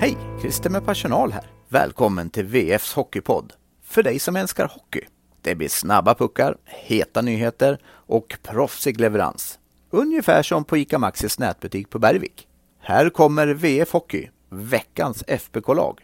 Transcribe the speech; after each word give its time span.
Hej! 0.00 0.16
Christer 0.40 0.70
med 0.70 0.86
personal 0.86 1.32
här. 1.32 1.50
Välkommen 1.68 2.30
till 2.30 2.44
VFs 2.44 2.94
Hockeypodd. 2.94 3.52
För 3.82 4.02
dig 4.02 4.18
som 4.18 4.36
älskar 4.36 4.68
hockey. 4.68 5.00
Det 5.42 5.54
blir 5.54 5.68
snabba 5.68 6.14
puckar, 6.14 6.56
heta 6.64 7.22
nyheter 7.22 7.78
och 7.86 8.38
proffsig 8.42 9.00
leverans. 9.00 9.58
Ungefär 9.90 10.42
som 10.42 10.64
på 10.64 10.76
ICA 10.76 10.98
Maxis 10.98 11.38
nätbutik 11.38 11.90
på 11.90 11.98
Bergvik. 11.98 12.46
Här 12.80 13.10
kommer 13.10 13.46
VF 13.46 13.92
Hockey, 13.92 14.28
veckans 14.48 15.24
FBK-lag. 15.26 16.00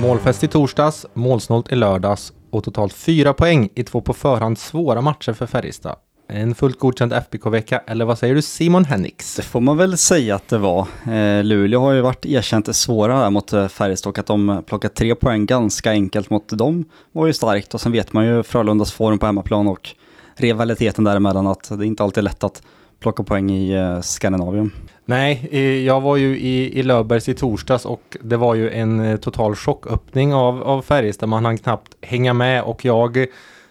Målfest 0.00 0.44
i 0.44 0.48
torsdags, 0.48 1.06
målsnålt 1.14 1.72
i 1.72 1.74
lördags 1.74 2.32
och 2.56 2.64
totalt 2.64 2.92
fyra 2.92 3.32
poäng 3.32 3.68
i 3.74 3.84
två 3.84 4.00
på 4.00 4.12
förhand 4.12 4.58
svåra 4.58 5.00
matcher 5.00 5.32
för 5.32 5.46
Färjestad. 5.46 5.96
En 6.28 6.54
fullt 6.54 6.78
godkänd 6.78 7.12
FBK-vecka, 7.12 7.82
eller 7.86 8.04
vad 8.04 8.18
säger 8.18 8.34
du 8.34 8.42
Simon 8.42 8.84
Hennix? 8.84 9.36
Det 9.36 9.42
får 9.42 9.60
man 9.60 9.76
väl 9.76 9.98
säga 9.98 10.34
att 10.34 10.48
det 10.48 10.58
var. 10.58 10.86
Eh, 11.10 11.44
Luleå 11.44 11.80
har 11.80 11.92
ju 11.92 12.00
varit 12.00 12.26
erkänt 12.26 12.76
svåra 12.76 13.16
här 13.16 13.30
mot 13.30 13.52
eh, 13.52 13.68
Färjestad 13.68 14.10
och 14.10 14.18
att 14.18 14.26
de 14.26 14.62
plockat 14.66 14.94
tre 14.94 15.14
poäng 15.14 15.46
ganska 15.46 15.90
enkelt 15.90 16.30
mot 16.30 16.48
dem 16.48 16.84
var 17.12 17.26
ju 17.26 17.32
starkt 17.32 17.74
och 17.74 17.80
sen 17.80 17.92
vet 17.92 18.12
man 18.12 18.26
ju 18.26 18.42
Frölundas 18.42 18.92
form 18.92 19.18
på 19.18 19.26
hemmaplan 19.26 19.68
och 19.68 19.88
rivaliteten 20.34 21.04
däremellan 21.04 21.46
att 21.46 21.78
det 21.78 21.86
inte 21.86 22.02
alltid 22.02 22.18
är 22.18 22.22
lätt 22.22 22.44
att 22.44 22.62
plocka 23.00 23.22
poäng 23.22 23.50
i 23.50 23.72
eh, 23.72 24.00
Skandinavien. 24.00 24.70
Nej, 25.04 25.56
jag 25.84 26.00
var 26.00 26.16
ju 26.16 26.38
i, 26.38 26.78
i 26.78 26.82
Löfbergs 26.82 27.28
i 27.28 27.34
torsdags 27.34 27.84
och 27.84 28.16
det 28.20 28.36
var 28.36 28.54
ju 28.54 28.70
en 28.70 29.00
eh, 29.00 29.16
total 29.16 29.54
chocköppning 29.54 30.34
av, 30.34 30.62
av 30.62 30.82
Färjestad. 30.82 31.28
Man 31.28 31.44
hann 31.44 31.58
knappt 31.58 31.96
hänga 32.00 32.32
med 32.32 32.62
och 32.62 32.84
jag 32.84 33.26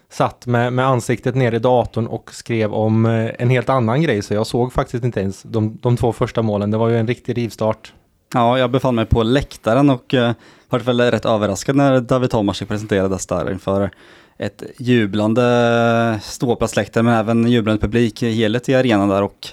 satt 0.08 0.46
med, 0.46 0.72
med 0.72 0.86
ansiktet 0.86 1.34
ner 1.34 1.54
i 1.54 1.58
datorn 1.58 2.06
och 2.06 2.34
skrev 2.34 2.74
om 2.74 3.06
eh, 3.06 3.30
en 3.38 3.50
helt 3.50 3.68
annan 3.68 4.02
grej 4.02 4.22
så 4.22 4.34
jag 4.34 4.46
såg 4.46 4.72
faktiskt 4.72 5.04
inte 5.04 5.20
ens 5.20 5.42
de, 5.42 5.78
de 5.82 5.96
två 5.96 6.12
första 6.12 6.42
målen. 6.42 6.70
Det 6.70 6.76
var 6.76 6.88
ju 6.88 6.98
en 6.98 7.06
riktig 7.06 7.36
rivstart. 7.36 7.92
Ja, 8.34 8.58
jag 8.58 8.70
befann 8.70 8.94
mig 8.94 9.06
på 9.06 9.22
läktaren 9.22 9.90
och 9.90 10.14
uh, 10.14 10.30
var 10.68 10.78
väl 10.78 11.00
rätt 11.00 11.24
överraskad 11.24 11.76
när 11.76 12.00
David 12.00 12.30
Tomasik 12.30 12.68
presenterades 12.68 13.26
där 13.26 13.52
inför 13.52 13.90
ett 14.38 14.62
jublande 14.78 16.20
ståplatsläktare 16.22 17.02
men 17.02 17.14
även 17.14 17.48
jublande 17.48 17.80
publik 17.80 18.22
i 18.22 18.30
helhet 18.30 18.68
i 18.68 18.74
arenan 18.74 19.08
där 19.08 19.22
och 19.22 19.48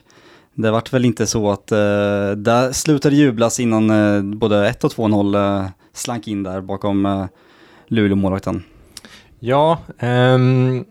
det 0.54 0.72
vart 0.72 0.94
väl 0.94 1.06
inte 1.06 1.28
så 1.28 1.52
att 1.52 1.72
uh, 1.72 2.32
där 2.38 2.72
slutade 2.72 3.16
jublas 3.16 3.60
innan 3.60 3.90
uh, 3.90 4.36
både 4.36 4.70
1 4.70 4.84
och 4.84 4.92
2-0 4.92 5.36
uh, 5.36 5.66
eh, 5.66 5.70
slank 5.94 6.28
in 6.28 6.44
där 6.44 6.62
bakom 6.62 7.06
uh, 7.06 7.26
Luleå-målvakten. 7.88 8.64
Ja, 9.40 9.80
um, 10.02 10.86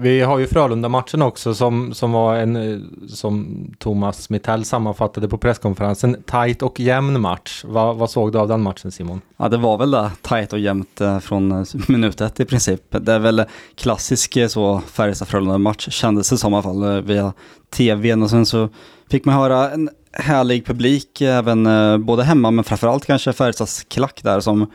vi 0.00 0.20
har 0.20 0.38
ju 0.38 0.46
Frölunda-matchen 0.46 1.22
också 1.22 1.54
som, 1.54 1.94
som 1.94 2.12
var 2.12 2.36
en, 2.36 2.56
eh, 2.56 2.78
som 3.08 3.64
Thomas 3.78 4.30
Mittell 4.30 4.64
sammanfattade 4.64 5.28
på 5.28 5.38
presskonferensen, 5.38 6.22
tight 6.26 6.62
och 6.62 6.80
jämn 6.80 7.20
match. 7.20 7.64
Va, 7.64 7.92
vad 7.92 8.10
såg 8.10 8.32
du 8.32 8.38
av 8.38 8.48
den 8.48 8.62
matchen 8.62 8.92
Simon? 8.92 9.20
Ja, 9.36 9.48
det 9.48 9.56
var 9.56 9.78
väl 9.78 9.90
det, 9.90 10.10
tight 10.22 10.52
och 10.52 10.58
jämnt 10.58 11.00
eh, 11.00 11.18
från 11.18 11.52
eh, 11.52 11.64
minut 11.88 12.20
ett 12.20 12.40
i 12.40 12.44
princip. 12.44 12.82
Det 12.90 13.12
är 13.12 13.18
väl 13.18 13.44
klassisk 13.74 14.38
så 14.48 14.82
Färjestad-Frölunda-match 14.86 15.88
kändes 15.90 16.30
det 16.30 16.38
som 16.38 16.52
i 16.52 16.56
alla 16.56 16.62
fall 16.62 17.02
via 17.02 17.32
tvn 17.70 18.22
och 18.22 18.30
sen 18.30 18.46
så 18.46 18.68
fick 19.10 19.24
man 19.24 19.34
höra 19.34 19.70
en 19.70 19.90
härlig 20.12 20.66
publik 20.66 21.20
även 21.20 21.68
både 22.04 22.24
hemma 22.24 22.50
men 22.50 22.64
framförallt 22.64 23.06
kanske 23.06 23.32
Färjestads 23.32 23.84
klack 23.84 24.20
där 24.22 24.40
som 24.40 24.70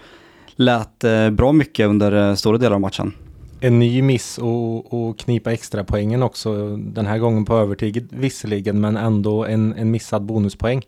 lät 0.56 1.04
bra 1.32 1.52
mycket 1.52 1.88
under 1.88 2.36
stora 2.36 2.58
delar 2.58 2.76
av 2.76 2.82
matchen 2.82 3.14
en 3.64 3.80
ny 3.80 4.02
miss 4.02 4.38
och, 4.38 4.94
och 4.94 5.20
knipa 5.20 5.54
extra 5.54 5.84
poängen 5.84 6.24
också. 6.24 6.78
Den 6.78 7.06
här 7.06 7.18
gången 7.18 7.46
på 7.46 7.54
övertid 7.56 8.08
visserligen, 8.12 8.82
men 8.82 8.98
ändå 8.98 9.46
en, 9.46 9.74
en 9.74 9.92
missad 9.92 10.26
bonuspoäng. 10.26 10.82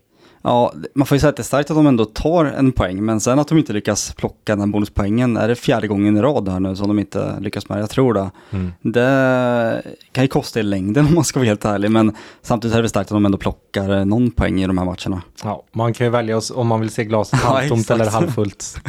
Ja, 0.46 0.72
man 0.94 1.06
får 1.06 1.16
ju 1.16 1.20
säga 1.20 1.30
att 1.30 1.36
det 1.36 1.40
är 1.40 1.44
starkt 1.44 1.70
att 1.70 1.76
de 1.76 1.86
ändå 1.86 2.04
tar 2.04 2.44
en 2.44 2.72
poäng, 2.72 3.04
men 3.04 3.20
sen 3.20 3.38
att 3.38 3.48
de 3.48 3.58
inte 3.58 3.72
lyckas 3.72 4.14
plocka 4.14 4.56
den 4.56 4.70
bonuspoängen, 4.70 5.36
är 5.36 5.48
det 5.48 5.54
fjärde 5.54 5.86
gången 5.86 6.16
i 6.16 6.20
rad 6.20 6.48
här 6.48 6.60
nu 6.60 6.76
som 6.76 6.88
de 6.88 6.98
inte 6.98 7.40
lyckas 7.40 7.68
med? 7.68 7.80
Jag 7.80 7.90
tror 7.90 8.14
det. 8.14 8.30
Mm. 8.50 8.72
Det 8.82 9.82
kan 10.12 10.24
ju 10.24 10.28
kosta 10.28 10.60
i 10.60 10.62
längden 10.62 11.06
om 11.08 11.14
man 11.14 11.24
ska 11.24 11.38
vara 11.38 11.46
helt 11.46 11.64
ärlig, 11.64 11.90
men 11.90 12.16
samtidigt 12.42 12.76
är 12.76 12.82
det 12.82 12.88
starkt 12.88 13.10
att 13.10 13.16
de 13.16 13.26
ändå 13.26 13.38
plockar 13.38 14.04
någon 14.04 14.30
poäng 14.30 14.62
i 14.62 14.66
de 14.66 14.78
här 14.78 14.84
matcherna. 14.84 15.22
Ja, 15.44 15.64
man 15.72 15.94
kan 15.94 16.06
ju 16.06 16.10
välja 16.10 16.40
om 16.54 16.66
man 16.66 16.80
vill 16.80 16.90
se 16.90 17.04
glaset 17.04 17.40
halvtomt 17.42 17.90
eller 17.90 18.10
halvfullt. 18.10 18.80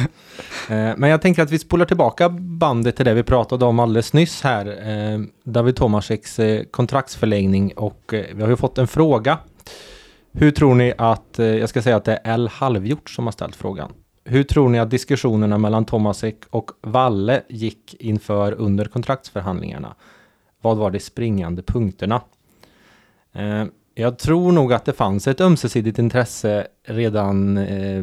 Eh, 0.68 0.92
men 0.96 1.10
jag 1.10 1.22
tänker 1.22 1.42
att 1.42 1.50
vi 1.50 1.58
spolar 1.58 1.84
tillbaka 1.84 2.28
bandet 2.28 2.96
till 2.96 3.04
det 3.04 3.14
vi 3.14 3.22
pratade 3.22 3.64
om 3.64 3.78
alldeles 3.78 4.12
nyss 4.12 4.42
här. 4.42 4.66
Eh, 4.66 5.20
David 5.44 5.76
Tomasiks 5.76 6.38
eh, 6.38 6.64
kontraktsförlängning 6.70 7.72
och 7.76 8.14
vi 8.34 8.42
har 8.42 8.48
ju 8.48 8.56
fått 8.56 8.78
en 8.78 8.88
fråga 8.88 9.38
hur 10.32 10.50
tror 10.50 10.74
ni 10.74 10.94
att, 10.98 11.38
eh, 11.38 11.46
jag 11.46 11.68
ska 11.68 11.82
säga 11.82 11.96
att 11.96 12.04
det 12.04 12.20
är 12.24 12.34
L 12.34 12.48
Halvgjort 12.52 13.10
som 13.10 13.24
har 13.24 13.32
ställt 13.32 13.56
frågan. 13.56 13.92
Hur 14.24 14.42
tror 14.42 14.68
ni 14.68 14.78
att 14.78 14.90
diskussionerna 14.90 15.58
mellan 15.58 15.84
Tomasek 15.84 16.36
och 16.50 16.70
Valle 16.80 17.42
gick 17.48 17.96
inför 17.98 18.52
under 18.52 18.84
kontraktsförhandlingarna? 18.84 19.94
Vad 20.60 20.76
var 20.76 20.90
de 20.90 21.00
springande 21.00 21.62
punkterna? 21.62 22.20
Eh, 23.32 23.64
jag 23.94 24.18
tror 24.18 24.52
nog 24.52 24.72
att 24.72 24.84
det 24.84 24.92
fanns 24.92 25.28
ett 25.28 25.40
ömsesidigt 25.40 25.98
intresse 25.98 26.66
redan 26.84 27.58
eh, 27.58 28.02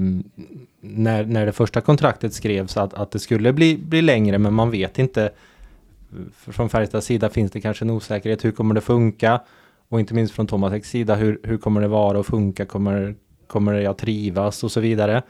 när, 0.81 1.25
när 1.25 1.45
det 1.45 1.51
första 1.51 1.81
kontraktet 1.81 2.33
skrevs 2.33 2.77
att, 2.77 2.93
att 2.93 3.11
det 3.11 3.19
skulle 3.19 3.53
bli, 3.53 3.77
bli 3.77 4.01
längre, 4.01 4.37
men 4.37 4.53
man 4.53 4.71
vet 4.71 4.99
inte. 4.99 5.31
Från 6.37 6.69
Färjestads 6.69 7.07
sida 7.07 7.29
finns 7.29 7.51
det 7.51 7.61
kanske 7.61 7.85
en 7.85 7.89
osäkerhet. 7.89 8.45
Hur 8.45 8.51
kommer 8.51 8.75
det 8.75 8.81
funka? 8.81 9.41
Och 9.95 9.99
inte 9.99 10.13
minst 10.13 10.33
från 10.33 10.73
X 10.73 10.89
sida, 10.89 11.15
hur, 11.15 11.39
hur 11.43 11.57
kommer 11.57 11.81
det 11.81 11.87
vara 11.87 12.19
och 12.19 12.25
funka? 12.25 12.65
Kommer, 12.65 13.15
kommer 13.47 13.73
jag 13.73 13.97
trivas 13.97 14.63
och 14.63 14.71
så 14.71 14.79
vidare? 14.79 15.23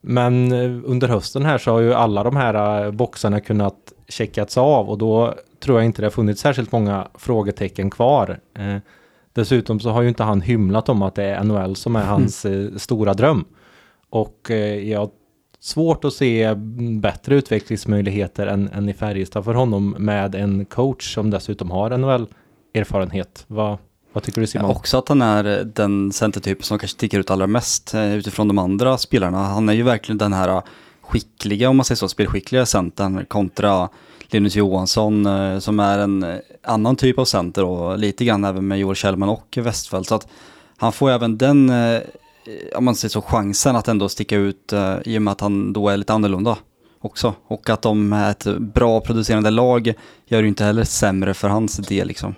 Men 0.00 0.52
eh, 0.52 0.80
under 0.84 1.08
hösten 1.08 1.44
här 1.44 1.58
så 1.58 1.70
har 1.70 1.80
ju 1.80 1.94
alla 1.94 2.22
de 2.22 2.36
här 2.36 2.84
eh, 2.84 2.90
boxarna 2.90 3.40
kunnat 3.40 3.92
checkats 4.08 4.58
av 4.58 4.90
och 4.90 4.98
då 4.98 5.34
tror 5.60 5.78
jag 5.78 5.84
inte 5.84 6.02
det 6.02 6.06
har 6.06 6.10
funnits 6.10 6.40
särskilt 6.40 6.72
många 6.72 7.08
frågetecken 7.14 7.90
kvar. 7.90 8.40
Eh, 8.54 8.76
dessutom 9.32 9.80
så 9.80 9.90
har 9.90 10.02
ju 10.02 10.08
inte 10.08 10.22
han 10.22 10.40
hymlat 10.40 10.88
om 10.88 11.02
att 11.02 11.14
det 11.14 11.24
är 11.24 11.44
NHL 11.44 11.76
som 11.76 11.96
är 11.96 12.04
hans 12.04 12.44
eh, 12.44 12.76
stora 12.76 13.14
dröm. 13.14 13.44
Och 14.10 14.50
eh, 14.50 14.90
jag 14.90 15.00
har 15.00 15.10
svårt 15.60 16.04
att 16.04 16.14
se 16.14 16.54
bättre 17.00 17.34
utvecklingsmöjligheter 17.34 18.46
än, 18.46 18.68
än 18.68 18.88
i 18.88 18.92
Färjestad 18.94 19.44
för 19.44 19.54
honom 19.54 19.96
med 19.98 20.34
en 20.34 20.64
coach 20.64 21.14
som 21.14 21.30
dessutom 21.30 21.70
har 21.70 21.98
NHL 21.98 22.26
erfarenhet. 22.74 23.44
Vad, 23.46 23.78
vad 24.12 24.22
tycker 24.22 24.40
du 24.40 24.46
Simon? 24.46 24.70
Också 24.70 24.98
att 24.98 25.08
han 25.08 25.22
är 25.22 25.64
den 25.64 26.12
centertypen 26.12 26.62
som 26.62 26.78
kanske 26.78 26.94
sticker 26.94 27.18
ut 27.18 27.30
allra 27.30 27.46
mest 27.46 27.94
eh, 27.94 28.14
utifrån 28.14 28.48
de 28.48 28.58
andra 28.58 28.98
spelarna. 28.98 29.44
Han 29.44 29.68
är 29.68 29.72
ju 29.72 29.82
verkligen 29.82 30.18
den 30.18 30.32
här 30.32 30.62
skickliga, 31.00 31.70
om 31.70 31.76
man 31.76 31.84
säger 31.84 31.96
så, 31.96 32.08
spelskickliga 32.08 32.66
centern 32.66 33.24
kontra 33.24 33.88
Linus 34.26 34.56
Johansson 34.56 35.26
eh, 35.26 35.58
som 35.58 35.80
är 35.80 35.98
en 35.98 36.22
eh, 36.22 36.36
annan 36.62 36.96
typ 36.96 37.18
av 37.18 37.24
center 37.24 37.64
och 37.64 37.98
lite 37.98 38.24
grann 38.24 38.44
även 38.44 38.68
med 38.68 38.78
Joel 38.78 38.96
Kjellman 38.96 39.28
och 39.28 39.58
Westfeldt. 39.60 40.08
Så 40.08 40.14
att 40.14 40.28
han 40.76 40.92
får 40.92 41.10
även 41.10 41.38
den, 41.38 41.72
om 42.74 42.84
man 42.84 42.94
säger 42.94 43.10
så, 43.10 43.22
chansen 43.22 43.76
att 43.76 43.88
ändå 43.88 44.08
sticka 44.08 44.36
ut 44.36 44.72
i 45.04 45.18
och 45.18 45.22
med 45.22 45.32
att 45.32 45.40
han 45.40 45.72
då 45.72 45.88
är 45.88 45.96
lite 45.96 46.12
annorlunda 46.12 46.56
också. 47.00 47.34
Och 47.46 47.70
att 47.70 47.82
de 47.82 48.12
är 48.12 48.30
ett 48.30 48.58
bra 48.58 49.00
producerande 49.00 49.50
lag 49.50 49.92
gör 50.26 50.42
ju 50.42 50.48
inte 50.48 50.64
heller 50.64 50.84
sämre 50.84 51.34
för 51.34 51.48
hans 51.48 51.76
del 51.76 52.08
liksom. 52.08 52.34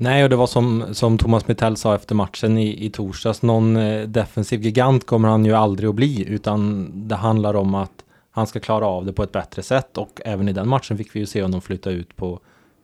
Nej, 0.00 0.24
och 0.24 0.30
det 0.30 0.36
var 0.36 0.46
som, 0.46 0.84
som 0.92 1.18
Thomas 1.18 1.48
Mittell 1.48 1.76
sa 1.76 1.94
efter 1.94 2.14
matchen 2.14 2.58
i, 2.58 2.86
i 2.86 2.90
torsdags, 2.90 3.42
någon 3.42 3.76
eh, 3.76 4.08
defensiv 4.08 4.62
gigant 4.62 5.06
kommer 5.06 5.28
han 5.28 5.44
ju 5.44 5.52
aldrig 5.52 5.88
att 5.88 5.94
bli, 5.94 6.24
utan 6.28 6.90
det 7.08 7.14
handlar 7.14 7.54
om 7.54 7.74
att 7.74 8.04
han 8.30 8.46
ska 8.46 8.60
klara 8.60 8.86
av 8.86 9.06
det 9.06 9.12
på 9.12 9.22
ett 9.22 9.32
bättre 9.32 9.62
sätt. 9.62 9.98
Och 9.98 10.20
även 10.24 10.48
i 10.48 10.52
den 10.52 10.68
matchen 10.68 10.98
fick 10.98 11.14
vi 11.16 11.20
ju 11.20 11.26
se 11.26 11.42
honom 11.42 11.60
flytta 11.60 11.90
ut 11.90 12.16
på, 12.16 12.40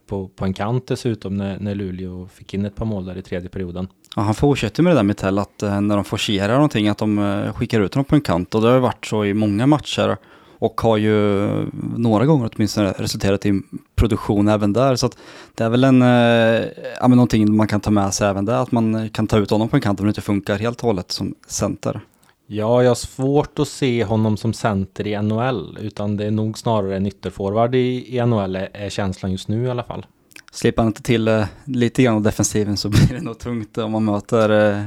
på, 0.07 0.29
på 0.29 0.45
en 0.45 0.55
kant 0.55 0.87
dessutom 0.87 1.37
när, 1.37 1.59
när 1.59 1.75
Luleå 1.75 2.27
fick 2.27 2.55
in 2.55 2.65
ett 2.65 2.77
par 2.77 2.85
mål 2.85 3.05
där 3.05 3.17
i 3.17 3.23
tredje 3.23 3.49
perioden. 3.49 3.89
Ja, 4.17 4.23
han 4.23 4.35
fortsätter 4.35 4.83
med 4.83 4.93
det 4.93 4.99
där 4.99 5.03
Mittell 5.03 5.39
att 5.39 5.63
eh, 5.63 5.81
när 5.81 5.95
de 5.95 6.05
forcerar 6.05 6.55
någonting 6.55 6.89
att 6.89 6.99
de 6.99 7.19
eh, 7.19 7.53
skickar 7.53 7.81
ut 7.81 7.95
honom 7.95 8.05
på 8.05 8.15
en 8.15 8.21
kant. 8.21 8.55
Och 8.55 8.61
det 8.61 8.67
har 8.67 8.75
ju 8.75 8.81
varit 8.81 9.07
så 9.07 9.25
i 9.25 9.35
många 9.35 9.67
matcher 9.67 10.17
och 10.59 10.81
har 10.81 10.97
ju 10.97 11.49
några 11.97 12.27
gånger 12.27 12.51
åtminstone 12.55 12.93
resulterat 12.93 13.47
i 13.47 13.63
produktion 13.95 14.49
även 14.49 14.73
där. 14.73 14.97
Så 14.97 15.11
det 15.55 15.65
är 15.65 15.69
väl 15.69 15.85
en, 15.85 16.03
eh, 16.03 16.69
ja, 17.01 17.09
någonting 17.09 17.57
man 17.57 17.69
kan 17.69 17.81
ta 17.81 17.91
med 17.91 18.15
sig 18.15 18.29
även 18.29 18.45
där, 18.45 18.63
att 18.63 18.73
man 18.73 19.09
kan 19.09 19.27
ta 19.27 19.39
ut 19.39 19.51
honom 19.51 19.69
på 19.69 19.77
en 19.77 19.83
kant 19.83 20.01
om 20.01 20.07
det 20.07 20.11
inte 20.11 20.21
funkar 20.21 20.59
helt 20.59 20.81
och 20.81 20.87
hållet 20.87 21.13
som 21.13 21.35
center. 21.47 22.01
Ja, 22.47 22.83
jag 22.83 22.91
har 22.91 22.95
svårt 22.95 23.59
att 23.59 23.69
se 23.69 24.05
honom 24.05 24.37
som 24.37 24.53
center 24.53 25.07
i 25.07 25.23
NHL, 25.23 25.79
utan 25.81 26.17
det 26.17 26.27
är 26.27 26.31
nog 26.31 26.59
snarare 26.59 26.97
en 26.97 27.07
ytterforward 27.07 27.75
i, 27.75 28.17
i 28.17 28.27
NHL 28.27 28.57
är, 28.57 28.91
känslan 28.91 29.33
just 29.33 29.49
nu 29.49 29.65
i 29.65 29.71
alla 29.71 29.83
fall. 29.83 30.07
Slipper 30.53 30.83
han 30.83 30.87
inte 30.87 31.03
till 31.03 31.29
eh, 31.29 31.45
lite 31.65 32.03
grann 32.03 32.15
av 32.15 32.23
defensiven 32.23 32.77
så 32.77 32.89
blir 32.89 33.09
det 33.11 33.21
nog 33.21 33.39
tungt 33.39 33.79
om 33.79 33.93
man 33.93 34.05
möter 34.05 34.51
eh, 34.51 34.83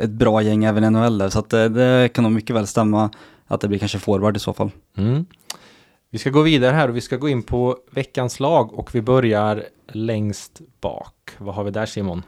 ett 0.00 0.10
bra 0.10 0.42
gäng 0.42 0.64
även 0.64 0.84
i 0.84 0.90
NHL. 0.90 1.30
Så 1.30 1.38
att, 1.38 1.52
eh, 1.52 1.64
det 1.64 2.08
kan 2.14 2.24
nog 2.24 2.32
mycket 2.32 2.56
väl 2.56 2.66
stämma 2.66 3.10
att 3.54 3.60
det 3.60 3.68
blir 3.68 3.78
kanske 3.78 3.98
forward 3.98 4.36
i 4.36 4.40
så 4.40 4.52
fall. 4.52 4.70
Mm. 4.96 5.26
Vi 6.10 6.18
ska 6.18 6.30
gå 6.30 6.42
vidare 6.42 6.74
här 6.74 6.88
och 6.88 6.96
vi 6.96 7.00
ska 7.00 7.16
gå 7.16 7.28
in 7.28 7.42
på 7.42 7.76
veckans 7.90 8.40
lag 8.40 8.78
och 8.78 8.94
vi 8.94 9.02
börjar 9.02 9.64
längst 9.92 10.60
bak. 10.80 11.14
Vad 11.38 11.54
har 11.54 11.64
vi 11.64 11.70
där 11.70 11.86
Simon? 11.86 12.22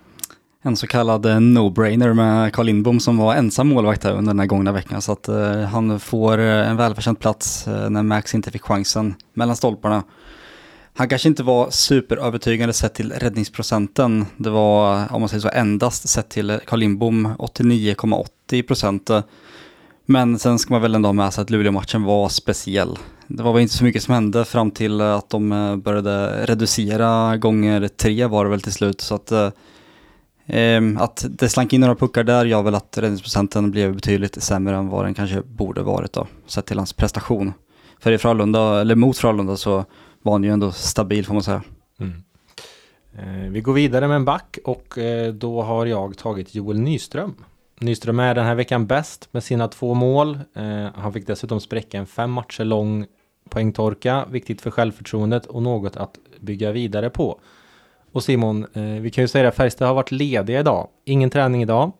En 0.63 0.77
så 0.77 0.87
kallad 0.87 1.27
eh, 1.27 1.37
no-brainer 1.37 2.13
med 2.13 2.53
Carl 2.53 2.67
Lindbom 2.67 3.01
som 3.01 3.17
var 3.17 3.35
ensam 3.35 3.69
målvakt 3.69 4.05
här 4.05 4.13
under 4.13 4.31
den 4.33 4.39
här 4.39 4.47
gångna 4.47 4.73
veckan. 4.73 5.03
Så 5.03 5.13
att 5.13 5.29
uh, 5.29 5.61
han 5.61 6.01
får 6.01 6.39
uh, 6.39 6.71
en 6.71 6.77
välförtjänt 6.77 7.21
plats 7.21 7.69
uh, 7.69 7.91
när 7.91 8.03
Max 8.03 8.35
inte 8.35 8.51
fick 8.51 8.63
chansen 8.63 9.15
mellan 9.35 9.57
stolparna. 9.57 10.03
Han 10.95 11.09
kanske 11.09 11.29
inte 11.29 11.43
var 11.43 11.71
superövertygande 11.71 12.73
sett 12.73 12.95
till 12.95 13.13
räddningsprocenten. 13.13 14.27
Det 14.37 14.51
var, 14.51 15.13
om 15.13 15.21
man 15.21 15.29
säger 15.29 15.41
så, 15.41 15.49
endast 15.49 16.09
sett 16.09 16.29
till 16.29 16.61
Carl 16.67 16.79
Lindbom 16.79 17.29
89,80 17.39 18.67
procent. 18.67 19.11
Men 20.07 20.39
sen 20.39 20.59
ska 20.59 20.75
man 20.75 20.83
väl 20.83 20.95
ändå 20.95 21.09
ha 21.09 21.13
med 21.13 21.33
sig 21.33 21.43
att 21.43 21.51
Luleå-matchen 21.51 22.03
var 22.03 22.29
speciell. 22.29 22.99
Det 23.27 23.43
var 23.43 23.53
väl 23.53 23.63
inte 23.63 23.75
så 23.75 23.85
mycket 23.85 24.03
som 24.03 24.15
hände 24.15 24.45
fram 24.45 24.71
till 24.71 25.01
eh, 25.01 25.15
att 25.15 25.31
de 25.31 25.53
eh, 25.53 25.77
började 25.77 26.47
reducera 26.47 27.37
gånger 27.37 27.89
tre 27.89 28.27
var 28.27 28.45
det 28.45 28.51
väl 28.51 28.61
till 28.61 28.73
slut. 28.73 29.01
Så 29.01 29.15
att 29.15 29.33
eh, 29.33 29.51
ehm, 30.47 30.99
att 30.99 31.27
det 31.29 31.49
slank 31.49 31.73
in 31.73 31.81
några 31.81 31.95
puckar 31.95 32.25
där 32.25 32.45
gör 32.45 32.63
väl 32.63 32.75
att 32.75 32.99
räddningsprocenten 32.99 33.71
blev 33.71 33.95
betydligt 33.95 34.43
sämre 34.43 34.77
än 34.77 34.89
vad 34.89 35.05
den 35.05 35.15
kanske 35.15 35.43
borde 35.43 35.83
varit 35.83 36.13
då, 36.13 36.27
sett 36.47 36.67
till 36.67 36.79
hans 36.79 36.93
prestation. 36.93 37.53
För 37.99 38.13
i 38.13 38.19
Frölunda, 38.19 38.81
eller 38.81 38.95
mot 38.95 39.19
Frölunda 39.19 39.57
så 39.57 39.85
var 40.23 40.33
han 40.33 40.45
ju 40.45 40.51
ändå 40.51 40.73
stabil 40.73 41.27
får 41.27 41.35
man 41.35 41.43
säga. 41.43 41.63
Mm. 42.01 42.23
Eh, 43.19 43.51
vi 43.51 43.61
går 43.61 43.73
vidare 43.73 44.09
med 44.09 44.17
en 44.17 44.25
back 44.25 44.59
och 44.65 44.99
eh, 44.99 45.33
då 45.33 45.63
har 45.63 45.87
jag 45.87 46.19
tagit 46.19 46.55
Joel 46.55 46.81
Nyström. 46.81 47.35
Nyström 47.81 48.21
är 48.21 48.35
den 48.35 48.45
här 48.45 48.55
veckan 48.55 48.87
bäst 48.87 49.29
med 49.31 49.45
sina 49.45 49.69
två 49.69 49.95
mål. 49.95 50.39
Eh, 50.55 50.87
han 50.95 51.13
fick 51.13 51.27
dessutom 51.27 51.61
spräcka 51.61 51.99
en 51.99 52.07
fem 52.07 52.31
matcher 52.31 52.65
lång 52.65 53.07
poängtorka, 53.49 54.25
viktigt 54.31 54.61
för 54.61 54.71
självförtroendet 54.71 55.47
och 55.47 55.63
något 55.63 55.97
att 55.97 56.19
bygga 56.41 56.73
vidare 56.73 57.11
på. 57.11 57.41
Och 58.13 58.23
Simon, 58.23 58.67
eh, 58.75 58.83
vi 58.83 59.11
kan 59.11 59.25
ju 59.25 59.29
säga 59.29 59.49
att 59.49 59.55
Färjestad 59.55 59.89
har 59.89 59.95
varit 59.95 60.11
lediga 60.11 60.61
idag. 60.61 60.89
Ingen 61.05 61.31
träning 61.31 61.63
idag. 61.63 61.93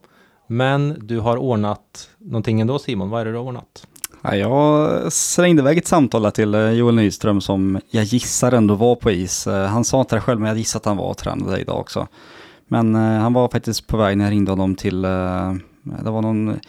Men 0.47 0.97
du 1.01 1.21
har 1.21 1.37
ordnat 1.37 2.11
någonting 2.19 2.61
ändå 2.61 2.79
Simon. 2.79 3.11
Vad 3.11 3.21
är 3.21 3.25
det 3.25 3.31
du 3.31 3.37
har 3.37 3.45
ordnat? 3.45 3.87
Ja, 4.23 4.37
jag 4.37 5.13
slängde 5.13 5.63
iväg 5.63 5.79
ett 5.79 5.87
samtal 5.87 6.33
till 6.33 6.55
eh, 6.55 6.71
Joel 6.71 6.95
Nyström 6.95 7.41
som 7.41 7.81
jag 7.91 8.05
gissar 8.05 8.53
ändå 8.53 8.75
var 8.75 8.97
på 8.97 9.11
is. 9.11 9.47
Eh, 9.47 9.67
han 9.67 9.85
sa 9.85 10.01
inte 10.01 10.17
det 10.17 10.21
själv 10.21 10.41
men 10.41 10.49
jag 10.49 10.59
gissar 10.59 10.81
att 10.81 10.85
han 10.85 10.97
var 10.97 11.09
och 11.09 11.17
tränade 11.17 11.61
idag 11.61 11.81
också. 11.81 12.07
Men 12.67 12.95
eh, 12.95 13.21
han 13.21 13.33
var 13.33 13.49
faktiskt 13.49 13.87
på 13.87 13.97
väg 13.97 14.19
när 14.19 14.25
jag 14.25 14.33
ringde 14.33 14.53
honom 14.53 14.75
till, 14.75 15.05
eh, 15.05 15.55
det 15.83 16.11
var 16.11 16.23
någon 16.23 16.61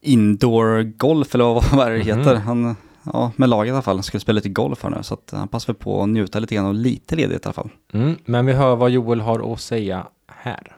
indoor 0.00 0.82
golf 0.82 1.34
eller 1.34 1.44
vad, 1.44 1.64
vad 1.72 1.90
det 1.90 1.98
mhm. 1.98 2.06
heter. 2.06 2.30
Mm. 2.30 2.42
Han 2.42 2.76
ja, 3.12 3.32
med 3.36 3.48
laget 3.48 3.70
i 3.70 3.72
alla 3.72 3.82
fall. 3.82 3.96
Han 3.96 4.02
skulle 4.02 4.20
spela 4.20 4.36
lite 4.36 4.48
golf 4.48 4.82
här 4.82 4.90
nu, 4.90 5.02
så 5.02 5.14
att 5.14 5.30
han 5.32 5.48
passar 5.48 5.72
väl 5.72 5.82
på 5.82 6.02
att 6.02 6.08
njuta 6.08 6.38
lite 6.38 6.54
grann 6.54 6.66
och 6.66 6.74
lite 6.74 7.16
ledigt 7.16 7.44
i 7.44 7.46
alla 7.46 7.52
fall. 7.52 7.70
Mm, 7.92 8.16
men 8.24 8.46
vi 8.46 8.52
hör 8.52 8.76
vad 8.76 8.90
Joel 8.90 9.20
har 9.20 9.52
att 9.52 9.60
säga 9.60 10.06
här. 10.26 10.74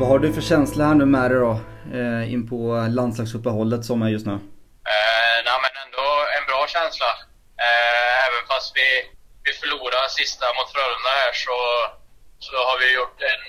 Vad 0.00 0.08
har 0.08 0.18
du 0.18 0.32
för 0.32 0.40
känsla 0.40 0.86
här 0.86 0.94
nu 0.94 1.06
med 1.06 1.30
dig 1.30 1.40
då, 1.40 1.60
eh, 1.98 2.32
in 2.32 2.48
på 2.48 2.86
landslagsuppehållet 2.90 3.84
som 3.84 4.02
är 4.02 4.08
just 4.08 4.26
nu? 4.26 4.32
Eh, 4.32 4.38
nej, 5.44 5.58
men 5.62 5.72
ändå 5.86 6.06
en 6.38 6.46
bra 6.48 6.66
känsla. 6.68 7.06
Eh, 7.66 8.26
även 8.26 8.42
fast 8.50 8.70
vi, 8.78 8.88
vi 9.44 9.52
förlorade 9.60 10.10
sista 10.10 10.46
mot 10.56 10.72
Frölunda 10.72 11.10
här 11.20 11.32
så, 11.32 11.58
så 12.46 12.56
har 12.68 12.78
vi 12.78 12.88
gjort 12.98 13.20
en 13.32 13.42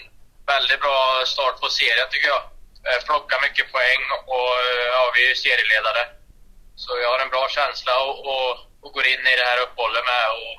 väldigt 0.54 0.82
bra 0.86 1.24
start 1.26 1.56
på 1.62 1.70
serien 1.70 2.10
tycker 2.10 2.28
jag. 2.36 2.44
Eh, 2.88 3.00
plockar 3.08 3.40
mycket 3.42 3.72
poäng 3.72 4.04
och 4.36 4.52
eh, 4.66 4.88
ja, 4.96 5.04
vi 5.16 5.22
är 5.32 5.36
serieledare. 5.36 6.04
Så 6.84 6.90
jag 7.02 7.10
har 7.14 7.20
en 7.20 7.34
bra 7.36 7.46
känsla 7.58 7.94
och, 8.06 8.18
och, 8.32 8.52
och 8.84 8.92
går 8.96 9.06
in 9.14 9.24
i 9.34 9.36
det 9.40 9.48
här 9.50 9.60
uppehållet 9.66 10.06
med. 10.12 10.26
Och 10.38 10.56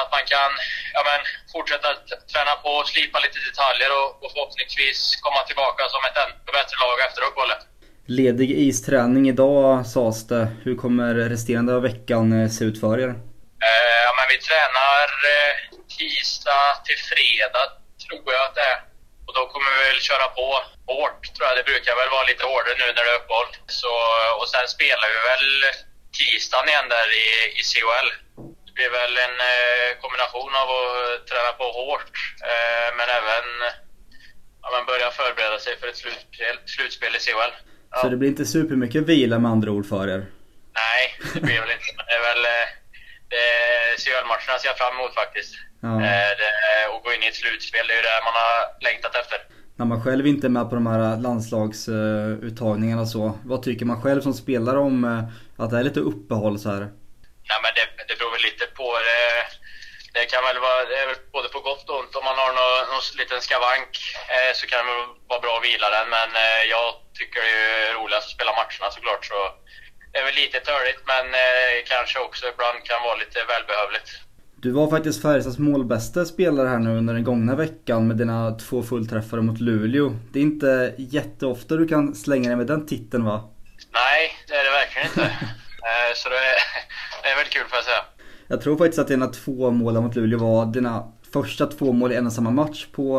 att 0.00 0.10
man 0.16 0.24
kan 0.34 0.52
ja, 0.96 1.02
men, 1.08 1.20
fortsätta 1.52 1.88
träna 2.32 2.54
på 2.62 2.70
och 2.80 2.88
slipa 2.88 3.18
lite 3.18 3.38
detaljer 3.48 3.90
och, 3.98 4.08
och 4.22 4.30
förhoppningsvis 4.32 5.16
komma 5.24 5.42
tillbaka 5.42 5.82
som 5.88 6.04
ett 6.04 6.16
ännu 6.22 6.52
bättre 6.58 6.76
lag 6.84 7.00
efter 7.06 7.22
uppehållet. 7.28 7.62
Ledig 8.18 8.50
isträning 8.68 9.24
idag 9.34 9.86
sades 9.86 10.20
det. 10.32 10.44
Hur 10.64 10.74
kommer 10.82 11.10
resterande 11.32 11.72
av 11.76 11.82
veckan 11.90 12.24
eh, 12.36 12.48
se 12.56 12.62
ut 12.68 12.78
för 12.84 12.96
er? 13.04 13.12
Eh, 13.68 13.98
ja, 14.06 14.12
men 14.18 14.26
vi 14.32 14.38
tränar 14.48 15.06
eh, 15.34 15.52
tisdag 15.96 16.66
till 16.86 17.00
fredag, 17.10 17.66
tror 18.04 18.28
jag 18.36 18.44
att 18.48 18.56
det 18.58 18.66
är. 18.72 18.78
Och 19.26 19.34
då 19.38 19.42
kommer 19.52 19.70
vi 19.76 19.80
väl 19.90 20.02
köra 20.10 20.26
på 20.38 20.46
hårt, 20.92 21.22
tror 21.34 21.44
jag. 21.48 21.56
Det 21.58 21.70
brukar 21.72 21.94
väl 22.00 22.14
vara 22.16 22.30
lite 22.30 22.44
hårdare 22.50 22.76
nu 22.80 22.86
när 22.96 23.04
det 23.06 23.12
är 23.14 23.20
uppehåll. 23.22 23.50
Så, 23.80 23.92
och 24.38 24.48
sen 24.52 24.66
spelar 24.76 25.08
vi 25.14 25.18
väl 25.30 25.48
tisdagen 26.18 26.68
igen 26.72 26.88
där 26.96 27.08
i, 27.22 27.26
i 27.58 27.62
CHL. 27.70 28.08
Det 28.66 28.72
blir 28.78 28.90
väl 29.00 29.14
en 29.26 29.38
eh, 29.52 29.88
kombination 30.02 30.52
av 30.62 30.68
att 30.76 31.26
träna 31.30 31.52
på 31.60 31.66
hårt, 31.80 32.14
eh, 32.50 32.88
men 32.98 33.08
även 33.20 33.46
ja, 34.62 34.68
men 34.74 34.82
börja 34.90 35.08
förbereda 35.20 35.58
sig 35.66 35.72
för 35.80 35.86
ett 35.90 36.00
slutspel, 36.02 36.56
slutspel 36.74 37.14
i 37.20 37.22
CHL. 37.26 37.54
Ja. 37.92 37.98
Så 38.00 38.08
det 38.08 38.16
blir 38.16 38.28
inte 38.28 38.46
supermycket 38.46 39.02
vila 39.02 39.38
med 39.38 39.50
andra 39.50 39.70
ord 39.70 39.86
för 39.88 40.08
er? 40.08 40.26
Nej, 40.82 41.02
det 41.34 41.40
blir 41.40 41.60
väl 41.60 41.70
inte. 41.76 41.90
Men 41.96 42.06
det 42.06 42.14
är 42.20 42.24
väl 42.30 42.44
eh, 42.44 43.96
CHL-matcherna 44.02 44.58
ser 44.58 44.68
jag 44.68 44.78
fram 44.78 44.94
emot 44.96 45.14
faktiskt. 45.14 45.54
Ja. 45.80 45.94
Eh, 45.94 46.32
det, 46.40 46.50
och 46.92 47.02
gå 47.04 47.12
in 47.12 47.22
i 47.22 47.26
ett 47.26 47.34
slutspel, 47.42 47.86
det 47.86 47.92
är 47.92 47.96
ju 47.96 48.02
det 48.02 48.24
man 48.28 48.36
har 48.42 48.82
längtat 48.88 49.14
efter. 49.14 49.38
När 49.76 49.86
man 49.86 50.04
själv 50.04 50.26
inte 50.26 50.46
är 50.46 50.56
med 50.58 50.68
på 50.70 50.74
de 50.74 50.86
här 50.86 51.16
landslagsuttagningarna 51.26 53.06
så, 53.06 53.38
vad 53.44 53.62
tycker 53.62 53.84
man 53.84 54.02
själv 54.02 54.20
som 54.20 54.34
spelare 54.34 54.78
om 54.78 55.04
eh, 55.04 55.62
att 55.62 55.70
det 55.70 55.78
är 55.78 55.84
lite 55.88 56.00
uppehåll 56.00 56.58
så 56.58 56.68
här? 56.70 56.82
Ja, 57.50 57.56
men 57.62 57.72
det, 57.76 57.84
det 58.08 58.14
beror 58.18 58.32
väl 58.36 58.46
lite 58.50 58.66
på. 58.78 58.88
Det, 59.08 59.22
det 60.16 60.24
kan 60.32 60.42
väl 60.48 60.58
vara 60.68 60.82
det 60.92 61.02
både 61.36 61.48
på 61.54 61.60
gott 61.68 61.88
och 61.90 61.98
ont. 62.00 62.16
Om 62.18 62.24
man 62.30 62.38
har 62.42 62.52
någon, 62.58 62.88
någon 62.92 63.04
liten 63.20 63.40
skavank 63.46 63.92
eh, 64.34 64.52
så 64.58 64.64
kan 64.70 64.78
det 64.86 64.92
vara 65.30 65.40
bra 65.44 65.54
att 65.58 65.66
vila 65.68 65.88
den. 65.96 66.08
Men 66.16 66.28
eh, 66.44 66.62
jag 66.74 66.86
tycker 67.22 67.40
det 67.48 67.56
är 67.82 67.94
roligast 67.98 68.26
att 68.28 68.36
spela 68.36 68.52
matcherna 68.60 68.88
såklart. 68.96 69.22
Så 69.30 69.38
det 70.10 70.18
är 70.20 70.24
väl 70.28 70.38
lite 70.42 70.58
törligt 70.68 71.02
men 71.12 71.26
eh, 71.44 71.74
kanske 71.92 72.16
också 72.26 72.42
ibland 72.52 72.78
kan 72.88 73.00
vara 73.06 73.16
lite 73.22 73.38
välbehövligt. 73.52 74.08
Du 74.64 74.70
var 74.70 74.86
faktiskt 74.94 75.22
Färjestads 75.22 75.58
målbästa 75.58 76.24
spelare 76.24 76.68
här 76.68 76.78
nu 76.78 76.90
under 77.00 77.14
den 77.14 77.24
gångna 77.24 77.54
veckan 77.64 78.08
med 78.08 78.16
dina 78.16 78.38
två 78.64 78.82
fullträffare 78.82 79.40
mot 79.42 79.60
Luleå. 79.60 80.06
Det 80.32 80.38
är 80.38 80.42
inte 80.42 80.94
jätteofta 80.98 81.76
du 81.76 81.88
kan 81.88 82.14
slänga 82.14 82.48
dig 82.48 82.56
med 82.56 82.66
den 82.66 82.86
titeln 82.86 83.24
va? 83.24 83.50
Nej, 83.92 84.22
det 84.48 84.54
är 84.54 84.64
det 84.64 84.70
verkligen 84.80 85.06
inte. 85.06 85.26
Eh, 85.84 86.14
så 86.14 86.28
det 86.28 86.36
är, 86.36 86.54
det 87.22 87.28
är 87.28 87.36
väldigt 87.36 87.52
kul 87.52 87.62
får 87.68 87.76
jag 87.76 87.84
säga. 87.84 88.04
Jag 88.46 88.60
tror 88.60 88.76
faktiskt 88.76 88.98
att 88.98 89.08
dina 89.08 89.26
två 89.26 89.70
mål 89.70 90.00
mot 90.00 90.14
Luleå 90.14 90.38
var 90.38 90.66
dina 90.66 91.12
första 91.32 91.66
två 91.66 91.92
mål 91.92 92.12
i 92.12 92.16
en 92.16 92.26
och 92.26 92.32
samma 92.32 92.50
match 92.50 92.86
på 92.92 93.18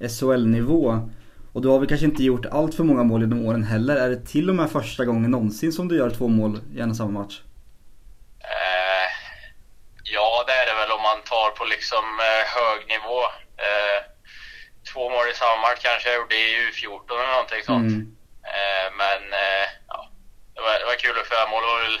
eh, 0.00 0.08
SHL-nivå. 0.08 1.08
Och 1.54 1.62
du 1.62 1.68
har 1.68 1.78
väl 1.78 1.88
kanske 1.88 2.06
inte 2.06 2.22
gjort 2.22 2.46
allt 2.46 2.74
för 2.74 2.84
många 2.84 3.02
mål 3.02 3.20
genom 3.20 3.46
åren 3.46 3.64
heller. 3.64 3.96
Är 3.96 4.08
det 4.10 4.26
till 4.26 4.48
och 4.50 4.54
med 4.54 4.70
första 4.70 5.04
gången 5.04 5.30
någonsin 5.30 5.72
som 5.72 5.88
du 5.88 5.96
gör 5.96 6.10
två 6.10 6.28
mål 6.28 6.52
i 6.74 6.80
en 6.80 6.90
och 6.90 6.96
samma 6.96 7.20
match? 7.20 7.36
Eh, 8.54 9.08
ja, 10.16 10.44
det 10.46 10.52
är 10.52 10.66
det 10.66 10.74
väl 10.80 10.96
om 10.96 11.02
man 11.02 11.20
tar 11.32 11.50
på 11.58 11.64
liksom 11.64 12.04
eh, 12.28 12.44
hög 12.56 12.80
nivå. 12.94 13.18
Eh, 13.66 13.98
två 14.92 15.02
mål 15.14 15.26
i 15.32 15.34
samma 15.34 15.58
match 15.66 15.80
kanske 15.88 16.08
jag 16.08 16.18
gjorde 16.18 16.36
i 16.44 16.46
U14 16.66 17.14
eller 17.20 17.36
någonting 17.36 17.62
sånt. 17.70 17.92
Mm. 17.94 18.16
Eh, 18.54 18.86
men 19.00 19.20
eh, 19.44 19.66
ja, 19.92 19.98
det 20.54 20.60
var, 20.64 20.74
det 20.80 20.86
var 20.90 21.02
kul 21.04 21.18
att 21.18 21.28
få 21.28 21.34
göra 21.34 21.52
mål. 21.52 21.62
Det 21.64 21.72
var 21.74 21.82
väl 21.88 22.00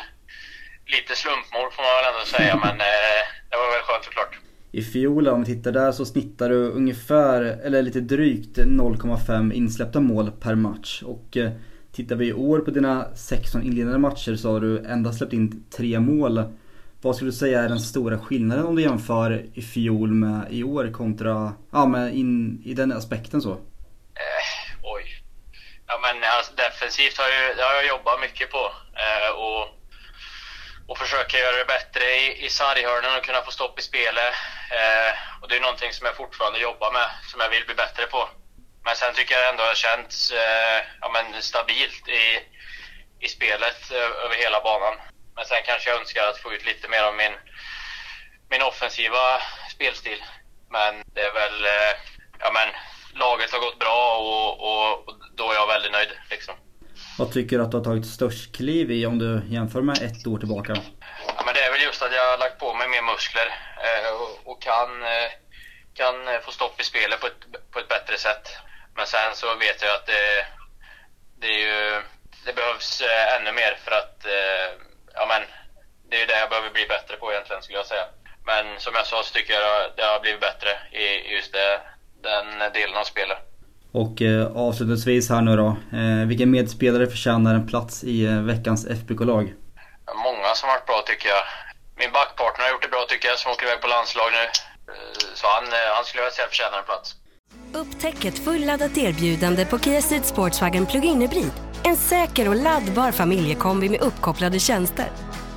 lite 0.94 1.12
slumpmål 1.22 1.68
får 1.74 1.82
man 1.86 1.96
väl 1.96 2.10
ändå 2.12 2.24
säga, 2.36 2.54
men 2.64 2.76
eh, 2.92 3.22
det 3.50 3.56
var 3.60 3.68
väl 3.74 3.86
skönt 3.86 4.04
såklart. 4.04 4.43
I 4.74 4.82
fjol, 4.82 5.28
om 5.28 5.40
vi 5.40 5.46
tittar 5.46 5.72
där, 5.72 5.92
så 5.92 6.04
snittar 6.04 6.48
du 6.48 6.68
ungefär, 6.70 7.42
eller 7.42 7.82
lite 7.82 8.00
drygt 8.00 8.58
0,5 8.58 9.52
insläppta 9.52 10.00
mål 10.00 10.30
per 10.30 10.54
match. 10.54 11.02
Och 11.02 11.36
eh, 11.36 11.50
tittar 11.92 12.16
vi 12.16 12.26
i 12.26 12.32
år 12.32 12.58
på 12.58 12.70
dina 12.70 13.14
16 13.14 13.62
inledande 13.62 13.98
matcher 13.98 14.36
så 14.36 14.52
har 14.52 14.60
du 14.60 14.78
endast 14.78 15.18
släppt 15.18 15.32
in 15.32 15.64
tre 15.76 16.00
mål. 16.00 16.44
Vad 17.02 17.16
skulle 17.16 17.30
du 17.30 17.36
säga 17.36 17.62
är 17.62 17.68
den 17.68 17.80
stora 17.80 18.18
skillnaden 18.18 18.64
om 18.66 18.76
du 18.76 18.82
jämför 18.82 19.46
i 19.54 19.62
fjol 19.62 20.10
med 20.14 20.46
i 20.50 20.64
år 20.64 20.92
kontra, 20.92 21.52
ja 21.72 21.86
men 21.86 22.12
in, 22.12 22.62
i 22.64 22.74
den 22.74 22.92
aspekten 22.92 23.42
så? 23.42 23.52
Eh, 23.52 23.58
oj. 24.82 25.04
Ja 25.86 25.94
men 26.02 26.22
alltså, 26.36 26.52
defensivt 26.56 27.18
har, 27.18 27.28
jag, 27.28 27.56
det 27.56 27.62
har 27.62 27.74
jag 27.74 27.88
jobbat 27.88 28.20
mycket 28.20 28.50
på. 28.50 28.70
Eh, 29.04 29.30
och 29.44 29.73
och 30.88 30.98
försöka 30.98 31.38
göra 31.38 31.56
det 31.56 31.64
bättre 31.64 32.04
i, 32.04 32.44
i 32.46 32.48
sarghörnen 32.48 33.16
och 33.16 33.24
kunna 33.24 33.42
få 33.42 33.50
stopp 33.50 33.78
i 33.78 33.82
spelet. 33.82 34.34
Eh, 34.70 35.12
och 35.40 35.48
det 35.48 35.56
är 35.56 35.60
någonting 35.60 35.92
som 35.92 36.06
jag 36.06 36.16
fortfarande 36.16 36.58
jobbar 36.58 36.92
med, 36.92 37.10
som 37.30 37.40
jag 37.40 37.50
vill 37.50 37.66
bli 37.66 37.74
bättre 37.74 38.06
på. 38.06 38.28
Men 38.84 38.96
sen 38.96 39.14
tycker 39.14 39.34
jag 39.34 39.48
ändå 39.48 39.62
att 39.62 39.66
det 39.66 39.70
har 39.70 39.96
känts 39.96 40.30
eh, 40.30 40.84
ja, 41.00 41.08
men 41.12 41.42
stabilt 41.42 42.08
i, 42.08 42.40
i 43.20 43.28
spelet 43.28 43.90
eh, 43.90 44.24
över 44.24 44.34
hela 44.34 44.60
banan. 44.60 44.94
Men 45.36 45.44
sen 45.44 45.62
kanske 45.66 45.90
jag 45.90 46.00
önskar 46.00 46.26
att 46.28 46.38
få 46.38 46.52
ut 46.52 46.66
lite 46.66 46.88
mer 46.88 47.02
av 47.02 47.14
min, 47.14 47.32
min 48.50 48.62
offensiva 48.62 49.42
spelstil. 49.70 50.24
Men 50.70 51.02
det 51.14 51.20
är 51.20 51.32
väl, 51.32 51.64
eh, 51.64 51.94
ja 52.38 52.50
men 52.52 52.68
laget 53.14 53.52
har 53.52 53.60
gått 53.60 53.78
bra 53.78 54.16
och, 54.16 54.60
och, 54.60 55.08
och, 55.08 55.14
då 55.34 55.50
är 55.50 55.54
jag 55.54 55.66
väldigt 55.66 55.92
nöjd 55.92 56.12
liksom. 56.30 56.54
Vad 57.18 57.32
tycker 57.32 57.58
du 57.58 57.64
att 57.64 57.70
du 57.70 57.76
har 57.76 57.84
tagit 57.84 58.06
störst 58.06 58.56
kliv 58.56 58.90
i 58.90 59.06
om 59.06 59.18
du 59.18 59.42
jämför 59.46 59.82
med 59.82 59.98
ett 60.02 60.26
år 60.26 60.38
tillbaka? 60.38 60.76
Ja, 61.36 61.42
men 61.46 61.54
det 61.54 61.60
är 61.60 61.72
väl 61.72 61.82
just 61.82 62.02
att 62.02 62.12
jag 62.12 62.30
har 62.30 62.38
lagt 62.38 62.58
på 62.58 62.74
mig 62.74 62.88
mer 62.88 63.02
muskler 63.02 63.48
eh, 63.86 64.10
och, 64.20 64.52
och, 64.52 64.62
kan, 64.62 65.02
eh, 65.02 65.30
kan 65.94 66.14
få 66.44 66.50
stopp 66.50 66.80
i 66.80 66.84
spelet 66.84 67.20
på 67.20 67.26
ett, 67.26 67.70
på 67.72 67.78
ett 67.78 67.88
bättre 67.88 68.16
sätt. 68.18 68.44
Men 68.96 69.06
sen 69.06 69.30
så 69.34 69.46
vet 69.54 69.82
jag 69.82 69.94
att 69.94 70.06
det, 70.06 70.46
det, 71.40 71.54
ju, 71.64 72.02
det 72.44 72.52
behövs 72.52 73.00
eh, 73.00 73.36
ännu 73.36 73.52
mer 73.52 73.78
för 73.84 73.92
att 74.00 74.26
eh, 74.26 74.68
ja, 75.14 75.26
men, 75.28 75.42
det 76.10 76.22
är 76.22 76.26
det 76.26 76.38
jag 76.38 76.48
behöver 76.50 76.70
bli 76.70 76.86
bättre 76.86 77.16
på 77.16 77.32
egentligen 77.32 77.62
skulle 77.62 77.78
jag 77.78 77.86
säga. 77.86 78.06
Men 78.46 78.80
som 78.80 78.94
jag 78.94 79.06
sa 79.06 79.22
så 79.22 79.32
tycker 79.34 79.54
jag 79.54 79.90
det 79.96 80.02
har 80.02 80.20
blivit 80.20 80.40
bättre 80.40 80.70
i 80.92 81.34
just 81.34 81.52
det, 81.52 81.80
den 82.22 82.72
delen 82.72 82.96
av 82.96 83.04
spelet. 83.04 83.53
Och 84.02 84.22
eh, 84.22 84.56
avslutningsvis 84.56 85.30
här 85.30 85.42
nu 85.42 85.56
då. 85.56 85.68
Eh, 85.98 86.26
vilken 86.28 86.50
medspelare 86.50 87.06
förtjänar 87.06 87.54
en 87.54 87.66
plats 87.66 88.04
i 88.04 88.24
eh, 88.24 88.40
veckans 88.40 88.86
FBK-lag? 88.86 89.44
Många 90.26 90.50
som 90.54 90.68
har 90.68 90.76
varit 90.76 90.86
bra 90.86 91.02
tycker 91.06 91.28
jag. 91.28 91.44
Min 92.00 92.12
backpartner 92.12 92.64
har 92.64 92.70
gjort 92.72 92.82
det 92.82 92.88
bra 92.88 93.04
tycker 93.08 93.28
jag, 93.28 93.38
som 93.38 93.52
åker 93.52 93.66
iväg 93.66 93.80
på 93.80 93.88
landslag 93.88 94.28
nu. 94.38 94.44
Eh, 94.92 95.34
så 95.34 95.46
han, 95.54 95.64
eh, 95.64 95.90
han 95.96 96.04
skulle 96.04 96.22
jag 96.22 96.32
säga 96.32 96.48
förtjänar 96.48 96.78
en 96.78 96.84
plats. 96.84 97.08
Upptäck 97.82 98.24
ett 98.24 98.38
fulladdat 98.44 98.98
erbjudande 98.98 99.62
på 99.66 99.78
Kia 99.78 100.02
Ceed 100.02 100.24
Sportswagen 100.24 100.86
Plug-in 100.86 101.20
Hybrid. 101.20 101.52
En 101.84 101.96
säker 101.96 102.48
och 102.48 102.56
laddbar 102.56 103.12
familjekombi 103.12 103.88
med 103.88 104.00
uppkopplade 104.00 104.58
tjänster. 104.58 105.08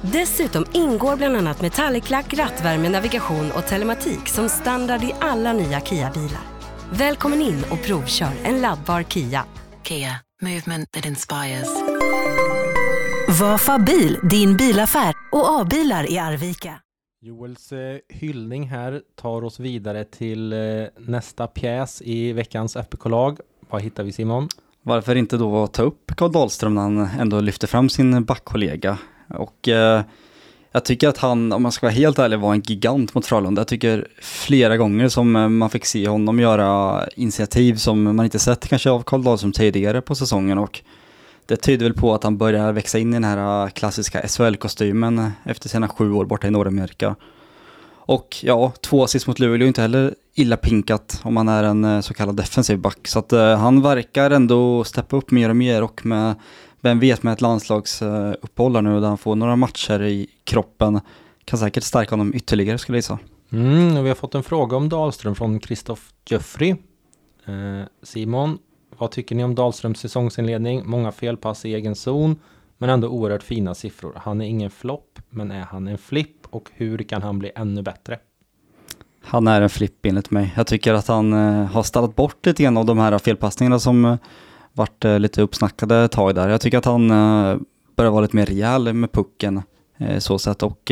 Dessutom 0.01 0.65
ingår 0.74 1.15
bland 1.15 1.38
annat 1.38 1.62
metalliclack, 1.62 2.34
rattvärme, 2.34 2.89
navigation 2.89 3.51
och 3.51 3.67
telematik 3.67 4.27
som 4.27 4.50
standard 4.50 5.03
i 5.03 5.13
alla 5.20 5.53
nya 5.53 5.79
Kia-bilar. 5.79 6.56
Välkommen 6.91 7.41
in 7.41 7.63
och 7.72 7.84
provkör 7.84 8.32
en 8.44 8.62
laddbar 8.62 9.03
Kia. 9.03 9.46
Kia, 9.84 10.20
movement 10.41 10.91
that 10.91 11.06
inspires. 11.06 11.67
Vafa 13.39 13.79
bil, 13.79 14.20
din 14.29 14.58
bilaffär 14.58 15.15
och 15.32 15.60
A-bilar 15.62 16.12
i 16.12 16.17
Arvika. 16.17 16.74
Joels 17.22 17.72
eh, 17.72 17.98
hyllning 18.10 18.67
här 18.67 19.01
tar 19.15 19.44
oss 19.44 19.60
vidare 19.60 20.03
till 20.03 20.53
eh, 20.53 20.60
nästa 20.98 21.48
pjäs 21.48 22.01
i 22.01 22.34
veckans 22.34 22.75
FBK-lag. 22.75 23.39
Vad 23.70 23.82
hittar 23.82 24.03
vi 24.03 24.12
Simon? 24.12 24.50
Varför 24.84 25.15
inte 25.15 25.38
då 25.38 25.67
ta 25.67 25.84
upp 25.84 26.12
Karl 26.17 26.32
Dahlström 26.32 26.75
när 26.75 26.82
han 26.82 26.98
ändå 27.20 27.41
lyfter 27.41 27.67
fram 27.67 27.89
sin 27.89 28.24
backkollega? 28.24 28.98
Och 29.29 29.67
eh, 29.67 30.01
jag 30.71 30.86
tycker 30.86 31.07
att 31.07 31.17
han, 31.17 31.51
om 31.51 31.63
man 31.63 31.71
ska 31.71 31.86
vara 31.86 31.93
helt 31.93 32.19
ärlig, 32.19 32.39
var 32.39 32.53
en 32.53 32.62
gigant 32.62 33.13
mot 33.13 33.25
Frölunda. 33.25 33.59
Jag 33.59 33.67
tycker 33.67 34.07
flera 34.21 34.77
gånger 34.77 35.09
som 35.09 35.36
eh, 35.36 35.50
man 35.50 35.69
fick 35.69 35.86
se 35.86 36.07
honom 36.07 36.39
göra 36.39 37.03
initiativ 37.15 37.75
som 37.75 38.03
man 38.03 38.25
inte 38.25 38.39
sett 38.39 38.67
kanske 38.67 38.89
av 38.89 39.03
Karl 39.03 39.24
Dahlström 39.24 39.51
tidigare 39.51 40.01
på 40.01 40.15
säsongen 40.15 40.57
och 40.57 40.81
det 41.45 41.55
tyder 41.55 41.86
väl 41.86 41.93
på 41.93 42.13
att 42.13 42.24
han 42.24 42.38
börjar 42.38 42.71
växa 42.71 43.00
in 43.00 43.09
i 43.09 43.15
den 43.15 43.24
här 43.24 43.65
eh, 43.65 43.69
klassiska 43.69 44.21
SHL-kostymen 44.27 45.31
efter 45.43 45.69
sina 45.69 45.88
sju 45.88 46.12
år 46.12 46.25
borta 46.25 46.47
i 46.47 46.51
Nordamerika. 46.51 47.15
Och 48.07 48.38
ja, 48.43 48.74
två 48.81 49.03
assist 49.03 49.27
mot 49.27 49.39
Luleå 49.39 49.63
är 49.65 49.67
inte 49.67 49.81
heller 49.81 50.15
illa 50.33 50.57
pinkat 50.57 51.21
om 51.24 51.33
man 51.33 51.47
är 51.47 51.63
en 51.63 51.86
eh, 51.86 52.01
så 52.01 52.13
kallad 52.13 52.36
defensiv 52.36 52.79
back. 52.79 53.07
Så 53.07 53.19
att 53.19 53.33
eh, 53.33 53.57
han 53.57 53.81
verkar 53.81 54.31
ändå 54.31 54.83
steppa 54.83 55.15
upp 55.15 55.31
mer 55.31 55.50
och 55.50 55.55
mer 55.55 55.83
och 55.83 56.05
med 56.05 56.36
vem 56.88 57.00
vet 57.00 57.24
med 57.24 57.34
ett 57.34 57.41
landslagsuppehåll 57.41 58.84
nu 58.84 59.00
där 59.00 59.08
han 59.08 59.17
får 59.17 59.36
några 59.36 59.56
matcher 59.56 60.03
i 60.03 60.27
kroppen 60.44 61.00
kan 61.46 61.60
säkert 61.60 61.84
stärka 61.84 62.12
honom 62.12 62.34
ytterligare 62.36 62.77
skulle 62.77 62.96
jag 62.96 63.00
gissa. 63.00 63.20
Mm, 63.51 63.98
och 63.98 64.06
vi 64.06 64.10
har 64.10 64.15
fått 64.15 64.36
en 64.36 64.44
fråga 64.44 64.77
om 64.77 64.89
Dahlström 64.89 65.36
från 65.36 65.60
Kristoff 65.60 66.13
Göffry. 66.29 66.70
Eh, 67.46 67.88
Simon, 68.03 68.58
vad 68.98 69.12
tycker 69.12 69.36
ni 69.36 69.44
om 69.44 69.56
Dahlströms 69.56 70.00
säsongsinledning? 70.00 70.82
Många 70.86 71.12
felpass 71.12 71.65
i 71.65 71.74
egen 71.74 71.96
zon, 71.96 72.39
men 72.77 72.89
ändå 72.89 73.08
oerhört 73.08 73.44
fina 73.44 73.75
siffror. 73.75 74.13
Han 74.15 74.41
är 74.41 74.46
ingen 74.46 74.70
flopp, 74.70 75.20
men 75.29 75.51
är 75.51 75.63
han 75.63 75.88
en 75.88 75.98
flipp? 75.98 76.48
Och 76.50 76.70
hur 76.74 76.98
kan 76.98 77.22
han 77.22 77.39
bli 77.39 77.51
ännu 77.56 77.82
bättre? 77.82 78.20
Han 79.24 79.48
är 79.48 79.62
en 79.62 79.70
flipp 79.70 80.06
enligt 80.06 80.32
mig. 80.32 80.53
Jag 80.56 80.67
tycker 80.67 80.94
att 80.94 81.08
han 81.08 81.34
eh, 81.34 81.65
har 81.65 81.84
ställt 81.84 82.15
bort 82.15 82.46
lite 82.46 82.63
grann 82.63 82.77
av 82.77 82.86
de 82.86 82.98
här 82.98 83.20
felpassningarna 83.20 83.79
som 83.79 84.06
eh, 84.06 84.15
varit 84.77 85.05
eh, 85.05 85.19
lite 85.19 85.41
uppsnackade 85.41 85.98
ett 86.03 86.12
tag 86.12 86.36
där. 86.36 86.50
Jag 86.50 86.62
tycker 86.62 86.77
att 86.77 86.86
han 86.86 87.12
eh, 87.12 87.57
börjar 87.96 88.12
vara 88.12 88.22
lite 88.22 88.36
mer 88.36 88.46
rejäl 88.46 88.93
med 88.93 89.12
pucken 89.12 89.62
eh, 89.98 90.19
så 90.19 90.39
sätt 90.39 90.63
och 90.63 90.91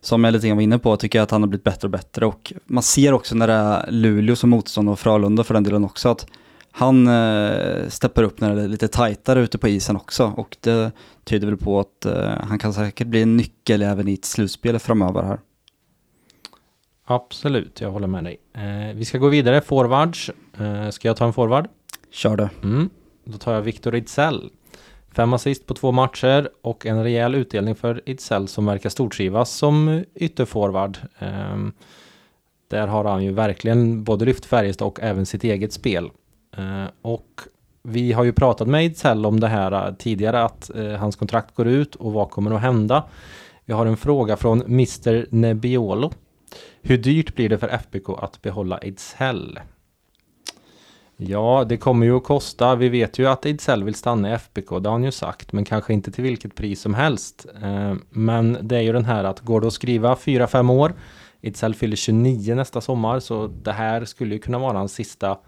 som 0.00 0.24
jag 0.24 0.32
lite 0.32 0.46
grann 0.46 0.56
var 0.56 0.62
inne 0.62 0.78
på 0.78 0.96
tycker 0.96 1.18
jag 1.18 1.22
att 1.22 1.30
han 1.30 1.42
har 1.42 1.48
blivit 1.48 1.64
bättre 1.64 1.86
och 1.86 1.90
bättre 1.90 2.26
och 2.26 2.52
man 2.64 2.82
ser 2.82 3.12
också 3.12 3.34
när 3.34 3.46
det 3.46 3.52
är 3.52 3.90
Luleå 3.90 4.36
som 4.36 4.50
motstånd 4.50 4.88
och 4.88 4.98
Frölunda 4.98 5.44
för 5.44 5.54
den 5.54 5.62
delen 5.62 5.84
också 5.84 6.08
att 6.08 6.26
han 6.72 7.06
eh, 7.06 7.88
steppar 7.88 8.22
upp 8.22 8.40
när 8.40 8.56
det 8.56 8.62
är 8.62 8.68
lite 8.68 8.88
tajtare 8.88 9.40
ute 9.40 9.58
på 9.58 9.68
isen 9.68 9.96
också 9.96 10.32
och 10.36 10.56
det 10.60 10.92
tyder 11.24 11.46
väl 11.46 11.56
på 11.56 11.80
att 11.80 12.04
eh, 12.06 12.30
han 12.48 12.58
kan 12.58 12.72
säkert 12.72 13.06
bli 13.06 13.22
en 13.22 13.36
nyckel 13.36 13.82
även 13.82 14.08
i 14.08 14.14
ett 14.14 14.24
slutspel 14.24 14.78
framöver 14.78 15.22
här. 15.22 15.38
Absolut, 17.04 17.80
jag 17.80 17.90
håller 17.90 18.06
med 18.06 18.24
dig. 18.24 18.40
Eh, 18.54 18.96
vi 18.96 19.04
ska 19.04 19.18
gå 19.18 19.28
vidare, 19.28 19.60
forwards. 19.60 20.30
Eh, 20.58 20.90
ska 20.90 21.08
jag 21.08 21.16
ta 21.16 21.26
en 21.26 21.32
forward? 21.32 21.68
Kör 22.10 22.36
det. 22.36 22.50
Mm. 22.62 22.90
Då 23.24 23.38
tar 23.38 23.54
jag 23.54 23.62
Viktor 23.62 23.94
Idsell. 23.94 24.50
Fem 25.16 25.32
assist 25.32 25.66
på 25.66 25.74
två 25.74 25.92
matcher 25.92 26.48
och 26.62 26.86
en 26.86 27.02
rejäl 27.02 27.34
utdelning 27.34 27.74
för 27.74 28.00
Idsell 28.06 28.48
som 28.48 28.66
verkar 28.66 28.90
stortrivas 28.90 29.50
som 29.50 30.04
ytterforward. 30.14 30.98
Um, 31.18 31.72
där 32.68 32.86
har 32.86 33.04
han 33.04 33.24
ju 33.24 33.32
verkligen 33.32 34.04
både 34.04 34.24
lyft 34.24 34.44
Färjestad 34.44 34.88
och 34.88 35.00
även 35.02 35.26
sitt 35.26 35.44
eget 35.44 35.72
spel. 35.72 36.10
Uh, 36.58 36.86
och 37.02 37.40
vi 37.82 38.12
har 38.12 38.24
ju 38.24 38.32
pratat 38.32 38.68
med 38.68 38.84
Idsell 38.84 39.26
om 39.26 39.40
det 39.40 39.48
här 39.48 39.88
äh, 39.88 39.94
tidigare 39.94 40.44
att 40.44 40.70
uh, 40.76 40.92
hans 40.92 41.16
kontrakt 41.16 41.54
går 41.54 41.66
ut 41.66 41.94
och 41.94 42.12
vad 42.12 42.30
kommer 42.30 42.50
att 42.50 42.60
hända? 42.60 43.04
Vi 43.64 43.72
har 43.72 43.86
en 43.86 43.96
fråga 43.96 44.36
från 44.36 44.62
Mr 44.62 45.26
Nebbiolo. 45.34 46.12
Hur 46.82 46.98
dyrt 46.98 47.34
blir 47.34 47.48
det 47.48 47.58
för 47.58 47.68
FBK 47.68 48.08
att 48.18 48.42
behålla 48.42 48.82
Idsell? 48.82 49.58
Ja, 51.16 51.64
det 51.68 51.76
kommer 51.76 52.06
ju 52.06 52.16
att 52.16 52.24
kosta. 52.24 52.74
Vi 52.74 52.88
vet 52.88 53.18
ju 53.18 53.26
att 53.26 53.46
Ejdsell 53.46 53.84
vill 53.84 53.94
stanna 53.94 54.30
i 54.30 54.32
FBK, 54.32 54.68
det 54.68 54.88
har 54.88 54.92
han 54.92 55.04
ju 55.04 55.12
sagt, 55.12 55.52
men 55.52 55.64
kanske 55.64 55.92
inte 55.92 56.10
till 56.12 56.24
vilket 56.24 56.54
pris 56.54 56.80
som 56.80 56.94
helst. 56.94 57.46
Eh, 57.62 57.94
men 58.10 58.58
det 58.62 58.76
är 58.76 58.80
ju 58.80 58.92
den 58.92 59.04
här 59.04 59.24
att 59.24 59.40
går 59.40 59.60
det 59.60 59.66
att 59.66 59.72
skriva 59.72 60.14
4-5 60.14 60.72
år, 60.72 60.94
Ejdsell 61.42 61.74
fyller 61.74 61.96
29 61.96 62.54
nästa 62.54 62.80
sommar, 62.80 63.20
så 63.20 63.46
det 63.46 63.72
här 63.72 64.04
skulle 64.04 64.34
ju 64.34 64.40
kunna 64.40 64.58
vara 64.58 64.78
hans 64.78 64.94
sista 64.94 65.38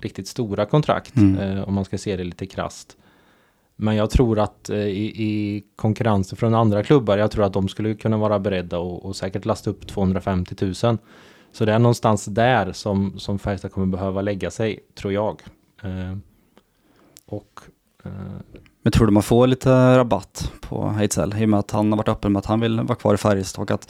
riktigt 0.00 0.28
stora 0.28 0.66
kontrakt, 0.66 1.16
mm. 1.16 1.38
Eh, 1.38 1.68
om 1.68 1.74
man 1.74 1.84
ska 1.84 1.98
se 1.98 2.16
det 2.16 2.24
lite 2.24 2.46
krast. 2.46 2.96
Men 3.76 3.96
jag 3.96 4.10
tror 4.10 4.38
att 4.38 4.70
eh, 4.70 4.78
i, 4.78 5.04
i 5.04 5.64
konkurrensen 5.76 6.36
från 6.36 6.54
andra 6.54 6.82
klubbar, 6.82 7.18
jag 7.18 7.30
tror 7.30 7.44
att 7.44 7.52
de 7.52 7.68
skulle 7.68 7.94
kunna 7.94 8.16
vara 8.16 8.38
beredda 8.38 8.78
och, 8.78 9.04
och 9.04 9.16
säkert 9.16 9.44
lasta 9.44 9.70
upp 9.70 9.86
250 9.86 10.54
000. 10.84 10.98
Så 11.52 11.64
det 11.64 11.72
är 11.72 11.78
någonstans 11.78 12.24
där 12.24 12.72
som, 12.72 13.18
som 13.18 13.38
Färjestad 13.38 13.72
kommer 13.72 13.86
behöva 13.86 14.20
lägga 14.20 14.50
sig, 14.50 14.80
tror 14.94 15.12
jag. 15.12 15.42
Eh, 15.82 16.16
och, 17.26 17.60
eh, 18.04 18.10
Men 18.82 18.92
tror 18.92 19.06
du 19.06 19.12
man 19.12 19.22
får 19.22 19.46
lite 19.46 19.98
rabatt 19.98 20.52
på 20.60 20.88
Heidsell 20.88 21.34
i 21.38 21.44
och 21.44 21.48
med 21.48 21.58
att 21.58 21.70
han 21.70 21.92
har 21.92 21.96
varit 21.96 22.08
öppen 22.08 22.32
med 22.32 22.40
att 22.40 22.46
han 22.46 22.60
vill 22.60 22.80
vara 22.80 22.98
kvar 22.98 23.14
i 23.14 23.16
Färjestad 23.16 23.62
och 23.62 23.70
att 23.70 23.88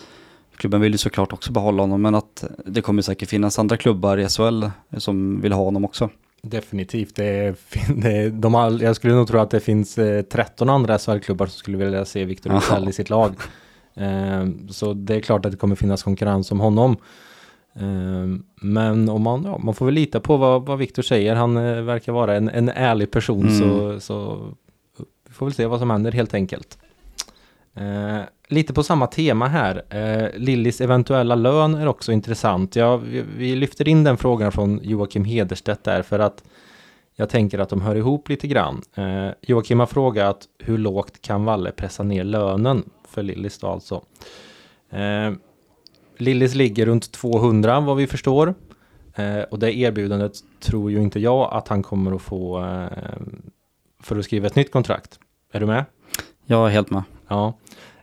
klubben 0.57 0.81
vill 0.81 0.93
ju 0.93 0.99
såklart 0.99 1.33
också 1.33 1.53
behålla 1.53 1.83
honom 1.83 2.03
men 2.03 2.15
att 2.15 2.45
det 2.67 2.83
kommer 2.83 3.03
säkert 3.03 3.29
finnas 3.29 3.59
andra 3.59 3.77
klubbar 3.77 4.19
i 4.19 4.29
SHL 4.29 4.65
som 4.97 5.41
vill 5.41 5.53
ha 5.53 5.65
honom 5.65 5.85
också. 5.85 6.11
Definitivt. 6.43 7.17
Det 7.17 7.25
är, 7.25 7.55
det 8.03 8.31
de 8.31 8.55
all, 8.55 8.81
jag 8.81 8.97
skulle 8.97 9.15
nog 9.15 9.29
tro 9.29 9.39
att 9.39 9.51
det 9.51 9.61
finns 9.61 9.99
eh, 9.99 10.23
13 10.23 10.69
andra 10.69 10.99
SHL-klubbar 10.99 11.47
som 11.47 11.59
skulle 11.59 11.77
vilja 11.77 12.05
se 12.05 12.25
Victor 12.25 12.51
Heidsell 12.51 12.89
i 12.89 12.93
sitt 12.93 13.11
lag. 13.11 13.35
Eh, 13.95 14.47
så 14.71 14.95
det 14.95 15.15
är 15.15 15.21
klart 15.21 15.47
att 15.47 15.53
det 15.53 15.59
kommer 15.59 15.77
finnas 15.77 16.03
konkurrens 16.03 16.53
om 16.53 16.61
honom. 16.61 16.97
Ehm, 17.75 18.43
men 18.55 19.09
om 19.09 19.23
man, 19.23 19.45
ja, 19.45 19.59
man 19.59 19.75
får 19.75 19.87
väl 19.87 19.95
lita 19.95 20.21
på 20.21 20.37
vad, 20.37 20.67
vad 20.67 20.79
Viktor 20.79 21.03
säger. 21.03 21.35
Han 21.35 21.57
eh, 21.57 21.83
verkar 21.83 22.13
vara 22.13 22.37
en, 22.37 22.49
en 22.49 22.69
ärlig 22.69 23.11
person 23.11 23.49
mm. 23.49 23.59
så, 23.59 24.01
så 24.01 24.49
vi 25.29 25.35
får 25.35 25.47
väl 25.47 25.55
se 25.55 25.67
vad 25.67 25.79
som 25.79 25.91
händer 25.91 26.13
helt 26.13 26.35
enkelt. 26.35 26.79
Uh, 27.81 28.21
lite 28.49 28.73
på 28.73 28.83
samma 28.83 29.07
tema 29.07 29.49
här. 29.49 29.77
Uh, 29.95 30.39
Lillis 30.41 30.81
eventuella 30.81 31.35
lön 31.35 31.75
är 31.75 31.87
också 31.87 32.13
intressant. 32.13 32.77
Ja, 32.77 32.97
vi, 32.97 33.25
vi, 33.37 33.57
lyfter 33.57 33.89
in 33.89 34.05
den 34.05 34.17
frågan 34.17 34.53
från 34.53 34.81
Joakim 34.83 35.25
Hederstedt 35.25 35.85
där 35.85 36.03
för 36.03 36.19
att 36.19 36.45
jag 37.15 37.29
tänker 37.29 37.59
att 37.59 37.69
de 37.69 37.81
hör 37.81 37.97
ihop 37.97 38.29
lite 38.29 38.49
grann. 38.49 38.83
Uh, 38.99 39.31
Joakim 39.41 39.81
har 39.81 39.87
frågat 39.87 40.49
hur 40.59 40.79
lågt 40.79 41.23
kan 41.23 41.45
Valle 41.45 41.71
pressa 41.71 42.03
ner 42.03 42.25
lönen 42.25 42.85
för 43.09 43.23
Lillis 43.23 43.59
då 43.59 43.67
alltså. 43.67 44.03
Lillis 46.17 46.55
ligger 46.55 46.87
runt 46.87 47.13
200 47.13 47.81
vad 47.81 47.97
vi 47.97 48.07
förstår. 48.07 48.55
Eh, 49.15 49.41
och 49.51 49.59
det 49.59 49.77
erbjudandet 49.77 50.33
tror 50.61 50.91
ju 50.91 51.03
inte 51.03 51.21
jag 51.21 51.53
att 51.53 51.69
han 51.69 51.83
kommer 51.83 52.15
att 52.15 52.23
få 52.23 52.65
eh, 52.65 53.17
för 54.03 54.17
att 54.17 54.25
skriva 54.25 54.47
ett 54.47 54.57
nytt 54.57 54.73
kontrakt. 54.73 55.19
Är 55.53 55.61
du 55.61 55.67
med? 55.67 55.85
Jag 56.47 56.67
är 56.67 56.71
helt 56.71 56.91
med. 56.91 57.03
Ja. 57.29 57.59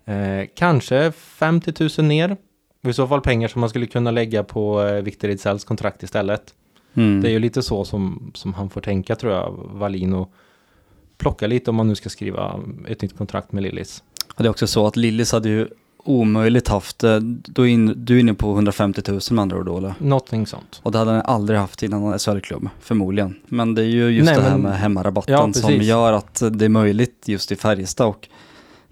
Eh, 0.06 0.48
kanske 0.56 1.12
50 1.12 1.90
000 2.00 2.08
ner. 2.08 2.38
I 2.82 2.94
så 2.94 3.08
fall 3.08 3.22
pengar 3.22 3.48
som 3.48 3.60
man 3.60 3.70
skulle 3.70 3.86
kunna 3.86 4.12
lägga 4.12 4.44
på 4.44 4.84
eh, 4.84 5.02
Victor 5.02 5.30
Edsells 5.30 5.64
kontrakt 5.64 6.04
istället. 6.04 6.54
Mm. 6.94 7.22
Det 7.22 7.30
är 7.30 7.32
ju 7.32 7.40
lite 7.40 7.64
så 7.64 7.86
som, 7.86 8.32
som 8.36 8.54
han 8.54 8.70
får 8.70 8.82
tänka 8.82 9.16
tror 9.16 9.34
jag, 9.34 9.70
Wallin 9.74 10.14
och, 10.14 10.34
plocka 11.20 11.48
lite 11.48 11.70
om 11.70 11.76
man 11.76 11.88
nu 11.88 11.96
ska 11.96 12.10
skriva 12.10 12.60
ett 12.88 13.02
nytt 13.02 13.18
kontrakt 13.18 13.52
med 13.52 13.64
Lillis. 13.64 14.04
Och 14.36 14.44
det 14.44 14.48
är 14.48 14.50
också 14.50 14.68
så 14.68 14.88
att 14.88 14.96
Lillis 14.96 15.32
hade 15.32 15.50
ju 15.50 15.68
omöjligt 16.10 16.68
haft, 16.68 17.04
då 17.46 17.68
in, 17.68 17.94
du 18.06 18.16
är 18.16 18.20
inne 18.20 18.34
på 18.34 18.52
150 18.54 19.02
000 19.08 19.20
med 19.32 19.42
andra 19.42 19.58
ord 19.58 19.66
då 19.66 19.78
eller? 19.78 19.94
Någonting 20.00 20.48
sånt. 20.48 20.80
Och 20.84 20.92
det 20.92 20.98
hade 20.98 21.12
han 21.12 21.22
aldrig 21.22 21.60
haft 21.60 21.84
innan 21.84 22.04
han 22.04 22.14
är 22.14 22.18
SHL-klubb, 22.18 22.70
förmodligen. 22.80 23.36
Men 23.48 23.76
det 23.76 23.82
är 23.82 23.86
ju 23.86 24.10
just 24.10 24.26
Nej, 24.26 24.36
det 24.36 24.42
här 24.42 24.52
men- 24.52 24.62
med 24.62 24.80
hemmarabatten 24.80 25.34
Ja, 25.34 25.54
som 25.54 25.74
gör 25.74 26.14
att 26.14 26.44
det 26.52 26.66
är 26.66 26.70
möjligt 26.70 27.24
just 27.28 27.52
i 27.52 27.56
Färjestad 27.56 28.08
och 28.08 28.28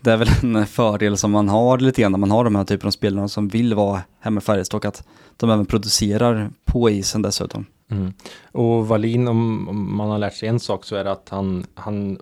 det 0.02 0.12
är 0.12 0.18
väl 0.18 0.28
en 0.42 0.66
fördel 0.68 1.18
som 1.18 1.32
man 1.32 1.50
har 1.50 1.78
lite 1.78 2.02
grann 2.02 2.12
när 2.12 2.20
man 2.20 2.32
har 2.32 2.44
de 2.44 2.56
här 2.56 2.64
typen 2.64 2.88
av 2.88 2.92
spelarna 2.92 3.28
som 3.28 3.48
vill 3.48 3.74
vara 3.74 4.02
hemma 4.20 4.38
i 4.38 4.44
Färjestad 4.44 4.78
och 4.78 4.86
att 4.86 5.04
de 5.38 5.50
även 5.50 5.66
producerar 5.66 6.50
på 6.66 6.90
isen 6.90 7.22
dessutom. 7.22 7.66
Mm. 7.92 8.14
Och 8.52 8.88
Wallin, 8.88 9.28
om, 9.28 9.70
om 9.70 9.98
man 9.98 10.10
har 10.10 10.18
lärt 10.18 10.36
sig 10.36 10.50
en 10.50 10.60
sak 10.60 10.86
så 10.86 10.96
är 10.96 11.04
det 11.04 11.12
att 11.12 11.30
han, 11.30 11.66
han 11.76 12.18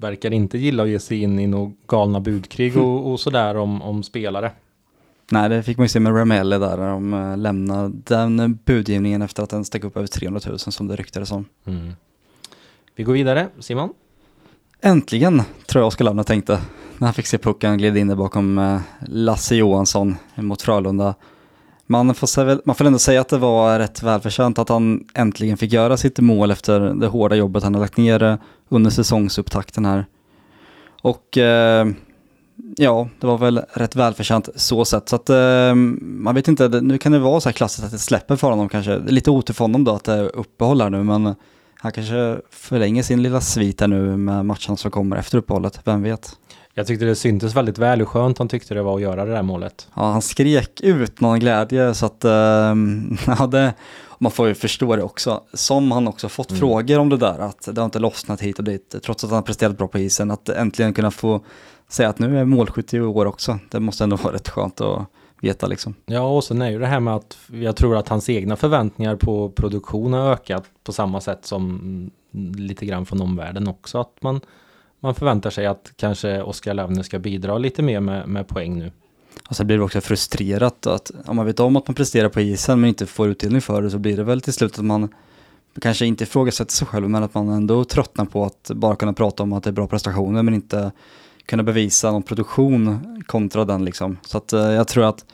verkar 0.00 0.32
inte 0.32 0.58
gilla 0.58 0.82
att 0.82 0.88
ge 0.88 0.98
sig 0.98 1.22
in 1.22 1.38
i 1.38 1.46
några 1.46 1.72
galna 1.86 2.20
budkrig 2.20 2.76
och, 2.76 3.12
och 3.12 3.20
sådär 3.20 3.56
om, 3.56 3.82
om 3.82 4.02
spelare. 4.02 4.52
Nej, 5.30 5.48
det 5.48 5.62
fick 5.62 5.76
man 5.76 5.84
ju 5.84 5.88
se 5.88 6.00
med 6.00 6.16
Ramelli 6.16 6.58
där, 6.58 6.76
när 6.76 6.90
de 6.90 7.14
eh, 7.14 7.36
lämnade 7.36 7.92
den 8.04 8.58
budgivningen 8.64 9.22
efter 9.22 9.42
att 9.42 9.50
den 9.50 9.64
stack 9.64 9.84
upp 9.84 9.96
över 9.96 10.06
300 10.06 10.40
000 10.46 10.58
som 10.58 10.88
det 10.88 10.96
ryktades 10.96 11.32
om. 11.32 11.44
Mm. 11.64 11.92
Vi 12.96 13.04
går 13.04 13.12
vidare, 13.12 13.48
Simon. 13.58 13.90
Äntligen, 14.80 15.42
tror 15.66 15.82
jag 15.82 15.86
Oskar 15.86 16.04
Lavner 16.04 16.22
tänkte, 16.22 16.60
när 16.98 17.06
han 17.06 17.14
fick 17.14 17.26
se 17.26 17.38
pucken 17.38 17.78
glida 17.78 17.98
in 17.98 18.16
bakom 18.16 18.58
eh, 18.58 18.80
Lasse 19.06 19.56
Johansson 19.56 20.16
mot 20.34 20.62
Frölunda. 20.62 21.14
Man 21.90 22.14
får, 22.14 22.44
väl- 22.44 22.62
man 22.64 22.74
får 22.76 22.84
ändå 22.84 22.98
säga 22.98 23.20
att 23.20 23.28
det 23.28 23.38
var 23.38 23.78
rätt 23.78 24.02
välförtjänt 24.02 24.58
att 24.58 24.68
han 24.68 25.04
äntligen 25.14 25.56
fick 25.56 25.72
göra 25.72 25.96
sitt 25.96 26.18
mål 26.18 26.50
efter 26.50 26.80
det 26.80 27.06
hårda 27.06 27.36
jobbet 27.36 27.62
han 27.62 27.74
har 27.74 27.80
lagt 27.80 27.96
ner 27.96 28.38
under 28.68 28.90
säsongsupptakten 28.90 29.84
här. 29.84 30.06
Och 31.02 31.38
eh, 31.38 31.86
ja, 32.76 33.08
det 33.20 33.26
var 33.26 33.38
väl 33.38 33.60
rätt 33.72 33.96
välförtjänt 33.96 34.48
så 34.56 34.84
sett. 34.84 35.08
Så 35.08 35.16
att 35.16 35.30
eh, 35.30 35.74
man 36.00 36.34
vet 36.34 36.48
inte, 36.48 36.68
nu 36.68 36.98
kan 36.98 37.12
det 37.12 37.18
vara 37.18 37.40
så 37.40 37.48
här 37.48 37.54
klassiskt 37.54 37.84
att 37.84 37.90
det 37.92 37.98
släpper 37.98 38.36
för 38.36 38.50
honom 38.50 38.68
kanske. 38.68 38.90
Det 38.90 39.10
är 39.10 39.12
lite 39.12 39.30
otur 39.30 39.54
för 39.54 39.64
honom 39.64 39.84
då 39.84 39.94
att 39.94 40.04
det 40.04 40.12
är 40.12 40.36
uppehåll 40.36 40.80
här 40.80 40.90
nu, 40.90 41.02
men 41.02 41.34
han 41.74 41.92
kanske 41.92 42.40
förlänger 42.50 43.02
sin 43.02 43.22
lilla 43.22 43.40
svit 43.40 43.80
här 43.80 43.88
nu 43.88 44.16
med 44.16 44.46
matchen 44.46 44.76
som 44.76 44.90
kommer 44.90 45.16
efter 45.16 45.38
uppehållet, 45.38 45.80
vem 45.84 46.02
vet? 46.02 46.36
Jag 46.78 46.86
tyckte 46.86 47.04
det 47.04 47.14
syntes 47.14 47.56
väldigt 47.56 47.78
väl 47.78 47.98
hur 47.98 48.06
skönt 48.06 48.38
han 48.38 48.48
tyckte 48.48 48.74
det 48.74 48.82
var 48.82 48.94
att 48.96 49.00
göra 49.02 49.24
det 49.24 49.32
där 49.32 49.42
målet. 49.42 49.88
Ja, 49.94 50.02
han 50.02 50.22
skrek 50.22 50.80
ut 50.80 51.20
någon 51.20 51.40
glädje 51.40 51.94
så 51.94 52.06
att, 52.06 52.24
ehm, 52.24 53.16
ja 53.26 53.46
det, 53.46 53.74
man 54.18 54.32
får 54.32 54.48
ju 54.48 54.54
förstå 54.54 54.96
det 54.96 55.02
också. 55.02 55.42
Som 55.52 55.92
han 55.92 56.08
också 56.08 56.28
fått 56.28 56.50
Mm. 56.50 56.60
frågor 56.60 56.98
om 56.98 57.08
det 57.08 57.16
där, 57.16 57.38
att 57.38 57.68
det 57.72 57.80
har 57.80 57.84
inte 57.84 57.98
lossnat 57.98 58.40
hit 58.40 58.58
och 58.58 58.64
dit, 58.64 58.94
trots 59.04 59.24
att 59.24 59.30
han 59.30 59.36
har 59.36 59.42
presterat 59.42 59.78
bra 59.78 59.88
på 59.88 59.98
isen, 59.98 60.30
att 60.30 60.48
äntligen 60.48 60.92
kunna 60.94 61.10
få 61.10 61.40
säga 61.88 62.08
att 62.08 62.18
nu 62.18 62.38
är 62.38 62.44
målskytt 62.44 62.94
i 62.94 63.00
år 63.00 63.26
också. 63.26 63.58
Det 63.70 63.80
måste 63.80 64.04
ändå 64.04 64.16
vara 64.22 64.34
rätt 64.34 64.48
skönt 64.48 64.80
att 64.80 65.06
veta 65.40 65.66
liksom. 65.66 65.94
Ja, 66.06 66.20
och 66.36 66.44
sen 66.44 66.62
är 66.62 66.70
ju 66.70 66.78
det 66.78 66.86
här 66.86 67.00
med 67.00 67.14
att 67.14 67.38
jag 67.52 67.76
tror 67.76 67.96
att 67.96 68.08
hans 68.08 68.28
egna 68.28 68.56
förväntningar 68.56 69.16
på 69.16 69.50
produktion 69.50 70.12
har 70.12 70.32
ökat 70.32 70.64
på 70.84 70.92
samma 70.92 71.20
sätt 71.20 71.46
som 71.46 72.10
lite 72.56 72.86
grann 72.86 73.06
från 73.06 73.20
omvärlden 73.22 73.68
också. 73.68 74.00
Att 74.00 74.22
man, 74.22 74.40
man 75.00 75.14
förväntar 75.14 75.50
sig 75.50 75.66
att 75.66 75.92
kanske 75.96 76.42
Oskar 76.42 76.74
Lavner 76.74 77.02
ska 77.02 77.18
bidra 77.18 77.58
lite 77.58 77.82
mer 77.82 78.00
med, 78.00 78.28
med 78.28 78.48
poäng 78.48 78.78
nu. 78.78 78.92
Och 79.48 79.56
sen 79.56 79.66
blir 79.66 79.76
det 79.76 79.84
också 79.84 80.00
frustrerat 80.00 80.86
att 80.86 81.10
om 81.26 81.36
man 81.36 81.46
vet 81.46 81.60
om 81.60 81.76
att 81.76 81.88
man 81.88 81.94
presterar 81.94 82.28
på 82.28 82.40
isen 82.40 82.80
men 82.80 82.88
inte 82.88 83.06
får 83.06 83.28
utdelning 83.28 83.60
för 83.60 83.82
det 83.82 83.90
så 83.90 83.98
blir 83.98 84.16
det 84.16 84.24
väl 84.24 84.40
till 84.40 84.52
slut 84.52 84.78
att 84.78 84.84
man 84.84 85.08
kanske 85.80 86.06
inte 86.06 86.24
ifrågasätter 86.24 86.72
sig 86.72 86.86
själv 86.86 87.10
men 87.10 87.22
att 87.22 87.34
man 87.34 87.48
ändå 87.48 87.84
tröttnar 87.84 88.24
på 88.24 88.44
att 88.44 88.70
bara 88.74 88.96
kunna 88.96 89.12
prata 89.12 89.42
om 89.42 89.52
att 89.52 89.64
det 89.64 89.70
är 89.70 89.72
bra 89.72 89.86
prestationer 89.86 90.42
men 90.42 90.54
inte 90.54 90.92
kunna 91.46 91.62
bevisa 91.62 92.12
någon 92.12 92.22
produktion 92.22 93.22
kontra 93.26 93.64
den 93.64 93.84
liksom. 93.84 94.16
Så 94.22 94.38
att 94.38 94.52
eh, 94.52 94.60
jag 94.60 94.88
tror 94.88 95.04
att 95.04 95.24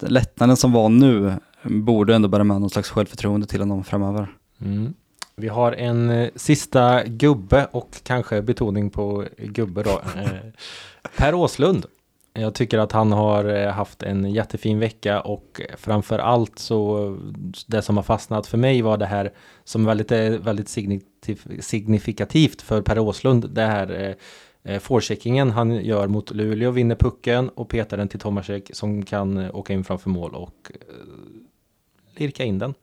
lättnaden 0.00 0.56
som 0.56 0.72
var 0.72 0.88
nu 0.88 1.34
borde 1.64 2.14
ändå 2.14 2.28
bära 2.28 2.44
med 2.44 2.60
någon 2.60 2.70
slags 2.70 2.90
självförtroende 2.90 3.46
till 3.46 3.60
honom 3.60 3.84
framöver. 3.84 4.34
Mm. 4.60 4.94
Vi 5.40 5.48
har 5.48 5.72
en 5.72 6.10
eh, 6.10 6.30
sista 6.36 7.04
gubbe 7.04 7.68
och 7.72 7.88
kanske 8.02 8.42
betoning 8.42 8.90
på 8.90 9.24
gubbe 9.38 9.82
då. 9.82 10.00
Eh, 10.16 11.10
per 11.16 11.34
Åslund. 11.34 11.86
Jag 12.32 12.54
tycker 12.54 12.78
att 12.78 12.92
han 12.92 13.12
har 13.12 13.44
eh, 13.44 13.70
haft 13.70 14.02
en 14.02 14.32
jättefin 14.32 14.78
vecka 14.78 15.20
och 15.20 15.60
framför 15.76 16.18
allt 16.18 16.58
så 16.58 17.18
det 17.66 17.82
som 17.82 17.96
har 17.96 18.04
fastnat 18.04 18.46
för 18.46 18.58
mig 18.58 18.82
var 18.82 18.96
det 18.96 19.06
här 19.06 19.32
som 19.64 19.84
väldigt, 19.84 20.12
väldigt 20.40 20.68
signifikativt 21.60 22.62
för 22.62 22.82
Per 22.82 22.98
Åslund. 22.98 23.50
Det 23.50 23.62
här 23.62 24.16
eh, 24.62 24.78
forecheckingen 24.78 25.50
han 25.50 25.84
gör 25.84 26.06
mot 26.06 26.30
Luleå, 26.30 26.70
vinner 26.70 26.94
pucken 26.94 27.48
och 27.48 27.68
petar 27.68 27.96
den 27.96 28.08
till 28.08 28.20
Tomasek 28.20 28.70
som 28.72 29.02
kan 29.02 29.50
åka 29.50 29.72
in 29.72 29.84
framför 29.84 30.10
mål 30.10 30.34
och 30.34 30.72
eh, 30.74 30.96
lirka 32.16 32.44
in 32.44 32.58
den. 32.58 32.74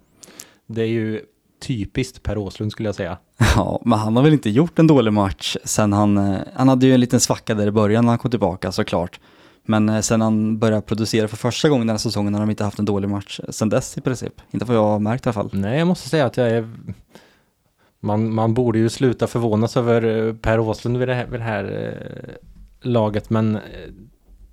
Det 0.65 0.81
är 0.81 0.87
ju 0.87 1.21
typiskt 1.59 2.23
Per 2.23 2.37
Åslund 2.37 2.71
skulle 2.71 2.87
jag 2.87 2.95
säga. 2.95 3.17
Ja, 3.55 3.81
men 3.85 3.99
han 3.99 4.15
har 4.15 4.23
väl 4.23 4.33
inte 4.33 4.49
gjort 4.49 4.79
en 4.79 4.87
dålig 4.87 5.13
match 5.13 5.57
sen 5.63 5.93
han, 5.93 6.17
eh, 6.17 6.39
han 6.53 6.67
hade 6.67 6.85
ju 6.85 6.93
en 6.93 6.99
liten 6.99 7.19
svacka 7.19 7.55
där 7.55 7.67
i 7.67 7.71
början 7.71 8.05
när 8.05 8.11
han 8.11 8.19
kom 8.19 8.31
tillbaka 8.31 8.71
såklart. 8.71 9.19
Men 9.65 9.89
eh, 9.89 10.01
sen 10.01 10.21
han 10.21 10.59
började 10.59 10.81
producera 10.81 11.27
för 11.27 11.37
första 11.37 11.69
gången 11.69 11.87
den 11.87 11.93
här 11.93 11.97
säsongen 11.97 12.33
har 12.33 12.41
de 12.41 12.49
inte 12.49 12.63
haft 12.63 12.79
en 12.79 12.85
dålig 12.85 13.09
match 13.09 13.39
sen 13.49 13.69
dess 13.69 13.97
i 13.97 14.01
princip. 14.01 14.33
Inte 14.51 14.65
vad 14.65 14.75
jag 14.75 14.83
har 14.83 14.99
märkt 14.99 15.25
i 15.25 15.29
alla 15.29 15.33
fall. 15.33 15.49
Nej, 15.53 15.77
jag 15.77 15.87
måste 15.87 16.09
säga 16.09 16.25
att 16.25 16.37
jag 16.37 16.49
är... 16.49 16.69
Man, 17.99 18.33
man 18.33 18.53
borde 18.53 18.79
ju 18.79 18.89
sluta 18.89 19.27
förvånas 19.27 19.77
över 19.77 20.27
eh, 20.27 20.33
Per 20.33 20.59
Åslund 20.59 20.97
vid 20.97 21.07
det 21.07 21.13
här, 21.13 21.25
vid 21.25 21.39
det 21.39 21.43
här 21.43 21.95
eh, 21.95 22.35
laget, 22.81 23.29
men 23.29 23.55
eh, 23.55 23.61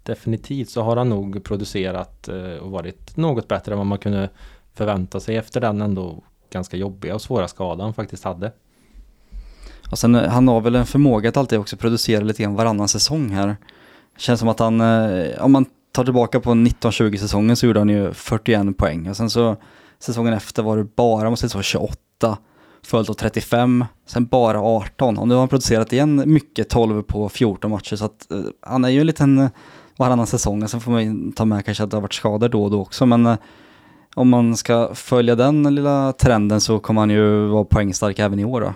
definitivt 0.03 0.71
så 0.71 0.83
har 0.83 0.97
han 0.97 1.09
nog 1.09 1.45
producerat 1.45 2.29
eh, 2.29 2.57
och 2.57 2.71
varit 2.71 3.17
något 3.17 3.49
bättre 3.49 3.73
än 3.73 3.79
vad 3.79 3.87
man 3.87 3.99
kunde 3.99 4.31
förvänta 4.75 5.21
sig 5.21 5.37
efter 5.37 5.61
den 5.61 5.83
ändå 5.83 6.23
ganska 6.55 6.77
jobbiga 6.77 7.15
och 7.15 7.23
svåra 7.23 7.49
skadan 7.49 7.81
han 7.81 7.95
faktiskt 7.95 8.25
hade. 8.25 8.53
Och 9.91 9.99
sen 9.99 10.15
eh, 10.15 10.31
han 10.31 10.49
har 10.49 10.61
väl 10.61 10.75
en 10.75 10.87
förmåga 10.87 11.29
att 11.29 11.37
alltid 11.37 11.59
också 11.59 11.77
producera 11.77 12.25
lite 12.25 12.43
grann 12.43 12.55
varannan 12.55 12.89
säsong 12.89 13.31
här. 13.31 13.57
Känns 14.19 14.41
som 14.41 14.49
att 14.49 14.59
han, 14.59 14.81
eh, 14.81 15.45
om 15.45 15.53
man 15.53 15.67
tar 15.93 16.05
tillbaka 16.05 16.41
på 16.41 16.51
19-20 16.51 17.17
säsongen 17.17 17.57
så 17.57 17.67
gjorde 17.67 17.81
han 17.81 17.89
ju 17.89 18.13
41 18.13 18.79
poäng. 18.79 19.09
Och 19.09 19.17
sen 19.17 19.31
så 19.31 19.57
säsongen 19.99 20.35
efter 20.35 20.63
var 20.63 20.77
det 20.77 20.85
bara, 20.85 21.31
måste 21.31 21.49
säga, 21.49 21.63
28. 21.63 22.39
Följt 22.83 23.11
av 23.11 23.15
35, 23.15 23.85
sen 24.07 24.27
bara 24.27 24.61
18. 24.61 25.19
Och 25.19 25.29
nu 25.29 25.35
har 25.35 25.41
han 25.41 25.49
producerat 25.49 25.93
igen 25.93 26.23
mycket, 26.27 26.69
12 26.69 27.03
på 27.03 27.29
14 27.29 27.71
matcher. 27.71 27.97
Så 27.97 28.05
att 28.05 28.33
eh, 28.33 28.39
han 28.61 28.85
är 28.85 28.89
ju 28.89 29.01
en 29.01 29.07
liten 29.07 29.51
varannan 29.97 30.27
säsong. 30.27 30.69
Sen 30.69 30.81
får 30.81 30.93
man 30.93 31.05
ju 31.05 31.33
ta 31.33 31.45
med 31.45 31.65
kanske 31.65 31.85
att 31.85 31.91
det 31.91 31.97
har 31.97 32.03
varit 32.03 32.15
skador 32.15 32.49
då 32.49 32.65
och 32.65 32.71
då 32.71 32.81
också. 32.81 33.07
Men 33.07 33.37
om 34.15 34.29
man 34.29 34.57
ska 34.57 34.95
följa 34.95 35.35
den 35.35 35.75
lilla 35.75 36.13
trenden 36.13 36.61
så 36.61 36.79
kommer 36.79 37.01
han 37.01 37.11
ju 37.11 37.47
vara 37.47 37.65
poängstark 37.65 38.19
även 38.19 38.39
i 38.39 38.45
år 38.45 38.61
då. 38.61 38.75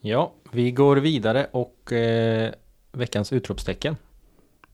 Ja, 0.00 0.32
vi 0.52 0.70
går 0.70 0.96
vidare 0.96 1.46
och 1.52 1.92
eh, 1.92 2.50
veckans 2.92 3.32
utropstecken. 3.32 3.96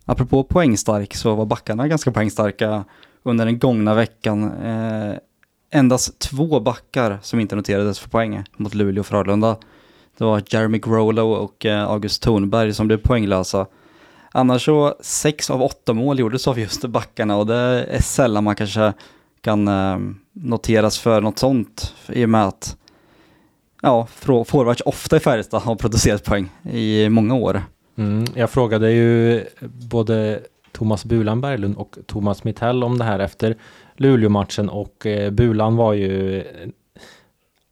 Apropå 0.04 0.44
poängstark 0.44 1.14
så 1.14 1.34
var 1.34 1.46
backarna 1.46 1.88
ganska 1.88 2.12
poängstarka 2.12 2.84
under 3.22 3.46
den 3.46 3.58
gångna 3.58 3.94
veckan. 3.94 4.52
Eh, 4.52 5.14
endast 5.70 6.18
två 6.18 6.60
backar 6.60 7.18
som 7.22 7.40
inte 7.40 7.56
noterades 7.56 7.98
för 7.98 8.08
poäng 8.08 8.44
mot 8.56 8.74
Luleå 8.74 9.00
och 9.00 9.06
Frölunda. 9.06 9.56
Det 10.18 10.24
var 10.24 10.42
Jeremy 10.46 10.78
Grolo 10.78 11.32
och 11.32 11.66
eh, 11.66 11.90
August 11.90 12.22
Thornberg 12.22 12.74
som 12.74 12.86
blev 12.86 12.96
poänglösa. 12.96 13.66
Annars 14.32 14.64
så 14.64 14.96
sex 15.00 15.50
av 15.50 15.62
åtta 15.62 15.92
mål 15.92 16.18
gjordes 16.18 16.48
av 16.48 16.58
just 16.58 16.84
backarna 16.84 17.36
och 17.36 17.46
det 17.46 17.56
är 17.90 18.02
sällan 18.02 18.44
man 18.44 18.56
kanske 18.56 18.92
kan 19.46 19.68
eh, 19.68 19.98
noteras 20.32 20.98
för 20.98 21.20
något 21.20 21.38
sånt 21.38 21.94
i 22.08 22.24
och 22.24 22.28
med 22.28 22.44
att 22.44 22.76
ja, 23.82 24.06
forwards 24.46 24.82
ofta 24.84 25.16
i 25.16 25.20
Färjestad 25.20 25.62
har 25.62 25.76
producerat 25.76 26.24
poäng 26.24 26.48
i 26.72 27.08
många 27.08 27.34
år. 27.34 27.62
Mm, 27.98 28.24
jag 28.34 28.50
frågade 28.50 28.92
ju 28.92 29.44
både 29.90 30.40
Thomas 30.72 31.04
Bulan 31.04 31.40
Berglund 31.40 31.76
och 31.76 31.98
Thomas 32.06 32.44
Mittell 32.44 32.84
om 32.84 32.98
det 32.98 33.04
här 33.04 33.18
efter 33.18 33.56
Luleå-matchen 33.96 34.68
och 34.68 35.06
eh, 35.06 35.30
Bulan 35.30 35.76
var 35.76 35.92
ju 35.92 36.44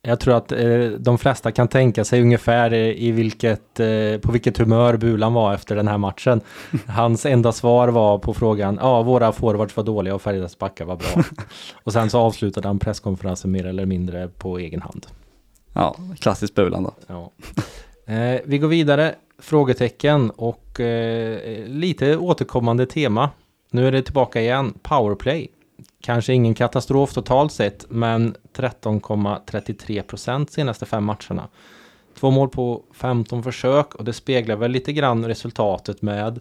jag 0.06 0.20
tror 0.20 0.36
att 0.36 0.52
eh, 0.52 0.84
de 0.98 1.18
flesta 1.18 1.52
kan 1.52 1.68
tänka 1.68 2.04
sig 2.04 2.22
ungefär 2.22 2.72
eh, 2.72 2.78
i 2.78 3.10
vilket, 3.10 3.80
eh, 3.80 4.18
på 4.22 4.32
vilket 4.32 4.58
humör 4.58 4.96
Bulan 4.96 5.34
var 5.34 5.54
efter 5.54 5.76
den 5.76 5.88
här 5.88 5.98
matchen. 5.98 6.40
Hans 6.86 7.26
enda 7.26 7.52
svar 7.52 7.88
var 7.88 8.18
på 8.18 8.34
frågan, 8.34 8.78
ja 8.80 9.02
våra 9.02 9.32
forwards 9.32 9.76
var 9.76 9.84
dåliga 9.84 10.14
och 10.14 10.22
Färjestads 10.22 10.58
backar 10.58 10.84
var 10.84 10.96
bra. 10.96 11.24
och 11.84 11.92
sen 11.92 12.10
så 12.10 12.18
avslutade 12.18 12.68
han 12.68 12.78
presskonferensen 12.78 13.50
mer 13.50 13.66
eller 13.66 13.86
mindre 13.86 14.28
på 14.28 14.58
egen 14.58 14.82
hand. 14.82 15.06
Ja, 15.72 15.96
klassiskt 16.18 16.54
Bulan 16.54 16.82
då. 16.82 16.94
Ja. 17.06 17.30
Eh, 18.14 18.40
vi 18.44 18.58
går 18.58 18.68
vidare. 18.68 19.14
Frågetecken 19.38 20.30
och 20.30 20.80
eh, 20.80 21.66
lite 21.66 22.16
återkommande 22.16 22.86
tema. 22.86 23.30
Nu 23.70 23.88
är 23.88 23.92
det 23.92 24.02
tillbaka 24.02 24.40
igen. 24.40 24.74
Powerplay. 24.82 25.48
Kanske 26.00 26.32
ingen 26.32 26.54
katastrof 26.54 27.12
totalt 27.12 27.52
sett, 27.52 27.86
men 27.88 28.36
13,33 28.52 30.02
procent 30.02 30.50
senaste 30.50 30.86
fem 30.86 31.04
matcherna. 31.04 31.48
Två 32.14 32.30
mål 32.30 32.48
på 32.48 32.84
15 32.92 33.42
försök 33.42 33.94
och 33.94 34.04
det 34.04 34.12
speglar 34.12 34.56
väl 34.56 34.70
lite 34.70 34.92
grann 34.92 35.24
resultatet 35.24 36.02
med 36.02 36.40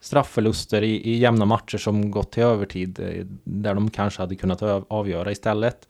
straffförluster 0.00 0.82
i, 0.82 1.10
i 1.10 1.18
jämna 1.18 1.44
matcher 1.44 1.78
som 1.78 2.10
gått 2.10 2.32
till 2.32 2.42
övertid 2.42 3.00
eh, 3.00 3.26
där 3.44 3.74
de 3.74 3.90
kanske 3.90 4.22
hade 4.22 4.36
kunnat 4.36 4.62
avgöra 4.88 5.32
istället. 5.32 5.88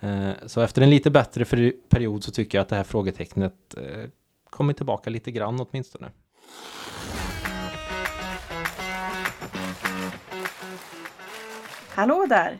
Eh, 0.00 0.30
så 0.46 0.60
efter 0.60 0.82
en 0.82 0.90
lite 0.90 1.10
bättre 1.10 1.72
period 1.88 2.24
så 2.24 2.30
tycker 2.30 2.58
jag 2.58 2.62
att 2.62 2.68
det 2.68 2.76
här 2.76 2.84
frågetecknet 2.84 3.74
eh, 3.76 4.08
kommer 4.50 4.72
tillbaka 4.72 5.10
lite 5.10 5.30
grann 5.30 5.60
åtminstone. 5.60 6.10
Hallå 11.94 12.26
där! 12.28 12.58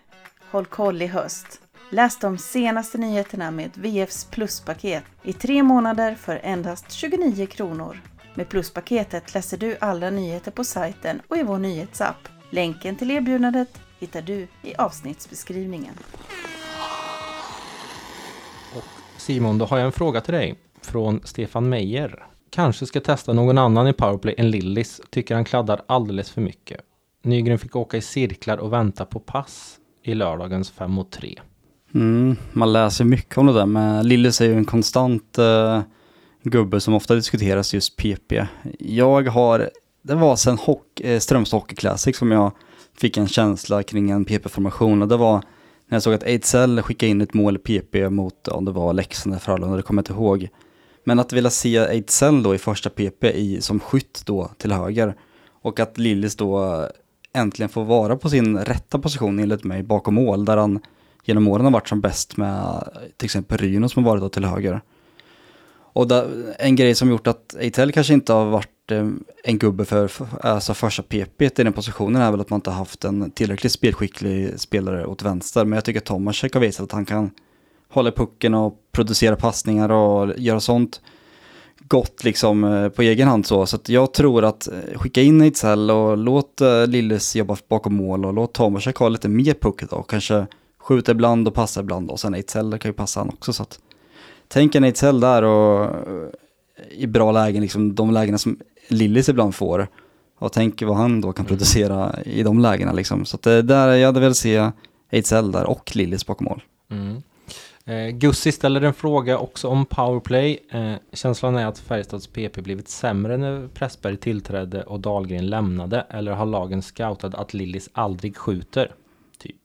Håll 0.51 0.67
koll 0.67 1.03
i 1.03 1.07
höst. 1.07 1.61
Läs 1.91 2.19
de 2.19 2.39
senaste 2.39 2.99
nyheterna 2.99 3.51
med 3.51 3.71
VFs 3.75 4.25
pluspaket 4.25 5.05
i 5.23 5.33
tre 5.33 5.63
månader 5.63 6.15
för 6.15 6.41
endast 6.43 6.93
29 6.93 7.47
kronor. 7.47 8.01
Med 8.35 8.49
pluspaketet 8.49 9.35
läser 9.35 9.57
du 9.57 9.77
alla 9.81 10.11
nyheter 10.11 10.51
på 10.51 10.65
sajten 10.65 11.21
och 11.29 11.37
i 11.37 11.43
vår 11.43 11.59
nyhetsapp. 11.59 12.29
Länken 12.51 12.97
till 12.97 13.11
erbjudandet 13.11 13.81
hittar 13.99 14.23
du 14.23 14.49
i 14.63 14.75
avsnittsbeskrivningen. 14.79 15.95
Och 18.77 18.85
Simon, 19.17 19.59
då 19.59 19.65
har 19.65 19.79
jag 19.79 19.87
en 19.87 19.93
fråga 19.93 20.21
till 20.21 20.35
dig 20.35 20.59
från 20.83 21.21
Stefan 21.25 21.69
Meijer. 21.69 22.27
Kanske 22.51 22.87
ska 22.87 23.01
testa 23.01 23.33
någon 23.33 23.59
annan 23.59 23.89
i 23.89 23.93
powerplay 23.93 24.35
än 24.39 24.51
Lillis. 24.51 25.01
Tycker 25.11 25.35
han 25.35 25.45
kladdar 25.45 25.83
alldeles 25.87 26.31
för 26.31 26.41
mycket. 26.41 26.81
Nygren 27.23 27.59
fick 27.59 27.77
åka 27.77 27.97
i 27.97 28.03
cirklar 28.03 28.57
och 28.57 28.73
vänta 28.73 29.05
på 29.05 29.21
pass 29.21 29.79
i 30.03 30.15
lördagens 30.15 30.71
5 30.71 30.91
mot 30.91 31.11
3. 31.11 31.39
Mm, 31.95 32.37
man 32.53 32.73
läser 32.73 33.05
mycket 33.05 33.39
om 33.39 33.47
det 33.47 33.53
där, 33.53 33.67
men 33.67 34.09
Lillis 34.09 34.41
är 34.41 34.45
ju 34.45 34.55
en 34.55 34.65
konstant 34.65 35.39
uh, 35.39 35.81
gubbe 36.43 36.81
som 36.81 36.95
ofta 36.95 37.15
diskuteras 37.15 37.75
just 37.75 37.97
PP. 37.97 38.47
Jag 38.79 39.29
har, 39.29 39.71
det 40.03 40.15
var 40.15 40.37
sen 40.37 40.59
hock, 40.59 41.01
eh, 41.01 41.19
Strömstad 41.19 41.61
Hockey 41.61 41.77
Classic 41.77 42.17
som 42.17 42.31
jag 42.31 42.53
fick 42.99 43.17
en 43.17 43.29
känsla 43.29 43.83
kring 43.83 44.11
en 44.11 44.25
PP-formation 44.25 45.03
och 45.03 45.09
det 45.09 45.17
var 45.17 45.43
när 45.89 45.97
jag 45.97 46.03
såg 46.03 46.15
att 46.15 46.23
Ejdsell 46.23 46.83
skickade 46.83 47.11
in 47.11 47.21
ett 47.21 47.35
mål 47.35 47.59
PP 47.59 48.11
mot, 48.11 48.49
om 48.49 48.65
det 48.65 48.73
var 48.73 48.93
Leksand 48.93 49.33
eller 49.33 49.41
Frölunda, 49.41 49.77
det 49.77 49.83
kommer 49.83 49.99
jag 49.99 50.03
inte 50.03 50.13
ihåg. 50.13 50.49
Men 51.05 51.19
att 51.19 51.33
vilja 51.33 51.51
se 51.51 51.77
Ejdsell 51.77 52.43
då 52.43 52.55
i 52.55 52.59
första 52.59 52.91
PP 52.91 53.25
i, 53.25 53.61
som 53.61 53.81
skytt 53.81 54.23
då 54.27 54.51
till 54.59 54.73
höger 54.73 55.15
och 55.63 55.81
att 55.81 55.99
Lillis 55.99 56.37
då 56.37 56.89
äntligen 57.35 57.69
får 57.69 57.85
vara 57.85 58.17
på 58.17 58.31
sin 58.31 58.59
rätta 58.59 58.99
position 58.99 59.39
enligt 59.39 59.65
mig 59.65 59.83
bakom 59.83 60.15
mål 60.15 60.45
där 60.45 60.57
han 60.57 60.81
genom 61.25 61.49
åren 61.49 61.65
har 61.65 61.73
varit 61.73 61.89
som 61.89 62.01
bäst 62.01 62.37
med 62.37 62.89
till 63.17 63.25
exempel 63.25 63.59
Ryno 63.59 63.89
som 63.89 64.05
har 64.05 64.11
varit 64.11 64.23
då 64.23 64.29
till 64.29 64.45
höger. 64.45 64.81
Och 65.95 66.09
där, 66.09 66.55
en 66.59 66.77
grej 66.77 66.95
som 66.95 67.11
gjort 67.11 67.27
att 67.27 67.55
Eitel 67.55 67.93
kanske 67.93 68.15
inte 68.15 68.33
har 68.33 68.45
varit 68.45 68.91
eh, 68.91 69.09
en 69.45 69.59
gubbe 69.59 69.85
för, 69.85 70.11
alltså 70.41 70.75
första 70.75 71.03
PP 71.03 71.43
i 71.43 71.51
den 71.63 71.73
positionen 71.73 72.23
är 72.23 72.31
väl 72.31 72.41
att 72.41 72.51
man 72.51 72.57
inte 72.57 72.71
har 72.71 72.77
haft 72.77 73.05
en 73.05 73.31
tillräckligt 73.31 73.73
spelskicklig 73.73 74.61
spelare 74.61 75.07
åt 75.07 75.23
vänster. 75.23 75.65
Men 75.65 75.77
jag 75.77 75.85
tycker 75.85 76.01
att 76.01 76.05
Tomasek 76.05 76.55
har 76.55 76.61
visat 76.61 76.85
att 76.85 76.93
han 76.93 77.05
kan 77.05 77.31
hålla 77.89 78.11
pucken 78.11 78.55
och 78.55 78.75
producera 78.93 79.37
passningar 79.37 79.89
och 79.89 80.39
göra 80.39 80.61
sånt 80.61 81.01
gott 81.93 82.25
liksom 82.25 82.65
eh, 82.65 82.89
på 82.89 83.03
egen 83.03 83.29
hand 83.29 83.47
så. 83.47 83.67
Så 83.67 83.79
jag 83.87 84.13
tror 84.13 84.45
att 84.45 84.69
eh, 84.69 84.99
skicka 84.99 85.23
in 85.23 85.41
Eitel 85.41 85.91
och 85.91 86.19
låt 86.19 86.61
Lilles 86.87 87.37
jobba 87.37 87.57
bakom 87.69 87.95
mål 87.95 88.25
och 88.25 88.35
låt 88.35 88.53
Tomasek 88.53 88.97
ha 88.97 89.09
lite 89.09 89.29
mer 89.29 89.55
puck 89.55 89.83
då. 89.91 90.03
Kanske 90.03 90.47
skjuta 90.79 91.13
ibland 91.13 91.49
och 91.49 91.55
passa 91.55 91.81
ibland 91.81 92.11
och 92.11 92.21
sen 92.21 92.35
Eitel 92.35 92.79
kan 92.79 92.89
ju 92.89 92.93
passa 92.93 93.21
han 93.21 93.29
också. 93.29 93.53
Så 93.53 93.63
att 93.63 93.81
tänk 94.49 94.75
en 94.75 94.85
Ejdsell 94.85 95.21
där 95.21 95.43
och 95.43 95.91
i 96.91 97.07
bra 97.07 97.33
lägen, 97.33 97.63
liksom 97.63 97.95
de 97.95 98.11
lägena 98.11 98.39
som 98.39 98.59
Lillis 98.89 99.29
ibland 99.29 99.55
får. 99.55 99.89
Och 100.39 100.53
tänk 100.53 100.83
vad 100.83 100.97
han 100.97 101.21
då 101.21 101.33
kan 101.33 101.47
mm. 101.47 101.49
producera 101.49 102.15
i 102.25 102.43
de 102.43 102.59
lägena 102.59 102.93
liksom. 102.93 103.25
Så 103.25 103.37
att 103.37 103.43
där, 103.43 103.89
jag 103.89 104.09
hade 104.09 104.21
velat 104.21 104.37
se 104.37 104.71
Ejdsell 105.11 105.53
där 105.53 105.65
och 105.65 105.97
Lillis 105.97 106.27
bakom 106.27 106.45
mål. 106.45 106.63
Mm. 106.91 107.23
Eh, 107.85 108.09
Gussi 108.09 108.53
ställer 108.53 108.81
en 108.81 108.95
fråga 108.95 109.39
också 109.39 109.69
om 109.69 109.87
powerplay. 109.87 110.59
Eh, 110.71 110.95
känslan 111.13 111.57
är 111.57 111.67
att 111.67 111.79
Färjestads 111.79 112.27
PP 112.27 112.63
blivit 112.63 112.89
sämre 112.89 113.37
när 113.37 113.69
Pressberg 113.69 114.17
tillträdde 114.17 114.83
och 114.83 115.01
Dahlgren 115.01 115.47
lämnade. 115.47 116.07
Eller 116.11 116.33
har 116.33 116.47
lagen 116.47 116.83
scoutat 116.83 117.35
att 117.35 117.55
Lillis 117.55 117.91
aldrig 117.93 118.37
skjuter? 118.37 118.95
Typ. 119.39 119.57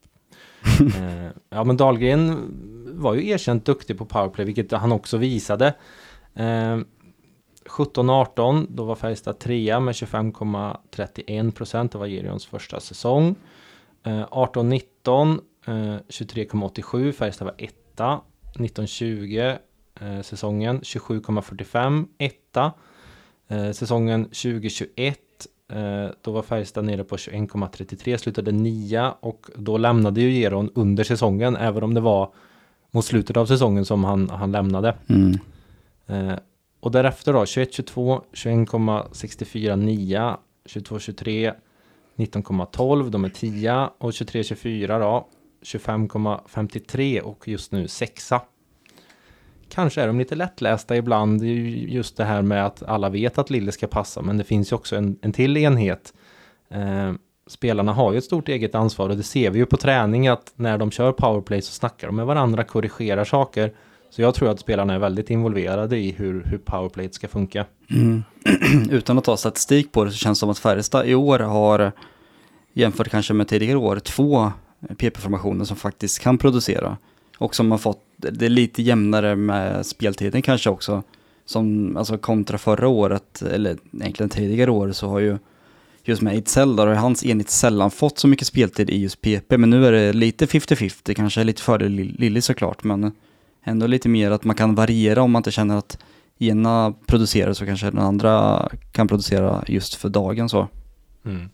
eh, 0.95 1.29
ja 1.49 1.63
men 1.63 1.77
Dahlgren 1.77 2.51
var 2.93 3.13
ju 3.13 3.29
erkänt 3.29 3.65
duktig 3.65 3.97
på 3.97 4.05
powerplay, 4.05 4.45
vilket 4.45 4.71
han 4.71 4.91
också 4.91 5.17
visade. 5.17 5.73
Eh, 6.33 6.77
17-18, 7.65 8.67
då 8.69 8.83
var 8.83 8.95
Färjestad 8.95 9.39
trea 9.39 9.79
med 9.79 9.93
25,31 9.93 11.51
procent. 11.51 11.91
Det 11.91 11.97
var 11.97 12.07
Gerions 12.07 12.45
första 12.45 12.79
säsong. 12.79 13.35
Eh, 14.03 14.27
18-19, 14.31 15.41
eh, 15.67 15.95
23,87. 16.09 17.11
Färjestad 17.11 17.45
var 17.45 17.55
etta. 17.97 18.21
19-20 18.53 19.57
eh, 20.01 20.21
säsongen 20.21 20.81
27,45 20.81 22.05
etta. 22.17 22.71
Eh, 23.47 23.71
säsongen 23.71 24.23
2021 24.25 25.19
eh, 25.71 26.07
då 26.21 26.31
var 26.31 26.41
Färjestad 26.41 26.85
nere 26.85 27.03
på 27.03 27.15
21,33, 27.15 28.17
slutade 28.17 28.51
nia 28.51 29.11
och 29.19 29.49
då 29.55 29.77
lämnade 29.77 30.21
ju 30.21 30.31
Geron 30.31 30.71
under 30.75 31.03
säsongen, 31.03 31.55
även 31.55 31.83
om 31.83 31.93
det 31.93 32.01
var 32.01 32.33
mot 32.91 33.05
slutet 33.05 33.37
av 33.37 33.45
säsongen 33.45 33.85
som 33.85 34.03
han, 34.03 34.29
han 34.29 34.51
lämnade. 34.51 34.95
Mm. 35.07 35.39
Eh, 36.07 36.39
och 36.79 36.91
därefter 36.91 37.33
då 37.33 37.43
21-22, 37.43 38.21
21,64 38.33 39.75
9, 39.75 40.35
22-23, 40.65 41.53
19,12, 42.15 43.09
de 43.09 43.25
är 43.25 43.29
10 43.29 43.89
och 43.97 44.11
23-24 44.11 44.99
då 44.99 45.27
25,53 45.61 47.19
och 47.19 47.47
just 47.47 47.71
nu 47.71 47.87
6. 47.87 48.31
Kanske 49.69 50.01
är 50.01 50.07
de 50.07 50.19
lite 50.19 50.35
lättlästa 50.35 50.97
ibland, 50.97 51.43
just 51.43 52.17
det 52.17 52.23
här 52.23 52.41
med 52.41 52.65
att 52.65 52.83
alla 52.83 53.09
vet 53.09 53.37
att 53.37 53.49
Lille 53.49 53.71
ska 53.71 53.87
passa, 53.87 54.21
men 54.21 54.37
det 54.37 54.43
finns 54.43 54.71
ju 54.71 54.75
också 54.75 54.95
en, 54.95 55.19
en 55.21 55.33
till 55.33 55.57
enhet 55.57 56.13
eh, 56.69 57.13
spelarna 57.47 57.93
har 57.93 58.11
ju 58.11 58.17
ett 58.17 58.23
stort 58.23 58.49
eget 58.49 58.75
ansvar 58.75 59.09
och 59.09 59.17
det 59.17 59.23
ser 59.23 59.51
vi 59.51 59.59
ju 59.59 59.65
på 59.65 59.77
träning 59.77 60.27
att 60.27 60.53
när 60.55 60.77
de 60.77 60.91
kör 60.91 61.11
powerplay 61.11 61.61
så 61.61 61.71
snackar 61.71 62.07
de 62.07 62.15
med 62.15 62.25
varandra, 62.25 62.63
korrigerar 62.63 63.25
saker. 63.25 63.73
Så 64.09 64.21
jag 64.21 64.35
tror 64.35 64.49
att 64.49 64.59
spelarna 64.59 64.93
är 64.93 64.99
väldigt 64.99 65.29
involverade 65.29 65.97
i 65.97 66.11
hur, 66.11 66.43
hur 66.43 66.57
powerplayet 66.57 67.13
ska 67.13 67.27
funka. 67.27 67.65
Mm. 67.89 68.23
Utan 68.91 69.17
att 69.17 69.23
ta 69.23 69.37
statistik 69.37 69.91
på 69.91 70.03
det 70.03 70.11
så 70.11 70.17
känns 70.17 70.37
det 70.37 70.39
som 70.39 70.49
att 70.49 70.59
Färjestad 70.59 71.07
i 71.07 71.15
år 71.15 71.39
har, 71.39 71.91
jämfört 72.73 73.09
kanske 73.09 73.33
med 73.33 73.47
tidigare 73.47 73.77
år, 73.77 73.99
två 73.99 74.51
PP-formationen 74.81 75.65
som 75.65 75.77
faktiskt 75.77 76.19
kan 76.19 76.37
producera. 76.37 76.97
Och 77.37 77.55
som 77.55 77.71
har 77.71 77.77
fått, 77.77 78.03
det 78.17 78.45
är 78.45 78.49
lite 78.49 78.81
jämnare 78.81 79.35
med 79.35 79.85
speltiden 79.85 80.41
kanske 80.41 80.69
också. 80.69 81.03
Som, 81.45 81.97
alltså 81.97 82.17
kontra 82.17 82.57
förra 82.57 82.87
året, 82.87 83.41
eller 83.41 83.77
egentligen 83.93 84.29
tidigare 84.29 84.71
år, 84.71 84.91
så 84.91 85.07
har 85.07 85.19
ju 85.19 85.37
just 86.03 86.21
med 86.21 86.33
Ejdsell 86.33 86.75
där 86.75 86.87
har 86.87 86.95
hans 86.95 87.25
enhet 87.25 87.49
sällan 87.49 87.91
fått 87.91 88.19
så 88.19 88.27
mycket 88.27 88.47
speltid 88.47 88.89
i 88.89 88.97
just 88.97 89.21
PP, 89.21 89.57
men 89.57 89.69
nu 89.69 89.85
är 89.85 89.91
det 89.91 90.13
lite 90.13 90.45
50-50, 90.45 91.13
kanske 91.13 91.43
lite 91.43 91.61
fördel 91.61 91.91
Lilly 91.91 92.41
såklart, 92.41 92.83
men 92.83 93.11
ändå 93.63 93.87
lite 93.87 94.09
mer 94.09 94.31
att 94.31 94.43
man 94.43 94.55
kan 94.55 94.75
variera 94.75 95.21
om 95.21 95.31
man 95.31 95.39
inte 95.39 95.51
känner 95.51 95.77
att 95.77 95.97
ena 96.39 96.93
producerar 97.05 97.53
så 97.53 97.65
kanske 97.65 97.85
den 97.85 97.99
andra 97.99 98.67
kan 98.91 99.07
producera 99.07 99.63
just 99.67 99.95
för 99.95 100.09
dagen 100.09 100.49
så. 100.49 100.67
Mm. 101.25 101.49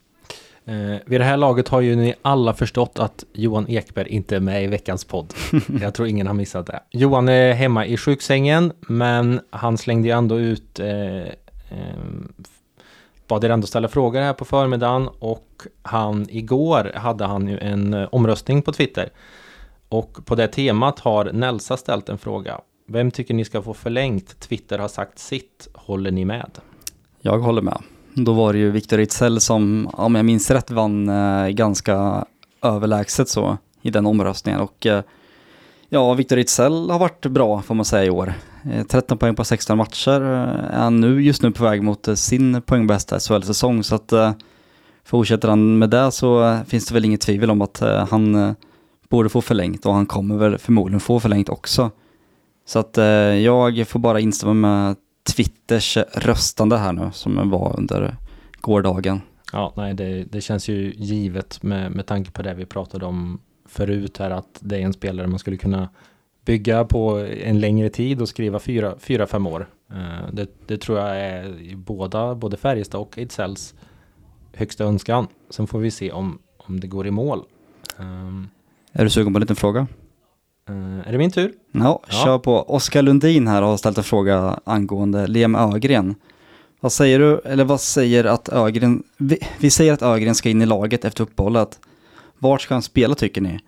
Eh, 0.65 0.97
vid 1.05 1.21
det 1.21 1.25
här 1.25 1.37
laget 1.37 1.67
har 1.67 1.81
ju 1.81 1.95
ni 1.95 2.13
alla 2.21 2.53
förstått 2.53 2.99
att 2.99 3.25
Johan 3.33 3.69
Ekberg 3.69 4.09
inte 4.09 4.35
är 4.35 4.39
med 4.39 4.63
i 4.63 4.67
veckans 4.67 5.05
podd. 5.05 5.33
Jag 5.81 5.93
tror 5.93 6.07
ingen 6.07 6.27
har 6.27 6.33
missat 6.33 6.67
det. 6.67 6.79
Johan 6.91 7.29
är 7.29 7.53
hemma 7.53 7.85
i 7.85 7.97
sjuksängen, 7.97 8.73
men 8.79 9.39
han 9.49 9.77
slängde 9.77 10.07
ju 10.07 10.13
ändå 10.13 10.39
ut 10.39 10.79
eh, 10.79 11.17
eh, 11.17 11.27
bad 13.27 13.43
er 13.43 13.49
ändå 13.49 13.67
ställa 13.67 13.87
frågor 13.87 14.21
här 14.21 14.33
på 14.33 14.45
förmiddagen 14.45 15.09
och 15.19 15.61
han 15.81 16.25
igår 16.29 16.91
hade 16.95 17.25
han 17.25 17.47
ju 17.47 17.57
en 17.57 17.93
eh, 17.93 18.07
omröstning 18.11 18.61
på 18.61 18.71
Twitter. 18.71 19.09
Och 19.89 20.25
på 20.25 20.35
det 20.35 20.47
temat 20.47 20.99
har 20.99 21.25
Nelsa 21.33 21.77
ställt 21.77 22.09
en 22.09 22.17
fråga. 22.17 22.61
Vem 22.87 23.11
tycker 23.11 23.33
ni 23.33 23.45
ska 23.45 23.61
få 23.61 23.73
förlängt? 23.73 24.39
Twitter 24.39 24.79
har 24.79 24.87
sagt 24.87 25.19
sitt. 25.19 25.67
Håller 25.73 26.11
ni 26.11 26.25
med? 26.25 26.51
Jag 27.21 27.39
håller 27.39 27.61
med. 27.61 27.81
Då 28.15 28.33
var 28.33 28.53
det 28.53 28.59
ju 28.59 28.71
Viktor 28.71 28.97
Ritzell 28.97 29.41
som, 29.41 29.89
om 29.93 30.15
jag 30.15 30.25
minns 30.25 30.51
rätt, 30.51 30.71
vann 30.71 31.09
eh, 31.09 31.47
ganska 31.47 32.25
överlägset 32.61 33.29
så 33.29 33.57
i 33.81 33.89
den 33.89 34.05
omröstningen. 34.05 34.61
Och 34.61 34.85
eh, 34.85 35.03
ja, 35.89 36.13
Viktor 36.13 36.35
Ritzell 36.35 36.89
har 36.89 36.99
varit 36.99 37.25
bra 37.25 37.61
får 37.61 37.75
man 37.75 37.85
säga 37.85 38.05
i 38.05 38.09
år. 38.09 38.33
Eh, 38.71 38.85
13 38.85 39.17
poäng 39.17 39.35
på 39.35 39.43
16 39.43 39.77
matcher 39.77 40.21
är 40.21 40.79
han 40.79 41.01
nu 41.01 41.23
just 41.23 41.41
nu 41.41 41.51
på 41.51 41.63
väg 41.63 41.83
mot 41.83 42.07
sin 42.15 42.61
poängbästa 42.61 43.19
SHL-säsong. 43.19 43.83
Så 43.83 43.95
att 43.95 44.13
fortsätter 45.05 45.47
han 45.47 45.77
med 45.77 45.89
det 45.89 46.11
så 46.11 46.59
finns 46.67 46.85
det 46.85 46.93
väl 46.93 47.05
inget 47.05 47.21
tvivel 47.21 47.51
om 47.51 47.61
att 47.61 47.79
han 48.09 48.55
borde 49.09 49.29
få 49.29 49.41
förlängt 49.41 49.85
och 49.85 49.93
han 49.93 50.05
kommer 50.05 50.37
väl 50.37 50.57
förmodligen 50.57 50.99
få 50.99 51.19
förlängt 51.19 51.49
också. 51.49 51.91
Så 52.65 52.79
att 52.79 52.97
jag 53.43 53.87
får 53.87 53.99
bara 53.99 54.19
instämma 54.19 54.53
med 54.53 54.95
Twitters 55.23 55.97
röstande 55.97 56.77
här 56.77 56.93
nu 56.93 57.09
som 57.13 57.49
var 57.49 57.79
under 57.79 58.15
gårdagen. 58.61 59.21
Ja, 59.51 59.73
nej, 59.75 59.93
det, 59.93 60.23
det 60.23 60.41
känns 60.41 60.69
ju 60.69 60.93
givet 60.97 61.63
med, 61.63 61.91
med 61.91 62.05
tanke 62.05 62.31
på 62.31 62.41
det 62.41 62.53
vi 62.53 62.65
pratade 62.65 63.05
om 63.05 63.39
förut 63.65 64.17
här 64.17 64.29
att 64.29 64.59
det 64.59 64.77
är 64.77 64.81
en 64.81 64.93
spelare 64.93 65.27
man 65.27 65.39
skulle 65.39 65.57
kunna 65.57 65.89
bygga 66.45 66.85
på 66.85 67.17
en 67.43 67.59
längre 67.59 67.89
tid 67.89 68.21
och 68.21 68.29
skriva 68.29 68.59
fyra, 68.59 68.95
fyra 68.99 69.27
fem 69.27 69.47
år. 69.47 69.69
Uh, 69.91 70.33
det, 70.33 70.47
det, 70.67 70.77
tror 70.77 70.99
jag 70.99 71.17
är 71.19 71.61
i 71.61 71.75
båda, 71.75 72.35
både 72.35 72.57
Färjestad 72.57 73.01
och 73.01 73.17
Ejdsälls 73.17 73.73
högsta 74.53 74.83
önskan. 74.83 75.27
Sen 75.49 75.67
får 75.67 75.79
vi 75.79 75.91
se 75.91 76.11
om, 76.11 76.39
om 76.57 76.79
det 76.79 76.87
går 76.87 77.07
i 77.07 77.11
mål. 77.11 77.43
Um, 77.97 78.49
är 78.91 79.03
du 79.03 79.09
sugen 79.09 79.33
på 79.33 79.37
en 79.37 79.41
liten 79.41 79.55
fråga? 79.55 79.87
Uh, 80.69 81.07
är 81.07 81.11
det 81.11 81.17
min 81.17 81.31
tur? 81.31 81.53
No, 81.71 81.83
ja, 81.83 82.01
kör 82.23 82.39
på. 82.39 82.61
Oskar 82.61 83.01
Lundin 83.01 83.47
här 83.47 83.61
har 83.61 83.77
ställt 83.77 83.97
en 83.97 84.03
fråga 84.03 84.59
angående 84.63 85.27
Liam 85.27 85.55
Ögren. 85.55 86.15
Vad 86.79 86.91
säger 86.91 87.19
du, 87.19 87.41
eller 87.45 87.63
vad 87.63 87.81
säger 87.81 88.23
att 88.23 88.49
Ögren, 88.49 89.03
vi, 89.17 89.39
vi 89.59 89.69
säger 89.69 89.93
att 89.93 90.01
Ögren 90.01 90.35
ska 90.35 90.49
in 90.49 90.61
i 90.61 90.65
laget 90.65 91.05
efter 91.05 91.23
uppehållet. 91.23 91.79
Vart 92.37 92.61
ska 92.61 92.75
han 92.75 92.81
spela 92.81 93.15
tycker 93.15 93.41
ni? 93.41 93.59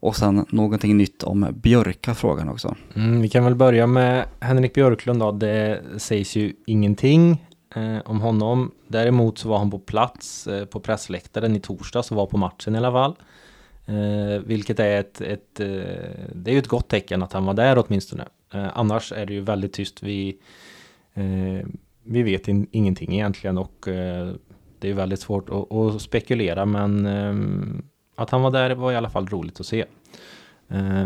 Och 0.00 0.16
sen 0.16 0.46
någonting 0.48 0.96
nytt 0.96 1.22
om 1.22 1.46
Björka 1.52 2.14
frågan 2.14 2.48
också. 2.48 2.74
Mm, 2.94 3.22
vi 3.22 3.28
kan 3.28 3.44
väl 3.44 3.54
börja 3.54 3.86
med 3.86 4.24
Henrik 4.40 4.74
Björklund 4.74 5.20
då. 5.20 5.32
Det 5.32 5.80
sägs 5.96 6.36
ju 6.36 6.52
ingenting 6.66 7.46
eh, 7.74 7.98
om 8.04 8.20
honom. 8.20 8.70
Däremot 8.88 9.38
så 9.38 9.48
var 9.48 9.58
han 9.58 9.70
på 9.70 9.78
plats 9.78 10.46
eh, 10.46 10.64
på 10.64 10.80
pressläktaren 10.80 11.56
i 11.56 11.60
torsdags 11.60 12.10
och 12.10 12.16
var 12.16 12.26
på 12.26 12.36
matchen 12.36 12.74
i 12.74 12.78
alla 12.78 12.92
fall. 12.92 13.16
Eh, 13.86 14.42
vilket 14.44 14.80
är 14.80 15.00
ett, 15.00 15.20
ett 15.20 15.60
eh, 15.60 15.66
det 16.34 16.50
är 16.50 16.52
ju 16.52 16.58
ett 16.58 16.68
gott 16.68 16.88
tecken 16.88 17.22
att 17.22 17.32
han 17.32 17.44
var 17.44 17.54
där 17.54 17.84
åtminstone. 17.86 18.24
Eh, 18.54 18.78
annars 18.78 19.12
är 19.12 19.26
det 19.26 19.32
ju 19.32 19.40
väldigt 19.40 19.72
tyst. 19.72 20.02
Vi, 20.02 20.38
eh, 21.14 21.68
vi 22.04 22.22
vet 22.22 22.48
in, 22.48 22.66
ingenting 22.70 23.14
egentligen 23.14 23.58
och 23.58 23.88
eh, 23.88 24.32
det 24.78 24.90
är 24.90 24.94
väldigt 24.94 25.20
svårt 25.20 25.50
att, 25.50 25.72
att 25.72 26.02
spekulera 26.02 26.66
men 26.66 27.06
eh, 27.06 27.34
att 28.16 28.30
han 28.30 28.42
var 28.42 28.50
där 28.50 28.74
var 28.74 28.92
i 28.92 28.96
alla 28.96 29.10
fall 29.10 29.26
roligt 29.26 29.60
att 29.60 29.66
se. 29.66 29.84
Eh, 30.68 31.04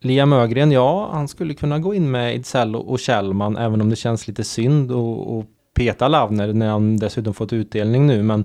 Liam 0.00 0.32
Ögren, 0.32 0.72
ja, 0.72 1.08
han 1.12 1.28
skulle 1.28 1.54
kunna 1.54 1.78
gå 1.78 1.94
in 1.94 2.10
med 2.10 2.34
Idsell 2.34 2.76
och 2.76 3.00
Kjellman 3.00 3.56
även 3.56 3.80
om 3.80 3.90
det 3.90 3.96
känns 3.96 4.28
lite 4.28 4.44
synd 4.44 4.92
att 4.92 5.46
peta 5.74 6.08
Lavner 6.08 6.52
när 6.52 6.68
han 6.68 6.96
dessutom 6.96 7.34
fått 7.34 7.52
utdelning 7.52 8.06
nu 8.06 8.22
men 8.22 8.44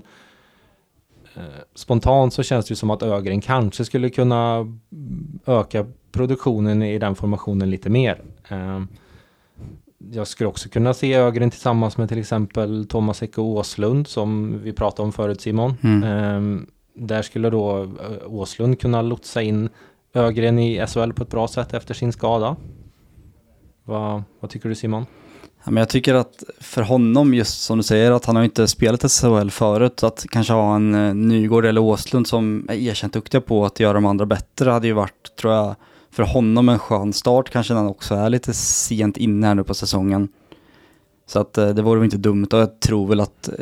spontant 1.74 2.34
så 2.34 2.42
känns 2.42 2.66
det 2.66 2.72
ju 2.72 2.76
som 2.76 2.90
att 2.90 3.02
Ögren 3.02 3.40
kanske 3.40 3.84
skulle 3.84 4.10
kunna 4.10 4.66
öka 5.46 5.86
produktionen 6.12 6.82
i 6.82 6.98
den 6.98 7.14
formationen 7.14 7.70
lite 7.70 7.90
mer. 7.90 8.22
Eh, 8.48 8.82
jag 10.12 10.26
skulle 10.26 10.48
också 10.48 10.68
kunna 10.68 10.94
se 10.94 11.14
Ögren 11.14 11.50
tillsammans 11.50 11.96
med 11.96 12.08
till 12.08 12.18
exempel 12.18 12.86
Thomas 12.86 13.22
Ecke 13.22 13.40
Åslund 13.40 14.08
som 14.08 14.60
vi 14.62 14.72
pratade 14.72 15.06
om 15.06 15.12
förut 15.12 15.40
Simon. 15.40 15.74
Mm. 15.82 16.02
Eh, 16.02 16.66
där 16.94 17.22
skulle 17.22 17.50
då 17.50 17.92
Åslund 18.26 18.80
kunna 18.80 19.02
lotsa 19.02 19.42
in 19.42 19.68
Ögren 20.14 20.58
i 20.58 20.86
SHL 20.86 21.12
på 21.12 21.22
ett 21.22 21.30
bra 21.30 21.48
sätt 21.48 21.74
efter 21.74 21.94
sin 21.94 22.12
skada. 22.12 22.56
Vad, 23.84 24.22
vad 24.40 24.50
tycker 24.50 24.68
du 24.68 24.74
Simon? 24.74 25.06
Ja, 25.64 25.70
men 25.70 25.80
jag 25.80 25.88
tycker 25.88 26.14
att 26.14 26.44
för 26.60 26.82
honom, 26.82 27.34
just 27.34 27.62
som 27.62 27.78
du 27.78 27.82
säger, 27.82 28.10
att 28.10 28.24
han 28.24 28.36
har 28.36 28.44
inte 28.44 28.68
spelat 28.68 29.12
SHL 29.12 29.50
förut, 29.50 30.02
att 30.02 30.26
kanske 30.30 30.52
ha 30.52 30.76
en 30.76 30.94
eh, 30.94 31.14
Nygård 31.14 31.64
eller 31.64 31.80
Åslund 31.80 32.26
som 32.26 32.66
är 32.68 32.74
erkänt 32.74 33.12
duktiga 33.12 33.40
på 33.40 33.64
att 33.64 33.80
göra 33.80 33.92
de 33.92 34.06
andra 34.06 34.26
bättre 34.26 34.70
hade 34.70 34.86
ju 34.86 34.92
varit, 34.92 35.36
tror 35.40 35.54
jag, 35.54 35.74
för 36.10 36.22
honom 36.22 36.68
en 36.68 36.78
skön 36.78 37.12
start 37.12 37.50
kanske 37.50 37.74
när 37.74 37.80
han 37.80 37.90
också 37.90 38.14
är 38.14 38.30
lite 38.30 38.54
sent 38.54 39.16
inne 39.16 39.46
här 39.46 39.54
nu 39.54 39.64
på 39.64 39.74
säsongen. 39.74 40.28
Så 41.26 41.38
att 41.38 41.58
eh, 41.58 41.68
det 41.68 41.82
vore 41.82 41.98
väl 41.98 42.04
inte 42.04 42.18
dumt 42.18 42.46
och 42.52 42.58
jag 42.58 42.80
tror 42.80 43.08
väl 43.08 43.20
att 43.20 43.48
eh, 43.48 43.54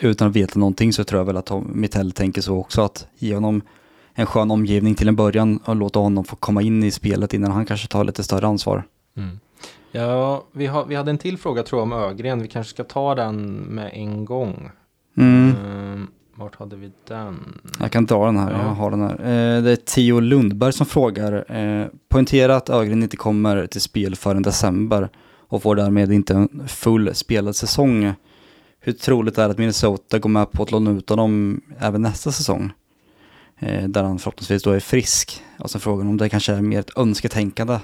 utan 0.00 0.28
att 0.28 0.36
veta 0.36 0.58
någonting 0.58 0.92
så 0.92 1.04
tror 1.04 1.20
jag 1.20 1.26
väl 1.26 1.36
att 1.36 1.50
Mittell 1.66 2.12
tänker 2.12 2.40
så 2.40 2.56
också 2.56 2.82
att 2.82 3.06
ge 3.18 3.34
honom 3.34 3.62
en 4.14 4.26
skön 4.26 4.50
omgivning 4.50 4.94
till 4.94 5.08
en 5.08 5.16
början 5.16 5.58
och 5.64 5.76
låta 5.76 5.98
honom 5.98 6.24
få 6.24 6.36
komma 6.36 6.62
in 6.62 6.84
i 6.84 6.90
spelet 6.90 7.34
innan 7.34 7.50
han 7.50 7.66
kanske 7.66 7.88
tar 7.88 8.04
lite 8.04 8.24
större 8.24 8.46
ansvar. 8.46 8.84
Mm. 9.16 9.38
Ja, 9.92 10.44
vi, 10.52 10.66
har, 10.66 10.84
vi 10.84 10.94
hade 10.94 11.10
en 11.10 11.18
till 11.18 11.38
fråga 11.38 11.62
tror 11.62 11.80
jag 11.80 11.82
om 11.82 11.92
Ögren. 11.92 12.42
Vi 12.42 12.48
kanske 12.48 12.70
ska 12.70 12.84
ta 12.84 13.14
den 13.14 13.52
med 13.52 13.90
en 13.94 14.24
gång. 14.24 14.70
Mm. 15.16 15.54
Um, 15.66 16.08
vart 16.34 16.56
hade 16.56 16.76
vi 16.76 16.90
den? 17.08 17.60
Jag 17.80 17.92
kan 17.92 18.06
dra 18.06 18.26
den 18.26 18.38
här, 18.38 18.50
ja. 18.50 18.58
jag 18.58 18.74
har 18.74 18.90
den 18.90 19.00
här. 19.00 19.12
Eh, 19.12 19.62
det 19.62 19.72
är 19.72 19.76
Theo 19.76 20.20
Lundberg 20.20 20.72
som 20.72 20.86
frågar. 20.86 21.56
Eh, 21.56 21.86
poängtera 22.08 22.56
att 22.56 22.68
Ögren 22.68 23.02
inte 23.02 23.16
kommer 23.16 23.66
till 23.66 23.80
spel 23.80 24.16
förrän 24.16 24.42
december 24.42 25.08
och 25.48 25.62
får 25.62 25.76
därmed 25.76 26.12
inte 26.12 26.34
en 26.34 26.68
full 26.68 27.14
spelad 27.14 27.56
säsong. 27.56 28.12
Hur 28.80 28.92
troligt 28.92 29.38
är 29.38 29.44
det 29.44 29.50
att 29.50 29.58
Minnesota 29.58 30.18
går 30.18 30.30
med 30.30 30.52
på 30.52 30.62
att 30.62 30.70
låna 30.70 30.90
ut 30.90 31.10
honom 31.10 31.60
även 31.78 32.02
nästa 32.02 32.32
säsong? 32.32 32.72
Eh, 33.58 33.88
där 33.88 34.02
han 34.02 34.18
förhoppningsvis 34.18 34.62
då 34.62 34.70
är 34.70 34.80
frisk. 34.80 35.42
Och 35.58 35.70
sen 35.70 35.80
frågan 35.80 36.08
om 36.08 36.16
det 36.16 36.28
kanske 36.28 36.52
är 36.52 36.62
mer 36.62 36.80
ett 36.80 36.98
önsketänkande 36.98 37.78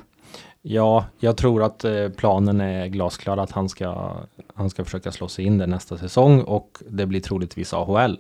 Ja, 0.66 1.04
jag 1.18 1.36
tror 1.36 1.62
att 1.62 1.84
eh, 1.84 2.08
planen 2.08 2.60
är 2.60 2.86
glasklar 2.86 3.36
att 3.36 3.50
han 3.50 3.68
ska, 3.68 4.16
han 4.54 4.70
ska 4.70 4.84
försöka 4.84 5.12
slå 5.12 5.28
sig 5.28 5.44
in 5.44 5.58
där 5.58 5.66
nästa 5.66 5.98
säsong 5.98 6.40
och 6.40 6.78
det 6.88 7.06
blir 7.06 7.20
troligtvis 7.20 7.74
AHL. 7.74 8.18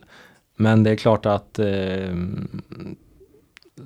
Men 0.56 0.82
det 0.82 0.90
är 0.90 0.96
klart 0.96 1.26
att 1.26 1.58
eh, 1.58 2.14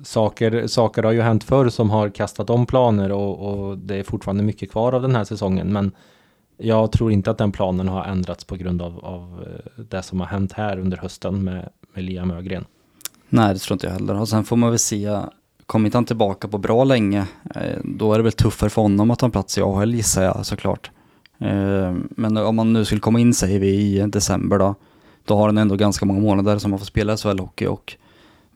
saker, 0.03 0.67
saker 0.67 1.03
har 1.03 1.11
ju 1.11 1.21
hänt 1.21 1.43
förr 1.43 1.69
som 1.69 1.89
har 1.89 2.09
kastat 2.09 2.49
om 2.49 2.65
planer 2.65 3.11
och, 3.11 3.39
och, 3.39 3.77
det 3.77 3.95
är 3.95 4.03
fortfarande 4.03 4.43
mycket 4.43 4.71
kvar 4.71 4.93
av 4.93 5.01
den 5.01 5.15
här 5.15 5.23
säsongen. 5.23 5.73
Men 5.73 5.91
jag 6.57 6.91
tror 6.91 7.11
inte 7.11 7.31
att 7.31 7.37
den 7.37 7.51
planen 7.51 7.87
har 7.87 8.05
ändrats 8.05 8.43
på 8.43 8.55
grund 8.55 8.81
av, 8.81 9.05
av 9.05 9.43
eh, 9.47 9.83
det 9.83 10.03
som 10.03 10.19
har 10.19 10.27
hänt 10.27 10.53
här 10.53 10.79
under 10.79 10.97
hösten 10.97 11.43
med, 11.43 11.69
med 11.93 12.03
Liam 12.03 12.31
Ögren. 12.31 12.65
Nej, 13.29 13.53
det 13.53 13.59
tror 13.59 13.75
inte 13.75 13.87
jag 13.87 13.93
heller. 13.93 14.19
Och 14.19 14.29
sen 14.29 14.43
får 14.43 14.55
man 14.55 14.69
väl 14.69 14.79
se 14.79 15.19
Kommer 15.69 15.85
inte 15.87 15.97
han 15.97 16.05
tillbaka 16.05 16.47
på 16.47 16.57
bra 16.57 16.83
länge, 16.83 17.25
eh, 17.55 17.79
då 17.83 18.13
är 18.13 18.17
det 18.17 18.23
väl 18.23 18.31
tuffare 18.31 18.69
för 18.69 18.81
honom 18.81 19.11
att 19.11 19.19
ta 19.19 19.25
en 19.25 19.31
plats 19.31 19.57
i 19.57 19.61
AHL 19.61 19.95
gissar 19.95 20.23
jag 20.23 20.45
såklart. 20.45 20.91
Eh, 21.37 21.95
men 22.09 22.37
om 22.37 22.55
man 22.55 22.73
nu 22.73 22.85
skulle 22.85 23.01
komma 23.01 23.19
in 23.19 23.33
säger 23.33 23.59
vi 23.59 23.67
i 23.67 23.99
december 24.07 24.59
då, 24.59 24.75
då 25.25 25.35
har 25.35 25.45
han 25.45 25.57
ändå 25.57 25.75
ganska 25.75 26.05
många 26.05 26.19
månader 26.19 26.57
som 26.57 26.71
man 26.71 26.79
får 26.79 26.85
spela 26.85 27.15
SHL-hockey 27.15 27.65
och 27.65 27.95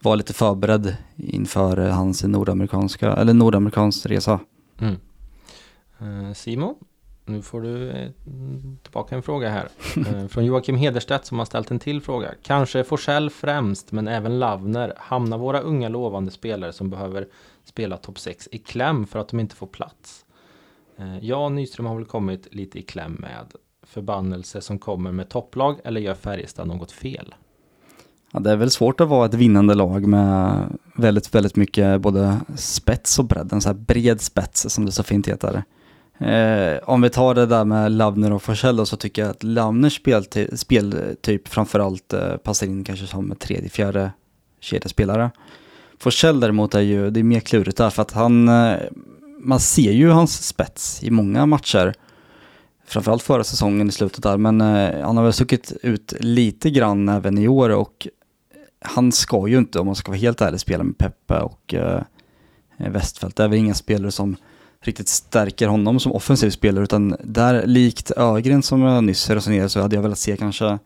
vara 0.02 0.15
lite 0.15 0.34
förberedd 0.34 0.95
inför 1.15 1.88
eh, 1.88 1.93
hans 1.93 2.23
nordamerikanska, 2.23 3.13
eller 3.13 3.34
nordamerikansk 3.34 4.06
resa. 4.06 4.39
Mm. 4.80 4.95
Simon? 6.36 6.76
Nu 7.26 7.42
får 7.42 7.62
du 7.62 7.90
eh, 7.90 8.10
tillbaka 8.84 9.16
en 9.16 9.24
fråga 9.24 9.50
här. 9.50 9.70
Eh, 9.96 10.28
från 10.28 10.46
Joakim 10.46 10.76
Hederstedt 10.76 11.26
som 11.26 11.40
har 11.40 11.46
ställt 11.46 11.72
en 11.72 11.80
till 11.80 12.02
fråga. 12.02 12.34
Kanske 12.44 12.84
Forsell 12.84 13.30
främst, 13.30 13.92
men 13.92 14.08
även 14.08 14.40
Lavner. 14.40 14.94
Hamnar 14.98 15.38
våra 15.38 15.60
unga 15.60 15.90
lovande 15.90 16.32
spelare 16.32 16.74
som 16.74 16.90
behöver 16.90 17.28
spela 17.64 17.98
topp 17.98 18.20
6 18.20 18.50
i 18.52 18.58
kläm 18.58 19.08
för 19.08 19.20
att 19.20 19.28
de 19.28 19.40
inte 19.40 19.56
får 19.56 19.68
plats? 19.68 20.26
Eh, 20.98 21.18
ja, 21.20 21.50
Nyström 21.50 21.86
har 21.86 21.96
väl 21.96 22.06
kommit 22.06 22.48
lite 22.52 22.80
i 22.80 22.82
kläm 22.82 23.14
med 23.14 23.54
förbannelse 23.84 24.62
som 24.62 24.80
kommer 24.80 25.12
med 25.12 25.30
topplag 25.30 25.80
eller 25.84 26.02
gör 26.02 26.16
Färjestad 26.16 26.68
något 26.68 26.92
fel? 26.92 27.36
Ja, 28.32 28.40
det 28.40 28.52
är 28.52 28.56
väl 28.56 28.72
svårt 28.72 29.02
att 29.02 29.08
vara 29.08 29.26
ett 29.26 29.34
vinnande 29.34 29.74
lag 29.74 30.08
med 30.08 30.66
väldigt, 30.96 31.36
väldigt 31.36 31.56
mycket 31.56 32.02
både 32.02 32.40
spets 32.56 33.20
och 33.20 33.26
bredd. 33.26 33.54
En 33.54 33.62
så 33.62 33.70
här 33.70 33.76
bred 33.76 34.22
spets 34.22 34.66
som 34.70 34.86
det 34.86 34.92
så 34.92 35.04
fint 35.04 35.28
heter. 35.28 35.64
Eh, 36.17 36.80
om 36.84 37.02
vi 37.02 37.10
tar 37.10 37.36
det 37.36 37.45
där 37.45 37.65
med 37.65 37.91
Lavner 37.91 38.34
och 38.34 38.43
Forsell 38.43 38.86
så 38.86 38.97
tycker 38.97 39.21
jag 39.21 39.32
att 39.32 39.43
Lavners 39.43 39.95
speltyp, 39.95 40.60
speltyp 40.60 41.47
framförallt 41.47 42.13
eh, 42.13 42.38
passar 42.38 42.67
in 42.67 42.84
kanske 42.84 43.08
som 43.08 43.36
tredje, 43.39 43.69
fjärde 43.69 44.12
kedjespelare. 44.60 45.32
Forsell 45.99 46.39
däremot 46.39 46.76
är 46.76 46.82
ju, 46.82 47.10
det 47.10 47.19
är 47.19 47.23
mer 47.23 47.39
klurigt 47.39 47.78
där 47.78 47.89
för 47.89 48.02
att 48.02 48.12
han, 48.12 48.49
eh, 48.49 48.78
man 49.39 49.60
ser 49.60 49.91
ju 49.91 50.10
hans 50.10 50.47
spets 50.47 51.04
i 51.04 51.12
många 51.12 51.45
matcher. 51.45 51.93
Framförallt 52.86 53.23
förra 53.23 53.43
säsongen 53.43 53.89
i 53.89 53.91
slutet 53.91 54.23
där, 54.23 54.38
men 54.38 54.62
eh, 54.62 55.06
han 55.06 55.17
har 55.17 55.23
väl 55.23 55.34
stuckit 55.34 55.71
ut 55.82 56.13
lite 56.19 56.69
grann 56.69 57.10
även 57.10 57.38
i 57.38 57.47
år 57.47 57.69
och 57.69 58.08
han 58.80 59.12
ska 59.12 59.47
ju 59.47 59.58
inte, 59.58 59.80
om 59.80 59.86
man 59.86 59.95
ska 59.95 60.12
vara 60.12 60.19
helt 60.19 60.41
ärlig, 60.41 60.60
spela 60.60 60.84
med 60.84 60.97
Peppe 60.97 61.39
och 61.39 61.73
eh, 61.73 62.02
Westfält. 62.78 63.36
Det 63.36 63.43
är 63.43 63.47
väl 63.47 63.60
inga 63.60 63.73
spelare 63.73 64.12
som 64.12 64.36
riktigt 64.84 65.08
stärker 65.08 65.67
honom 65.67 66.00
som 66.00 66.12
offensiv 66.12 66.50
spelare 66.50 66.84
utan 66.84 67.15
där 67.24 67.67
likt 67.67 68.12
Ögren 68.12 68.63
som 68.63 68.82
jag 68.82 69.04
nyss 69.04 69.30
resonerade 69.30 69.69
så 69.69 69.82
hade 69.82 69.96
jag 69.96 70.04
velat 70.04 70.19
se 70.19 70.38
kanske 70.38 70.80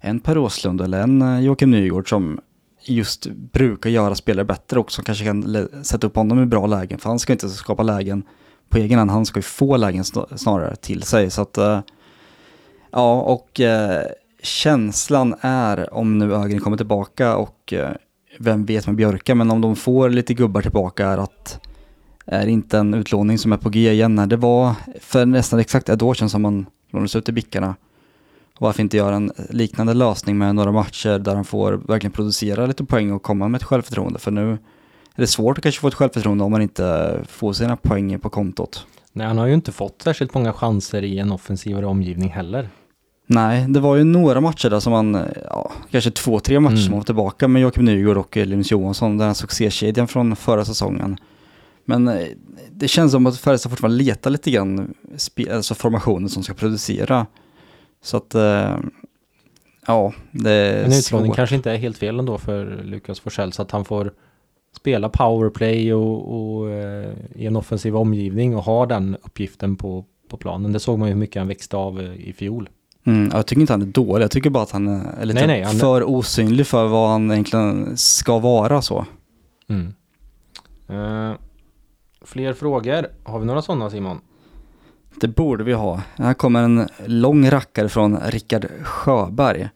en 0.00 0.20
Per 0.20 0.38
Åslund 0.38 0.80
eller 0.80 1.00
en 1.00 1.22
eh, 1.22 1.40
Joakim 1.40 1.70
Nygård 1.70 2.08
som 2.08 2.40
just 2.82 3.26
brukar 3.26 3.90
göra 3.90 4.14
spelare 4.14 4.44
bättre 4.44 4.80
och 4.80 4.92
som 4.92 5.04
kanske 5.04 5.24
kan 5.24 5.68
sätta 5.82 6.06
upp 6.06 6.16
honom 6.16 6.42
i 6.42 6.46
bra 6.46 6.66
lägen 6.66 6.98
för 6.98 7.08
han 7.08 7.18
ska 7.18 7.32
inte 7.32 7.48
skapa 7.48 7.82
lägen 7.82 8.22
på 8.68 8.78
egen 8.78 8.98
hand, 8.98 9.10
han 9.10 9.26
ska 9.26 9.38
ju 9.38 9.42
få 9.42 9.76
lägen 9.76 10.04
snarare 10.36 10.76
till 10.76 11.02
sig. 11.02 11.30
Så 11.30 11.42
att 11.42 11.58
eh, 11.58 11.80
ja 12.90 13.20
och 13.20 13.60
eh, 13.60 14.06
känslan 14.42 15.34
är 15.40 15.94
om 15.94 16.18
nu 16.18 16.34
Ögren 16.34 16.60
kommer 16.60 16.76
tillbaka 16.76 17.36
och 17.36 17.74
vem 18.38 18.64
vet 18.64 18.86
med 18.86 18.96
Björka 18.96 19.34
men 19.34 19.50
om 19.50 19.60
de 19.60 19.76
får 19.76 20.08
lite 20.10 20.34
gubbar 20.34 20.62
tillbaka 20.62 21.06
är 21.06 21.18
att 21.18 21.60
är 22.26 22.46
inte 22.46 22.78
en 22.78 22.94
utlåning 22.94 23.38
som 23.38 23.52
är 23.52 23.56
på 23.56 23.68
G 23.68 23.92
igen. 23.92 24.28
Det 24.28 24.36
var 24.36 24.74
för 25.00 25.26
nästan 25.26 25.58
exakt 25.58 25.88
ett 25.88 26.02
år 26.02 26.14
sedan 26.14 26.30
som 26.30 26.42
man 26.42 26.66
lånades 26.90 27.16
ut 27.16 27.28
i 27.28 27.32
Bickarna. 27.32 27.74
Varför 28.58 28.82
inte 28.82 28.96
göra 28.96 29.16
en 29.16 29.32
liknande 29.50 29.94
lösning 29.94 30.38
med 30.38 30.54
några 30.54 30.72
matcher 30.72 31.18
där 31.18 31.34
han 31.34 31.44
får 31.44 31.72
verkligen 31.72 32.12
producera 32.12 32.66
lite 32.66 32.84
poäng 32.84 33.12
och 33.12 33.22
komma 33.22 33.48
med 33.48 33.58
ett 33.58 33.64
självförtroende. 33.64 34.18
För 34.18 34.30
nu 34.30 34.52
är 34.52 34.58
det 35.20 35.26
svårt 35.26 35.58
att 35.58 35.62
kanske 35.62 35.80
få 35.80 35.88
ett 35.88 35.94
självförtroende 35.94 36.44
om 36.44 36.52
man 36.52 36.62
inte 36.62 37.18
får 37.28 37.52
sina 37.52 37.76
poäng 37.76 38.18
på 38.20 38.28
kontot. 38.28 38.86
Nej, 39.12 39.26
han 39.26 39.38
har 39.38 39.46
ju 39.46 39.54
inte 39.54 39.72
fått 39.72 40.02
särskilt 40.02 40.34
många 40.34 40.52
chanser 40.52 41.02
i 41.02 41.18
en 41.18 41.32
offensivare 41.32 41.86
omgivning 41.86 42.30
heller. 42.30 42.68
Nej, 43.26 43.66
det 43.68 43.80
var 43.80 43.96
ju 43.96 44.04
några 44.04 44.40
matcher 44.40 44.70
där 44.70 44.80
som 44.80 44.92
man, 44.92 45.18
ja, 45.44 45.72
kanske 45.90 46.10
två, 46.10 46.40
tre 46.40 46.60
matcher 46.60 46.72
mm. 46.74 46.84
som 46.84 46.94
var 46.94 47.02
tillbaka 47.02 47.48
med 47.48 47.62
Joakim 47.62 47.84
Nygård 47.84 48.16
och 48.16 48.36
Linus 48.36 48.70
Johansson, 48.70 49.18
den 49.18 49.26
här 49.26 49.34
succékedjan 49.34 50.08
från 50.08 50.36
förra 50.36 50.64
säsongen. 50.64 51.18
Men 51.88 52.08
eh, 52.08 52.26
det 52.72 52.88
känns 52.88 53.12
som 53.12 53.26
att 53.26 53.38
Färjestad 53.38 53.72
fortfarande 53.72 54.04
letar 54.04 54.30
lite 54.30 54.50
grann, 54.50 54.94
alltså 55.50 55.74
formationen 55.74 56.28
som 56.28 56.42
ska 56.42 56.54
producera. 56.54 57.26
Så 58.02 58.16
att, 58.16 58.34
eh, 58.34 58.76
ja, 59.86 60.12
det 60.30 60.50
är 60.50 60.84
En 60.84 60.92
utlåning 60.92 61.32
kanske 61.32 61.56
inte 61.56 61.70
är 61.70 61.76
helt 61.76 61.98
fel 61.98 62.18
ändå 62.18 62.38
för 62.38 62.82
Lukas 62.84 63.20
Forsell, 63.20 63.52
så 63.52 63.62
att 63.62 63.70
han 63.70 63.84
får 63.84 64.12
spela 64.76 65.08
powerplay 65.08 65.94
och, 65.94 66.36
och 66.36 66.70
eh, 66.70 67.12
i 67.34 67.46
en 67.46 67.56
offensiv 67.56 67.96
omgivning 67.96 68.56
och 68.56 68.62
ha 68.62 68.86
den 68.86 69.16
uppgiften 69.22 69.76
på, 69.76 70.04
på 70.28 70.36
planen. 70.36 70.72
Det 70.72 70.80
såg 70.80 70.98
man 70.98 71.08
ju 71.08 71.14
hur 71.14 71.20
mycket 71.20 71.40
han 71.40 71.48
växte 71.48 71.76
av 71.76 72.02
i 72.02 72.32
fjol. 72.32 72.68
Mm, 73.06 73.30
jag 73.32 73.46
tycker 73.46 73.60
inte 73.60 73.72
han 73.72 73.82
är 73.82 73.86
dålig, 73.86 74.24
jag 74.24 74.30
tycker 74.30 74.50
bara 74.50 74.62
att 74.62 74.70
han 74.70 74.88
är 74.88 75.24
lite 75.24 75.38
nej, 75.38 75.46
nej, 75.46 75.62
han... 75.62 75.76
för 75.76 76.10
osynlig 76.10 76.66
för 76.66 76.86
vad 76.86 77.10
han 77.10 77.30
egentligen 77.30 77.96
ska 77.96 78.38
vara 78.38 78.82
så. 78.82 79.06
Mm. 79.68 79.94
Uh, 80.90 81.36
fler 82.26 82.52
frågor? 82.52 83.06
Har 83.24 83.38
vi 83.38 83.46
några 83.46 83.62
sådana 83.62 83.90
Simon? 83.90 84.20
Det 85.20 85.28
borde 85.28 85.64
vi 85.64 85.72
ha. 85.72 86.02
Här 86.16 86.34
kommer 86.34 86.62
en 86.62 86.88
lång 87.06 87.50
rackare 87.50 87.88
från 87.88 88.18
Rickard 88.20 88.66
Sjöberg. 88.82 89.68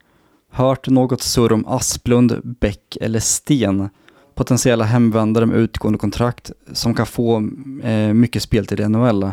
Hört 0.51 0.89
något 0.89 1.23
surr 1.23 1.53
om 1.53 1.67
Asplund, 1.67 2.41
Bäck 2.45 2.97
eller 3.01 3.21
Sten? 3.21 3.89
Potentiella 4.35 4.85
hemvändare 4.85 5.47
med 5.47 5.57
utgående 5.57 5.99
kontrakt 5.99 6.51
som 6.73 6.95
kan 6.95 7.07
få 7.07 7.49
eh, 7.83 8.13
mycket 8.13 8.43
speltid 8.43 8.81
i 8.81 8.89
NHL. 8.89 9.33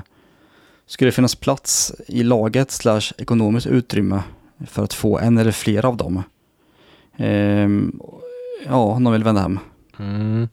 Skulle 0.86 1.08
det 1.08 1.15
finnas 1.15 1.36
plats 1.36 1.93
i 2.08 2.23
laget 2.23 2.71
slash 2.71 3.01
ekonomiskt 3.17 3.67
utrymme 3.67 4.23
för 4.67 4.84
att 4.84 4.93
få 4.93 5.19
en 5.19 5.38
eller 5.38 5.51
fler 5.51 5.86
av 5.86 5.97
dem? 5.97 6.23
Ehm, 7.17 7.99
ja, 8.65 8.99
de 9.03 9.13
vill 9.13 9.23
vända 9.23 9.41
hem. 9.41 9.60
Mm. 9.99 10.47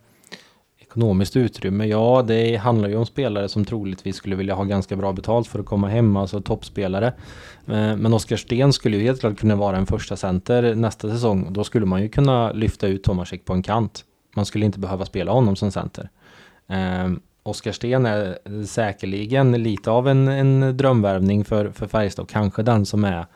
Ekonomiskt 0.94 1.37
utrymme, 1.37 1.87
ja 1.87 2.24
det 2.26 2.57
handlar 2.57 2.88
ju 2.88 2.96
om 2.96 3.07
spelare 3.07 3.48
som 3.48 3.64
troligtvis 3.64 4.16
skulle 4.16 4.37
vilja 4.37 4.54
ha 4.54 4.64
ganska 4.64 4.96
bra 4.96 5.12
betalt 5.12 5.48
för 5.48 5.59
att 5.59 5.66
komma 5.66 5.88
hem, 5.88 6.16
alltså 6.16 6.40
toppspelare. 6.40 7.07
Eh, 7.66 7.96
men 7.96 8.14
Oskar 8.14 8.37
Sten 8.37 8.72
skulle 8.72 8.96
ju 8.96 9.02
helt 9.02 9.20
klart 9.20 9.38
kunna 9.38 9.57
vara 9.57 9.76
en 9.76 9.87
första 9.87 10.16
center 10.16 10.74
nästa 10.74 11.11
säsong. 11.11 11.46
Då 11.50 11.64
skulle 11.64 11.87
man 11.87 12.02
ju 12.02 12.09
kunna 12.09 12.52
lyfta 12.52 12.87
ut 12.87 13.04
Tomasek 13.04 13.44
på 13.44 13.52
en 13.52 13.62
kant. 13.62 14.04
Man 14.37 14.46
skulle 14.46 14.64
inte 14.64 14.78
behöva 14.78 15.04
spela 15.04 15.33
honom 15.33 15.57
som 15.57 15.70
center. 15.70 16.09
Eh, 16.68 17.11
Oskar 17.42 17.72
Sten 17.72 18.07
är 18.07 18.38
säkerligen 18.64 19.52
lite 19.62 19.90
av 19.90 20.09
en, 20.09 20.28
en 20.28 20.76
drömvärvning 20.76 21.44
för, 21.44 21.70
för 21.70 21.87
Färjestad. 21.87 22.28
Kanske 22.28 22.62
den 22.62 22.87
som 22.87 23.04
är 23.04 23.26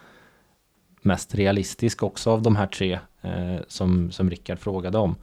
mest 1.02 1.34
realistisk 1.34 2.02
också 2.02 2.30
av 2.30 2.42
de 2.42 2.56
här 2.56 2.66
tre 2.66 2.98
eh, 3.22 3.60
som, 3.68 4.10
som 4.10 4.30
Rickard 4.30 4.58
frågade 4.58 4.98
om. 4.98 5.16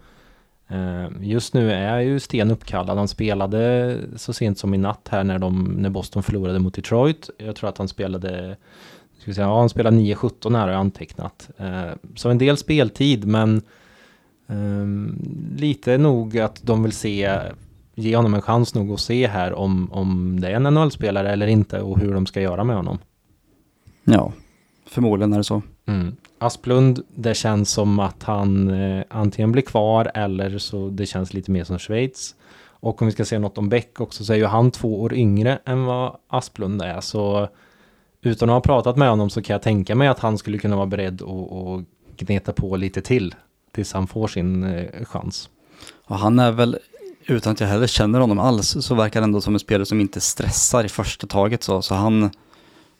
Eh, 0.67 1.07
just 1.21 1.53
nu 1.53 1.71
är 1.71 1.99
ju 1.99 2.19
Sten 2.19 2.51
uppkallad. 2.51 2.97
Han 2.97 3.07
spelade 3.07 3.97
så 4.15 4.33
sent 4.33 4.57
som 4.57 4.73
i 4.73 4.77
natt 4.77 5.07
här 5.11 5.23
när, 5.23 5.39
de, 5.39 5.63
när 5.63 5.89
Boston 5.89 6.23
förlorade 6.23 6.59
mot 6.59 6.73
Detroit. 6.73 7.29
Jag 7.37 7.55
tror 7.55 7.69
att 7.69 7.77
han 7.77 7.87
spelade 7.87 8.57
ska 9.17 9.33
säga, 9.33 9.47
ja, 9.47 9.59
han 9.59 9.69
spelade 9.69 9.97
9-17 9.97 10.57
här 10.57 10.61
har 10.61 10.69
jag 10.69 10.79
antecknat. 10.79 11.49
Eh, 11.57 11.91
så 12.15 12.29
en 12.29 12.37
del 12.37 12.57
speltid 12.57 13.25
men 13.27 13.61
Um, 14.47 15.17
lite 15.57 15.97
nog 15.97 16.39
att 16.39 16.63
de 16.63 16.83
vill 16.83 16.91
se 16.91 17.39
ge 17.95 18.15
honom 18.15 18.33
en 18.33 18.41
chans 18.41 18.75
nog 18.75 18.91
att 18.91 18.99
se 18.99 19.27
här 19.27 19.53
om, 19.53 19.91
om 19.91 20.39
det 20.39 20.47
är 20.47 20.53
en 20.53 20.63
NHL-spelare 20.63 21.31
eller 21.31 21.47
inte 21.47 21.81
och 21.81 21.99
hur 21.99 22.13
de 22.13 22.25
ska 22.25 22.41
göra 22.41 22.63
med 22.63 22.75
honom. 22.75 22.97
Ja, 24.03 24.31
förmodligen 24.85 25.33
är 25.33 25.37
det 25.37 25.43
så. 25.43 25.61
Mm. 25.85 26.15
Asplund, 26.37 27.03
det 27.15 27.33
känns 27.33 27.71
som 27.71 27.99
att 27.99 28.23
han 28.23 28.69
eh, 28.69 29.03
antingen 29.09 29.51
blir 29.51 29.61
kvar 29.63 30.11
eller 30.13 30.57
så 30.57 30.89
det 30.89 31.05
känns 31.05 31.33
lite 31.33 31.51
mer 31.51 31.63
som 31.63 31.79
Schweiz. 31.79 32.35
Och 32.85 33.01
om 33.01 33.05
vi 33.05 33.11
ska 33.11 33.25
säga 33.25 33.39
något 33.39 33.57
om 33.57 33.69
Beck 33.69 34.01
också 34.01 34.25
så 34.25 34.33
är 34.33 34.37
ju 34.37 34.45
han 34.45 34.71
två 34.71 35.01
år 35.01 35.13
yngre 35.13 35.59
än 35.65 35.85
vad 35.85 36.15
Asplund 36.27 36.81
är. 36.81 37.01
Så 37.01 37.47
utan 38.21 38.49
att 38.49 38.53
ha 38.53 38.61
pratat 38.61 38.97
med 38.97 39.09
honom 39.09 39.29
så 39.29 39.41
kan 39.41 39.53
jag 39.53 39.61
tänka 39.61 39.95
mig 39.95 40.07
att 40.07 40.19
han 40.19 40.37
skulle 40.37 40.57
kunna 40.57 40.75
vara 40.75 40.85
beredd 40.85 41.21
att 41.21 41.85
gneta 42.17 42.53
på 42.53 42.75
lite 42.75 43.01
till 43.01 43.35
tills 43.71 43.93
han 43.93 44.07
får 44.07 44.27
sin 44.27 44.63
eh, 44.63 45.05
chans. 45.05 45.49
Och 46.05 46.15
han 46.15 46.39
är 46.39 46.51
väl 46.51 46.77
utan 47.27 47.53
att 47.53 47.59
jag 47.59 47.67
heller 47.67 47.87
känner 47.87 48.19
honom 48.19 48.39
alls 48.39 48.77
så 48.79 48.95
verkar 48.95 49.21
han 49.21 49.29
ändå 49.29 49.41
som 49.41 49.53
en 49.53 49.59
spelare 49.59 49.85
som 49.85 50.01
inte 50.01 50.21
stressar 50.21 50.83
i 50.83 50.89
första 50.89 51.27
taget 51.27 51.63
så, 51.63 51.81
så 51.81 51.95
han 51.95 52.29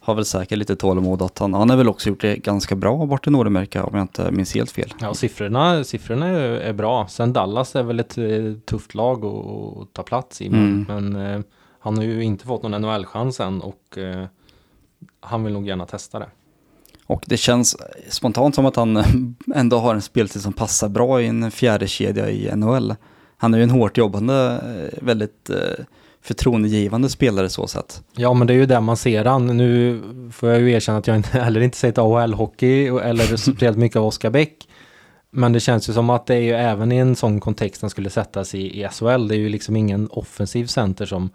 har 0.06 0.16
väl 0.16 0.26
säkert 0.26 0.58
lite 0.58 0.76
tålamod 0.76 1.22
att 1.22 1.40
han, 1.40 1.54
han 1.54 1.70
har 1.70 1.78
väl 1.78 1.90
också 1.90 2.10
gjort 2.10 2.22
det 2.22 2.36
ganska 2.36 2.76
bra 2.76 3.06
bort 3.06 3.28
i 3.28 3.30
Nordamerika 3.30 3.84
om 3.84 3.96
jag 3.96 4.04
inte 4.04 4.32
minns 4.32 4.56
helt 4.56 4.72
fel. 4.72 4.94
Ja, 5.00 5.14
siffrorna, 5.14 5.84
siffrorna 5.84 6.28
är, 6.28 6.74
bra. 6.74 7.08
Sen 7.08 7.34
Dallas 7.34 7.76
är 7.76 7.84
väl 7.84 8.00
ett 8.00 8.18
eh, 8.18 8.54
tufft 8.66 8.96
lag 8.96 9.26
att, 9.26 9.94
ta 9.94 10.04
plats 10.04 10.42
i, 10.42 10.48
mm. 10.48 10.86
men 10.88 11.16
eh, 11.16 11.42
han 11.80 11.98
har 11.98 12.04
ju 12.04 12.24
inte 12.24 12.46
fått 12.46 12.64
någon 12.64 12.82
NHL-chans 12.82 13.40
än 13.40 13.62
och 13.62 13.98
eh, 13.98 14.26
han 15.20 15.44
vill 15.44 15.54
nog 15.54 15.68
gärna 15.68 15.86
testa 15.86 16.20
det. 16.20 16.30
Och 17.08 17.24
det 17.28 17.38
känns 17.38 17.78
spontant 18.10 18.56
som 18.56 18.66
att 18.66 18.76
han 18.76 19.04
ändå 19.56 19.78
har 19.78 19.96
en 19.96 20.02
speltid 20.02 20.42
som 20.42 20.54
passar 20.54 20.90
bra 20.90 21.22
i 21.22 21.28
en 21.28 21.52
fjärde 21.52 21.88
kedja 21.88 22.30
i 22.30 22.56
NHL 22.56 22.96
han 23.38 23.54
är 23.54 23.58
ju 23.58 23.64
en 23.64 23.70
hårt 23.70 23.98
jobbande, 23.98 24.62
eh, 24.66 25.04
väldigt 25.04 25.50
eh, 25.50 25.86
förtroendegivande 26.26 27.10
spelare 27.10 27.50
så 27.50 27.68
sett. 27.68 28.04
Ja, 28.16 28.34
men 28.34 28.48
det 28.48 28.54
är 28.54 28.56
ju 28.56 28.66
där 28.66 28.82
man 28.82 28.98
ser 28.98 29.26
han. 29.26 29.58
Nu 29.58 30.02
får 30.32 30.50
jag 30.50 30.62
ju 30.62 30.72
erkänna 30.72 30.98
att 30.98 31.08
jag 31.08 31.16
inte, 31.16 31.30
heller 31.40 31.62
inte 31.62 31.78
sett 31.78 31.98
AHL-hockey 31.98 33.00
eller 33.00 33.38
speciellt 33.38 33.78
mycket 33.78 33.98
av 33.98 34.06
Oskar 34.06 34.30
Bäck. 34.30 34.68
Men 35.32 35.54
det 35.54 35.60
känns 35.60 35.90
ju 35.90 35.94
som 35.94 36.10
att 36.10 36.26
det 36.26 36.36
är 36.36 36.40
ju 36.40 36.54
även 36.54 36.92
i 36.92 36.98
en 36.98 37.16
sån 37.16 37.40
kontext 37.40 37.82
han 37.82 37.90
skulle 37.90 38.10
sättas 38.10 38.56
i, 38.56 38.82
i 38.82 38.88
SHL. 38.92 39.28
Det 39.28 39.36
är 39.36 39.40
ju 39.40 39.50
liksom 39.50 39.76
ingen 39.76 40.08
offensiv 40.12 40.66
center 40.66 41.06
som, 41.06 41.30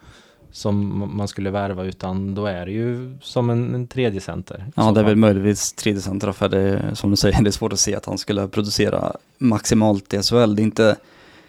som 0.50 1.04
man 1.16 1.28
skulle 1.28 1.50
värva 1.50 1.84
utan 1.84 2.34
då 2.34 2.46
är 2.46 2.66
det 2.66 2.72
ju 2.72 3.18
som 3.22 3.50
en, 3.50 3.74
en 3.74 3.86
tredje 3.86 4.20
center. 4.20 4.66
Ja, 4.76 4.92
det 4.92 5.00
är 5.00 5.04
väl 5.04 5.16
möjligtvis 5.16 5.72
tredje 5.72 6.00
center 6.00 6.32
för 6.32 6.48
det 6.48 6.96
som 6.96 7.10
du 7.10 7.16
säger, 7.16 7.42
det 7.42 7.50
är 7.50 7.52
svårt 7.52 7.72
att 7.72 7.80
se 7.80 7.94
att 7.94 8.06
han 8.06 8.18
skulle 8.18 8.48
producera 8.48 9.12
maximalt 9.38 10.14
i 10.14 10.22
SHL. 10.22 10.54
Det 10.54 10.62
är 10.62 10.64
inte 10.64 10.96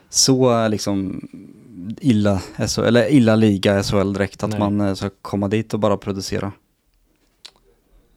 så 0.10 0.68
liksom 0.68 1.22
illa, 2.02 2.42
eller 2.78 3.12
illa 3.12 3.36
liga 3.36 3.84
SHL 3.84 4.14
direkt 4.14 4.44
att 4.44 4.50
Nej. 4.50 4.60
man 4.60 4.82
eh, 4.82 4.94
ska 4.94 5.10
komma 5.22 5.48
dit 5.48 5.74
och 5.74 5.80
bara 5.80 5.98
producera. 5.98 6.52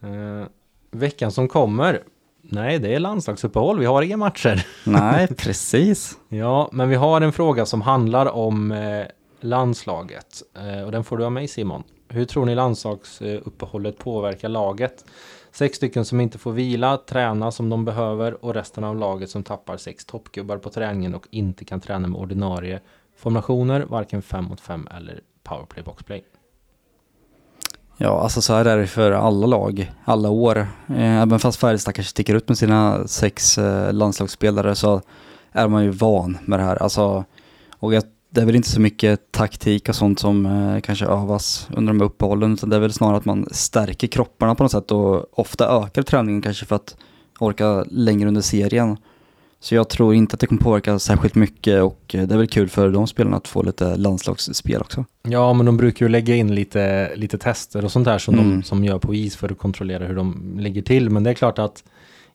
Uh, 0.03 0.45
veckan 0.91 1.31
som 1.31 1.47
kommer, 1.47 2.03
nej 2.41 2.79
det 2.79 2.95
är 2.95 2.99
landslagsuppehåll, 2.99 3.79
vi 3.79 3.85
har 3.85 4.01
inga 4.01 4.17
matcher. 4.17 4.65
Nej, 4.83 5.27
precis. 5.27 6.17
ja, 6.29 6.69
men 6.71 6.89
vi 6.89 6.95
har 6.95 7.21
en 7.21 7.33
fråga 7.33 7.65
som 7.65 7.81
handlar 7.81 8.25
om 8.25 8.71
eh, 8.71 9.05
landslaget 9.39 10.41
eh, 10.53 10.85
och 10.85 10.91
den 10.91 11.03
får 11.03 11.17
du 11.17 11.25
av 11.25 11.31
mig 11.31 11.47
Simon. 11.47 11.83
Hur 12.07 12.25
tror 12.25 12.45
ni 12.45 12.55
landslagsuppehållet 12.55 13.97
påverkar 13.97 14.49
laget? 14.49 15.05
Sex 15.51 15.77
stycken 15.77 16.05
som 16.05 16.21
inte 16.21 16.37
får 16.37 16.51
vila, 16.51 16.97
träna 16.97 17.51
som 17.51 17.69
de 17.69 17.85
behöver 17.85 18.45
och 18.45 18.53
resten 18.53 18.83
av 18.83 18.95
laget 18.95 19.29
som 19.29 19.43
tappar 19.43 19.77
sex 19.77 20.05
toppgubbar 20.05 20.57
på 20.57 20.69
träningen 20.69 21.15
och 21.15 21.27
inte 21.29 21.65
kan 21.65 21.81
träna 21.81 22.07
med 22.07 22.19
ordinarie 22.19 22.79
formationer, 23.15 23.81
varken 23.81 24.21
5 24.21 24.45
mot 24.45 24.61
5 24.61 24.87
eller 24.97 25.21
powerplay 25.43 25.83
boxplay. 25.83 26.23
Ja, 27.97 28.21
alltså 28.21 28.41
så 28.41 28.53
här 28.53 28.65
är 28.65 28.77
det 28.77 28.87
för 28.87 29.11
alla 29.11 29.47
lag, 29.47 29.91
alla 30.05 30.29
år. 30.29 30.57
Eh, 30.87 31.21
även 31.21 31.39
fast 31.39 31.59
Färjestad 31.59 31.95
kanske 31.95 32.09
sticker 32.09 32.35
ut 32.35 32.47
med 32.47 32.57
sina 32.57 33.07
sex 33.07 33.57
eh, 33.57 33.93
landslagsspelare 33.93 34.75
så 34.75 35.01
är 35.51 35.67
man 35.67 35.83
ju 35.83 35.89
van 35.89 36.37
med 36.45 36.59
det 36.59 36.63
här. 36.63 36.75
Alltså, 36.75 37.25
och 37.69 37.91
det 38.29 38.41
är 38.41 38.45
väl 38.45 38.55
inte 38.55 38.69
så 38.69 38.81
mycket 38.81 39.31
taktik 39.31 39.89
och 39.89 39.95
sånt 39.95 40.19
som 40.19 40.45
eh, 40.45 40.81
kanske 40.81 41.05
övas 41.05 41.67
under 41.75 41.93
de 41.93 41.99
här 41.99 42.05
uppehållen, 42.05 42.53
utan 42.53 42.69
det 42.69 42.75
är 42.75 42.79
väl 42.79 42.93
snarare 42.93 43.17
att 43.17 43.25
man 43.25 43.47
stärker 43.51 44.07
kropparna 44.07 44.55
på 44.55 44.63
något 44.63 44.71
sätt 44.71 44.91
och 44.91 45.39
ofta 45.39 45.83
ökar 45.83 46.01
träningen 46.01 46.41
kanske 46.41 46.65
för 46.65 46.75
att 46.75 46.97
orka 47.39 47.85
längre 47.89 48.27
under 48.27 48.41
serien. 48.41 48.97
Så 49.65 49.75
jag 49.75 49.89
tror 49.89 50.13
inte 50.13 50.33
att 50.33 50.39
det 50.39 50.47
kommer 50.47 50.61
påverka 50.61 50.99
särskilt 50.99 51.35
mycket 51.35 51.83
och 51.83 52.01
det 52.07 52.31
är 52.31 52.37
väl 52.37 52.47
kul 52.47 52.69
för 52.69 52.89
de 52.89 53.07
spelarna 53.07 53.37
att 53.37 53.47
få 53.47 53.63
lite 53.63 53.97
landslagsspel 53.97 54.81
också. 54.81 55.05
Ja, 55.23 55.53
men 55.53 55.65
de 55.65 55.77
brukar 55.77 56.05
ju 56.05 56.09
lägga 56.09 56.35
in 56.35 56.55
lite, 56.55 57.15
lite 57.15 57.37
tester 57.37 57.85
och 57.85 57.91
sånt 57.91 58.05
där 58.05 58.17
som 58.17 58.33
mm. 58.33 58.49
de 58.49 58.63
som 58.63 58.83
gör 58.83 58.99
på 58.99 59.13
is 59.13 59.35
för 59.35 59.51
att 59.51 59.57
kontrollera 59.57 60.05
hur 60.05 60.15
de 60.15 60.55
ligger 60.59 60.81
till. 60.81 61.09
Men 61.09 61.23
det 61.23 61.29
är 61.29 61.33
klart 61.33 61.59
att 61.59 61.83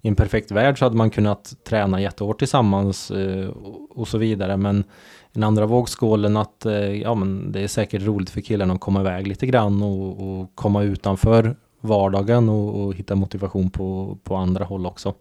i 0.01 0.09
en 0.09 0.15
perfekt 0.15 0.51
värld 0.51 0.79
så 0.79 0.85
hade 0.85 0.97
man 0.97 1.11
kunnat 1.11 1.55
träna 1.69 2.01
jättehårt 2.01 2.39
tillsammans 2.39 3.11
eh, 3.11 3.49
och, 3.91 4.09
så 4.09 4.19
vidare. 4.19 4.57
Men 4.57 4.85
den 5.33 5.43
andra 5.43 5.67
vågskålen 5.67 6.37
att 6.37 6.67
eh, 6.67 6.73
ja, 6.75 7.15
men 7.15 7.53
det 7.53 7.61
är 7.61 7.69
säkert 7.69 8.03
roligt 8.03 8.31
för 8.31 8.41
killarna 8.41 8.75
att 8.75 8.81
komma 8.81 9.01
iväg 9.01 9.27
lite 9.27 9.47
grann 9.47 9.83
och, 9.83 10.41
och 10.41 10.55
komma 10.55 10.83
utanför 10.83 11.57
vardagen 11.81 12.49
och, 12.49 12.85
och, 12.85 12.95
hitta 12.95 13.15
motivation 13.15 13.71
på, 13.71 14.19
på 14.25 14.37
andra 14.37 14.65
håll 14.65 14.87
också. 14.87 15.15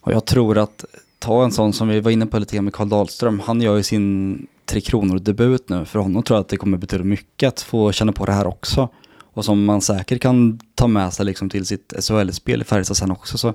Och 0.00 0.12
jag 0.12 0.24
tror 0.24 0.58
att 0.58 0.84
ta 1.18 1.44
en 1.44 1.52
sån 1.52 1.72
som 1.72 1.88
vi 1.88 2.00
var 2.00 2.10
inne 2.10 2.26
på 2.26 2.38
lite 2.38 2.56
grann 2.56 2.64
med 2.64 2.74
Karl 2.74 2.88
Dahlström, 2.88 3.40
han 3.40 3.60
gör 3.60 3.76
ju 3.76 3.82
sin 3.82 4.46
Tre 4.68 4.80
Kronor-debut 4.80 5.68
nu. 5.68 5.84
För 5.84 5.98
honom 5.98 6.22
tror 6.22 6.36
jag 6.36 6.40
att 6.40 6.48
det 6.48 6.56
kommer 6.56 6.78
betyda 6.78 7.04
mycket 7.04 7.48
att 7.48 7.60
få 7.60 7.92
känna 7.92 8.12
på 8.12 8.24
det 8.24 8.32
här 8.32 8.46
också. 8.46 8.88
Och 9.20 9.44
som 9.44 9.64
man 9.64 9.80
säkert 9.80 10.22
kan 10.22 10.60
ta 10.74 10.86
med 10.86 11.12
sig 11.12 11.26
liksom 11.26 11.50
till 11.50 11.66
sitt 11.66 11.92
SHL-spel 11.98 12.60
i 12.60 12.64
Färjestad 12.64 12.96
sen 12.96 13.10
också. 13.10 13.38
Så 13.38 13.54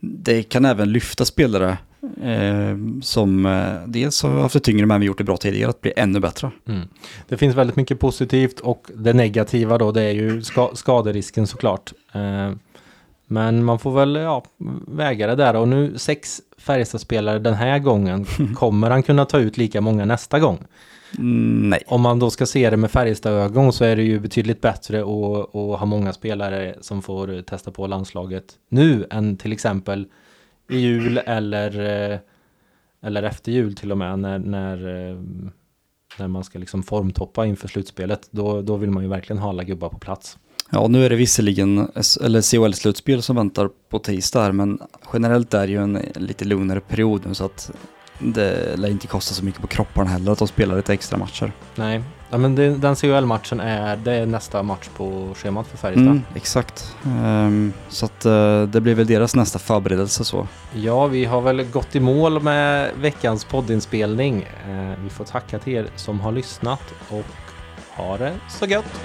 det 0.00 0.42
kan 0.42 0.64
även 0.64 0.92
lyfta 0.92 1.24
spelare 1.24 1.78
eh, 2.22 2.76
som 3.02 3.46
eh, 3.46 3.74
dels 3.86 4.22
har 4.22 4.30
haft 4.30 4.52
det 4.52 4.60
tyngre 4.60 4.86
men 4.86 5.00
vi 5.00 5.06
gjort 5.06 5.18
det 5.18 5.24
bra 5.24 5.36
tidigare 5.36 5.70
att 5.70 5.80
bli 5.80 5.92
ännu 5.96 6.20
bättre. 6.20 6.50
Mm. 6.68 6.88
Det 7.28 7.36
finns 7.36 7.56
väldigt 7.56 7.76
mycket 7.76 8.00
positivt 8.00 8.60
och 8.60 8.90
det 8.94 9.12
negativa 9.12 9.78
då 9.78 9.92
det 9.92 10.02
är 10.02 10.12
ju 10.12 10.42
ska 10.42 10.70
skaderisken 10.74 11.46
såklart. 11.46 11.92
Eh, 12.12 12.52
men 13.26 13.64
man 13.64 13.78
får 13.78 13.92
väl 13.92 14.14
ja, 14.14 14.44
väga 14.86 15.26
det 15.26 15.36
där 15.36 15.56
och 15.56 15.68
nu 15.68 15.98
sex 15.98 16.40
Färjestad-spelare 16.62 17.38
den 17.38 17.54
här 17.54 17.78
gången. 17.78 18.24
Kommer 18.54 18.90
han 18.90 19.02
kunna 19.02 19.24
ta 19.24 19.38
ut 19.38 19.56
lika 19.56 19.80
många 19.80 20.04
nästa 20.04 20.40
gång? 20.40 20.58
Mm, 21.18 21.70
nej. 21.70 21.82
Om 21.86 22.00
man 22.00 22.18
då 22.18 22.30
ska 22.30 22.46
se 22.46 22.70
det 22.70 22.76
med 22.76 22.90
Färjestad-ögon 22.90 23.72
så 23.72 23.84
är 23.84 23.96
det 23.96 24.02
ju 24.02 24.20
betydligt 24.20 24.60
bättre 24.60 25.00
att, 25.00 25.56
att 25.56 25.78
ha 25.78 25.84
många 25.84 26.12
spelare 26.12 26.74
som 26.80 27.02
får 27.02 27.42
testa 27.42 27.70
på 27.70 27.86
landslaget 27.86 28.44
nu 28.68 29.06
än 29.10 29.36
till 29.36 29.52
exempel 29.52 30.06
i 30.70 30.76
jul 30.76 31.18
eller, 31.26 31.80
eh, 32.12 32.18
eller 33.02 33.22
efter 33.22 33.52
jul 33.52 33.74
till 33.74 33.92
och 33.92 33.98
med 33.98 34.18
när, 34.18 34.38
när, 34.38 35.08
eh, 35.08 35.16
när 36.18 36.28
man 36.28 36.44
ska 36.44 36.58
liksom 36.58 36.82
formtoppa 36.82 37.46
inför 37.46 37.68
slutspelet. 37.68 38.28
Då, 38.30 38.62
då 38.62 38.76
vill 38.76 38.90
man 38.90 39.02
ju 39.02 39.08
verkligen 39.08 39.42
ha 39.42 39.48
alla 39.48 39.64
gubbar 39.64 39.88
på 39.88 39.98
plats. 39.98 40.38
Ja, 40.74 40.88
nu 40.88 41.04
är 41.04 41.10
det 41.10 41.16
visserligen 41.16 41.78
eller 42.20 42.40
CHL-slutspel 42.40 43.20
som 43.20 43.36
väntar 43.36 43.70
på 43.90 43.98
tisdag 43.98 44.42
här, 44.42 44.52
men 44.52 44.78
generellt 45.12 45.54
är 45.54 45.66
det 45.66 45.72
ju 45.72 45.82
en 45.82 45.98
lite 46.14 46.44
lugnare 46.44 46.80
period 46.80 47.22
nu 47.26 47.34
så 47.34 47.44
att 47.44 47.70
det 48.18 48.76
lär 48.76 48.88
inte 48.88 49.06
kosta 49.06 49.34
så 49.34 49.44
mycket 49.44 49.60
på 49.60 49.66
kropparna 49.66 50.10
heller 50.10 50.32
att 50.32 50.38
de 50.38 50.48
spelar 50.48 50.76
lite 50.76 50.92
extra 50.92 51.18
matcher. 51.18 51.52
Nej, 51.74 52.02
ja, 52.30 52.38
men 52.38 52.54
det, 52.54 52.76
den 52.76 52.96
CHL-matchen 52.96 53.60
är, 53.60 53.96
det 53.96 54.12
är 54.12 54.26
nästa 54.26 54.62
match 54.62 54.88
på 54.96 55.34
schemat 55.34 55.66
för 55.66 55.76
Färjestad. 55.76 56.06
Mm, 56.06 56.22
exakt. 56.34 56.96
Um, 57.04 57.72
så 57.88 58.06
att 58.06 58.26
uh, 58.26 58.62
det 58.62 58.80
blir 58.80 58.94
väl 58.94 59.06
deras 59.06 59.36
nästa 59.36 59.58
förberedelse 59.58 60.24
så. 60.24 60.48
Ja, 60.74 61.06
vi 61.06 61.24
har 61.24 61.40
väl 61.40 61.64
gått 61.64 61.96
i 61.96 62.00
mål 62.00 62.42
med 62.42 62.90
veckans 63.00 63.44
poddinspelning. 63.44 64.46
Uh, 64.68 64.92
vi 65.04 65.10
får 65.10 65.24
tacka 65.24 65.58
till 65.58 65.72
er 65.72 65.86
som 65.96 66.20
har 66.20 66.32
lyssnat 66.32 66.82
och 67.08 67.24
ha 67.96 68.18
det 68.18 68.32
så 68.48 68.66
gött! 68.66 69.00